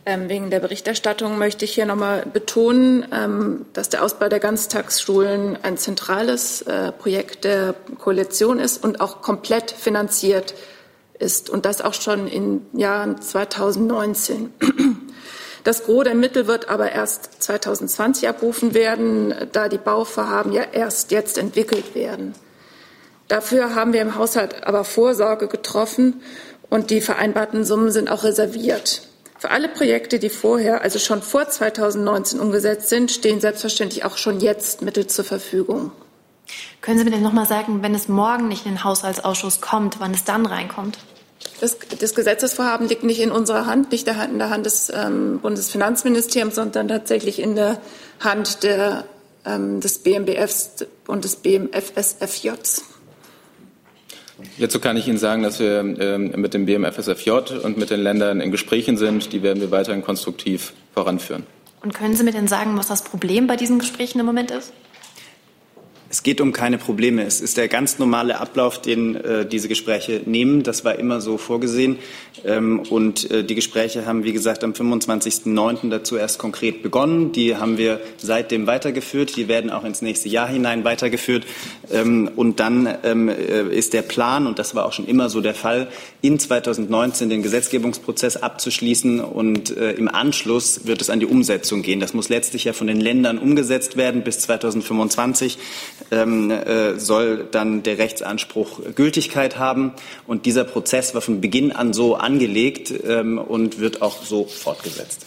Ähm, 0.05 0.27
wegen 0.27 0.49
der 0.49 0.59
Berichterstattung 0.59 1.37
möchte 1.37 1.63
ich 1.63 1.73
hier 1.73 1.85
nochmal 1.85 2.25
betonen, 2.25 3.05
ähm, 3.13 3.65
dass 3.71 3.87
der 3.87 4.03
Ausbau 4.03 4.27
der 4.27 4.41
Ganztagsschulen 4.41 5.57
ein 5.63 5.77
zentrales 5.77 6.61
äh, 6.63 6.91
Projekt 6.91 7.45
der 7.45 7.73
Koalition 7.99 8.59
ist 8.59 8.83
und 8.83 8.99
auch 8.99 9.21
komplett 9.21 9.71
finanziert 9.71 10.55
ist 11.19 11.49
und 11.49 11.65
das 11.65 11.81
auch 11.81 11.93
schon 11.93 12.27
in 12.27 12.65
Jahren 12.73 13.21
2019. 13.21 14.53
Das 15.63 15.85
Gros 15.85 16.03
der 16.03 16.15
Mittel 16.15 16.47
wird 16.47 16.67
aber 16.67 16.91
erst 16.91 17.41
2020 17.41 18.27
abrufen 18.27 18.73
werden, 18.73 19.33
da 19.53 19.69
die 19.69 19.77
Bauvorhaben 19.77 20.51
ja 20.51 20.63
erst 20.73 21.11
jetzt 21.11 21.37
entwickelt 21.37 21.95
werden. 21.95 22.33
Dafür 23.29 23.73
haben 23.73 23.93
wir 23.93 24.01
im 24.01 24.15
Haushalt 24.15 24.67
aber 24.67 24.83
Vorsorge 24.83 25.47
getroffen 25.47 26.21
und 26.69 26.89
die 26.89 26.99
vereinbarten 26.99 27.63
Summen 27.63 27.91
sind 27.91 28.11
auch 28.11 28.25
reserviert. 28.25 29.07
Für 29.43 29.51
alle 29.51 29.67
Projekte, 29.67 30.19
die 30.19 30.29
vorher, 30.29 30.83
also 30.83 30.99
schon 30.99 31.21
vor 31.21 31.49
2019 31.49 32.39
umgesetzt 32.39 32.87
sind, 32.87 33.11
stehen 33.11 33.41
selbstverständlich 33.41 34.05
auch 34.05 34.15
schon 34.15 34.39
jetzt 34.39 34.81
Mittel 34.81 35.05
zur 35.07 35.25
Verfügung. 35.25 35.91
Können 36.79 36.97
Sie 36.97 37.03
mir 37.03 37.11
denn 37.11 37.23
noch 37.23 37.33
mal 37.33 37.45
sagen, 37.45 37.83
wenn 37.83 37.93
es 37.93 38.07
morgen 38.07 38.47
nicht 38.47 38.65
in 38.65 38.75
den 38.75 38.83
Haushaltsausschuss 38.85 39.59
kommt, 39.59 39.99
wann 39.99 40.13
es 40.13 40.23
dann 40.23 40.45
reinkommt? 40.45 40.97
Das, 41.59 41.77
das 41.99 42.15
Gesetzesvorhaben 42.15 42.87
liegt 42.87 43.03
nicht 43.03 43.19
in 43.19 43.31
unserer 43.31 43.65
Hand, 43.65 43.91
nicht 43.91 44.07
in 44.07 44.39
der 44.39 44.49
Hand 44.49 44.65
des 44.65 44.89
ähm, 44.95 45.41
Bundesfinanzministeriums, 45.41 46.55
sondern 46.55 46.87
tatsächlich 46.87 47.39
in 47.39 47.57
der 47.57 47.81
Hand 48.21 48.63
der, 48.63 49.03
ähm, 49.45 49.81
des 49.81 49.97
BMBFs 49.97 50.85
und 51.05 51.25
des 51.25 51.35
BMFSFJs. 51.35 52.92
Hierzu 54.57 54.79
kann 54.79 54.97
ich 54.97 55.07
Ihnen 55.07 55.17
sagen, 55.17 55.43
dass 55.43 55.59
wir 55.59 55.79
ähm, 55.79 56.33
mit 56.35 56.53
dem 56.53 56.65
BMFSFJ 56.65 57.29
und 57.63 57.77
mit 57.77 57.89
den 57.89 58.01
Ländern 58.01 58.41
in 58.41 58.51
Gesprächen 58.51 58.97
sind. 58.97 59.31
Die 59.31 59.43
werden 59.43 59.61
wir 59.61 59.71
weiterhin 59.71 60.01
konstruktiv 60.01 60.73
voranführen. 60.93 61.43
Und 61.81 61.93
können 61.93 62.15
Sie 62.15 62.23
mir 62.23 62.31
denn 62.31 62.47
sagen, 62.47 62.77
was 62.77 62.87
das 62.87 63.03
Problem 63.03 63.47
bei 63.47 63.55
diesen 63.55 63.79
Gesprächen 63.79 64.19
im 64.19 64.25
Moment 64.25 64.51
ist? 64.51 64.73
Es 66.13 66.21
geht 66.21 66.41
um 66.41 66.51
keine 66.53 66.77
Probleme. 66.77 67.23
Es 67.23 67.41
ist 67.41 67.57
der 67.57 67.67
ganz 67.67 67.97
normale 67.97 68.39
Ablauf, 68.39 68.79
den 68.79 69.15
äh, 69.15 69.47
diese 69.47 69.67
Gespräche 69.67 70.21
nehmen. 70.27 70.61
Das 70.61 70.85
war 70.85 70.99
immer 70.99 71.21
so 71.21 71.39
vorgesehen. 71.39 71.97
Ähm, 72.45 72.81
und 72.81 73.31
äh, 73.31 73.43
die 73.43 73.55
Gespräche 73.55 74.05
haben, 74.05 74.23
wie 74.23 74.31
gesagt, 74.31 74.63
am 74.63 74.73
25.09. 74.73 75.89
dazu 75.89 76.15
erst 76.15 76.37
konkret 76.37 76.83
begonnen. 76.83 77.31
Die 77.31 77.55
haben 77.55 77.79
wir 77.79 77.99
seitdem 78.17 78.67
weitergeführt. 78.67 79.35
Die 79.37 79.47
werden 79.47 79.71
auch 79.71 79.83
ins 79.85 80.03
nächste 80.03 80.29
Jahr 80.29 80.47
hinein 80.47 80.83
weitergeführt. 80.83 81.47
Ähm, 81.91 82.29
und 82.35 82.59
dann 82.59 82.95
ähm, 83.03 83.27
äh, 83.27 83.75
ist 83.75 83.93
der 83.93 84.03
Plan, 84.03 84.45
und 84.45 84.59
das 84.59 84.75
war 84.75 84.85
auch 84.85 84.93
schon 84.93 85.07
immer 85.07 85.31
so 85.31 85.41
der 85.41 85.55
Fall, 85.55 85.87
in 86.21 86.37
2019 86.37 87.31
den 87.31 87.41
Gesetzgebungsprozess 87.41 88.37
abzuschließen. 88.37 89.19
Und 89.19 89.75
äh, 89.75 89.93
im 89.93 90.09
Anschluss 90.09 90.85
wird 90.85 91.01
es 91.01 91.09
an 91.09 91.19
die 91.19 91.25
Umsetzung 91.25 91.81
gehen. 91.81 91.99
Das 91.99 92.13
muss 92.13 92.29
letztlich 92.29 92.65
ja 92.65 92.73
von 92.73 92.85
den 92.85 93.01
Ländern 93.01 93.39
umgesetzt 93.39 93.97
werden 93.97 94.23
bis 94.23 94.41
2025 94.41 95.57
ähm, 96.11 96.51
äh, 96.51 96.99
soll 96.99 97.47
dann 97.51 97.83
der 97.83 97.97
Rechtsanspruch 97.97 98.81
Gültigkeit 98.95 99.57
haben. 99.57 99.93
Und 100.27 100.45
dieser 100.45 100.63
Prozess 100.63 101.13
war 101.13 101.21
von 101.21 101.41
Beginn 101.41 101.71
an 101.71 101.93
so 101.93 102.15
angelegt 102.15 102.93
ähm, 103.07 103.37
und 103.37 103.79
wird 103.79 104.01
auch 104.01 104.21
so 104.23 104.45
fortgesetzt. 104.45 105.25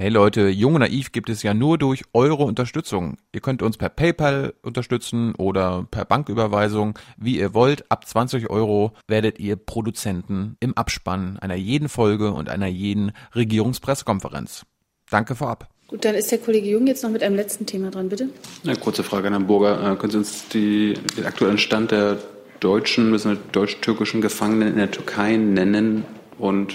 Hey 0.00 0.10
Leute, 0.10 0.48
Jung 0.48 0.76
und 0.76 0.82
Naiv 0.82 1.10
gibt 1.10 1.28
es 1.28 1.42
ja 1.42 1.54
nur 1.54 1.76
durch 1.76 2.04
eure 2.12 2.44
Unterstützung. 2.44 3.16
Ihr 3.32 3.40
könnt 3.40 3.62
uns 3.62 3.76
per 3.76 3.88
PayPal 3.88 4.54
unterstützen 4.62 5.34
oder 5.34 5.88
per 5.90 6.04
Banküberweisung, 6.04 6.96
wie 7.16 7.36
ihr 7.36 7.52
wollt. 7.52 7.90
Ab 7.90 8.06
20 8.06 8.48
Euro 8.48 8.92
werdet 9.08 9.40
ihr 9.40 9.56
Produzenten 9.56 10.56
im 10.60 10.76
Abspann 10.76 11.36
einer 11.40 11.56
jeden 11.56 11.88
Folge 11.88 12.30
und 12.30 12.48
einer 12.48 12.68
jeden 12.68 13.10
Regierungspressekonferenz. 13.34 14.66
Danke 15.10 15.34
vorab. 15.34 15.68
Gut, 15.88 16.04
dann 16.04 16.14
ist 16.14 16.30
der 16.30 16.36
Kollege 16.36 16.68
Jung 16.68 16.86
jetzt 16.86 17.02
noch 17.02 17.10
mit 17.10 17.22
einem 17.22 17.34
letzten 17.34 17.64
Thema 17.64 17.90
dran, 17.90 18.10
bitte. 18.10 18.28
Eine 18.62 18.76
kurze 18.76 19.02
Frage 19.02 19.28
an 19.28 19.32
Herrn 19.32 19.46
Burger. 19.46 19.92
Äh, 19.92 19.96
können 19.96 20.10
Sie 20.10 20.18
uns 20.18 20.46
die, 20.48 20.94
den 21.16 21.24
aktuellen 21.24 21.56
Stand 21.56 21.92
der 21.92 22.18
deutschen, 22.60 23.10
bzw. 23.10 23.38
deutsch-türkischen 23.52 24.20
Gefangenen 24.20 24.68
in 24.68 24.76
der 24.76 24.90
Türkei 24.90 25.36
nennen? 25.36 26.04
Und 26.38 26.74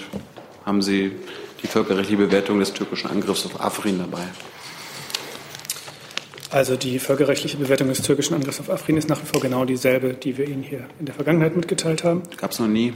haben 0.66 0.82
Sie 0.82 1.12
die 1.62 1.68
völkerrechtliche 1.68 2.20
Bewertung 2.20 2.58
des 2.58 2.72
türkischen 2.72 3.08
Angriffs 3.08 3.46
auf 3.46 3.60
Afrin 3.60 4.00
dabei? 4.00 4.24
Also 6.50 6.74
die 6.74 6.98
völkerrechtliche 6.98 7.56
Bewertung 7.56 7.88
des 7.88 8.02
türkischen 8.02 8.34
Angriffs 8.34 8.58
auf 8.58 8.68
Afrin 8.68 8.96
ist 8.96 9.08
nach 9.08 9.22
wie 9.22 9.26
vor 9.26 9.40
genau 9.40 9.64
dieselbe, 9.64 10.14
die 10.14 10.36
wir 10.36 10.48
Ihnen 10.48 10.64
hier 10.64 10.88
in 10.98 11.06
der 11.06 11.14
Vergangenheit 11.14 11.54
mitgeteilt 11.54 12.02
haben. 12.02 12.24
Gab 12.36 12.50
es 12.50 12.58
noch 12.58 12.66
nie? 12.66 12.92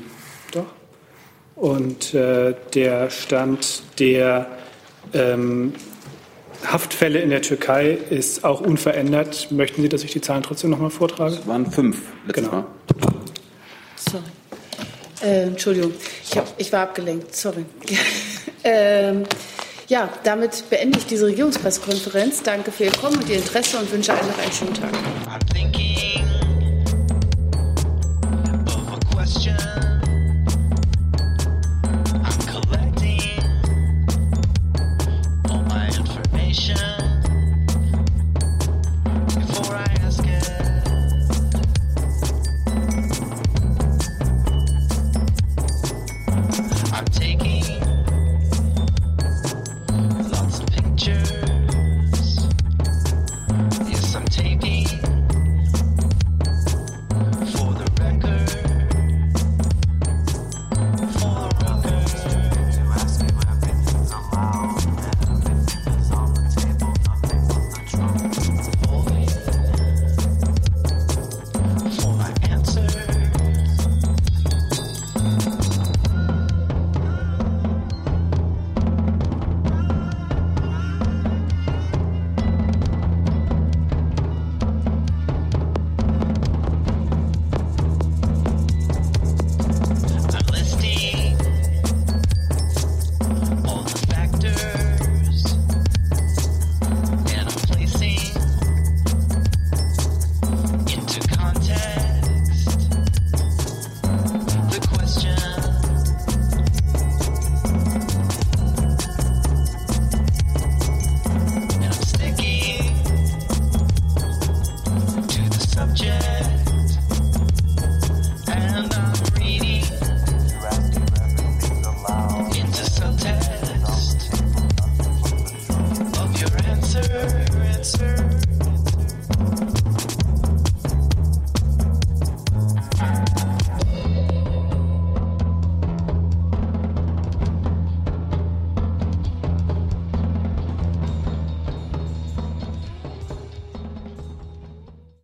Doch. 0.51 0.67
Und 1.55 2.13
äh, 2.13 2.57
der 2.75 3.09
Stand 3.11 3.83
der 4.01 4.49
ähm, 5.13 5.75
Haftfälle 6.65 7.21
in 7.21 7.31
der 7.31 7.43
Türkei 7.43 7.99
ist 8.11 8.45
auch 8.45 8.61
unverändert. 8.61 9.51
Möchten 9.51 9.83
Sie, 9.83 9.89
dass 9.89 10.05
ich 10.05 10.13
die 10.13 10.21
Zahlen 10.21 10.43
trotzdem 10.43 10.71
noch 10.71 10.79
mal 10.79 10.91
vortrage? 10.91 11.35
Es 11.35 11.47
waren 11.47 11.71
fünf 11.71 12.03
letztes 12.27 12.45
genau. 12.45 12.57
Mal. 12.57 12.67
Sorry. 13.97 14.25
Äh, 15.23 15.43
Entschuldigung, 15.45 15.93
ich, 16.25 16.37
hab, 16.37 16.47
ich, 16.59 16.73
war 16.73 16.83
abgelenkt. 16.83 17.35
Sorry. 17.35 17.65
ähm, 18.65 19.25
ja, 19.89 20.09
damit 20.25 20.65
beende 20.71 20.99
ich 20.99 21.07
diese 21.07 21.27
Regierungspressekonferenz. 21.27 22.43
Danke 22.43 22.71
für 22.71 22.85
Ihr 22.85 22.93
Kommen 22.93 23.17
und 23.17 23.29
Ihr 23.29 23.37
Interesse 23.37 23.79
und 23.79 23.91
wünsche 23.91 24.13
allen 24.13 24.29
noch 24.29 24.39
einen 24.39 24.53
schönen 24.53 24.75
Tag. 24.75 24.93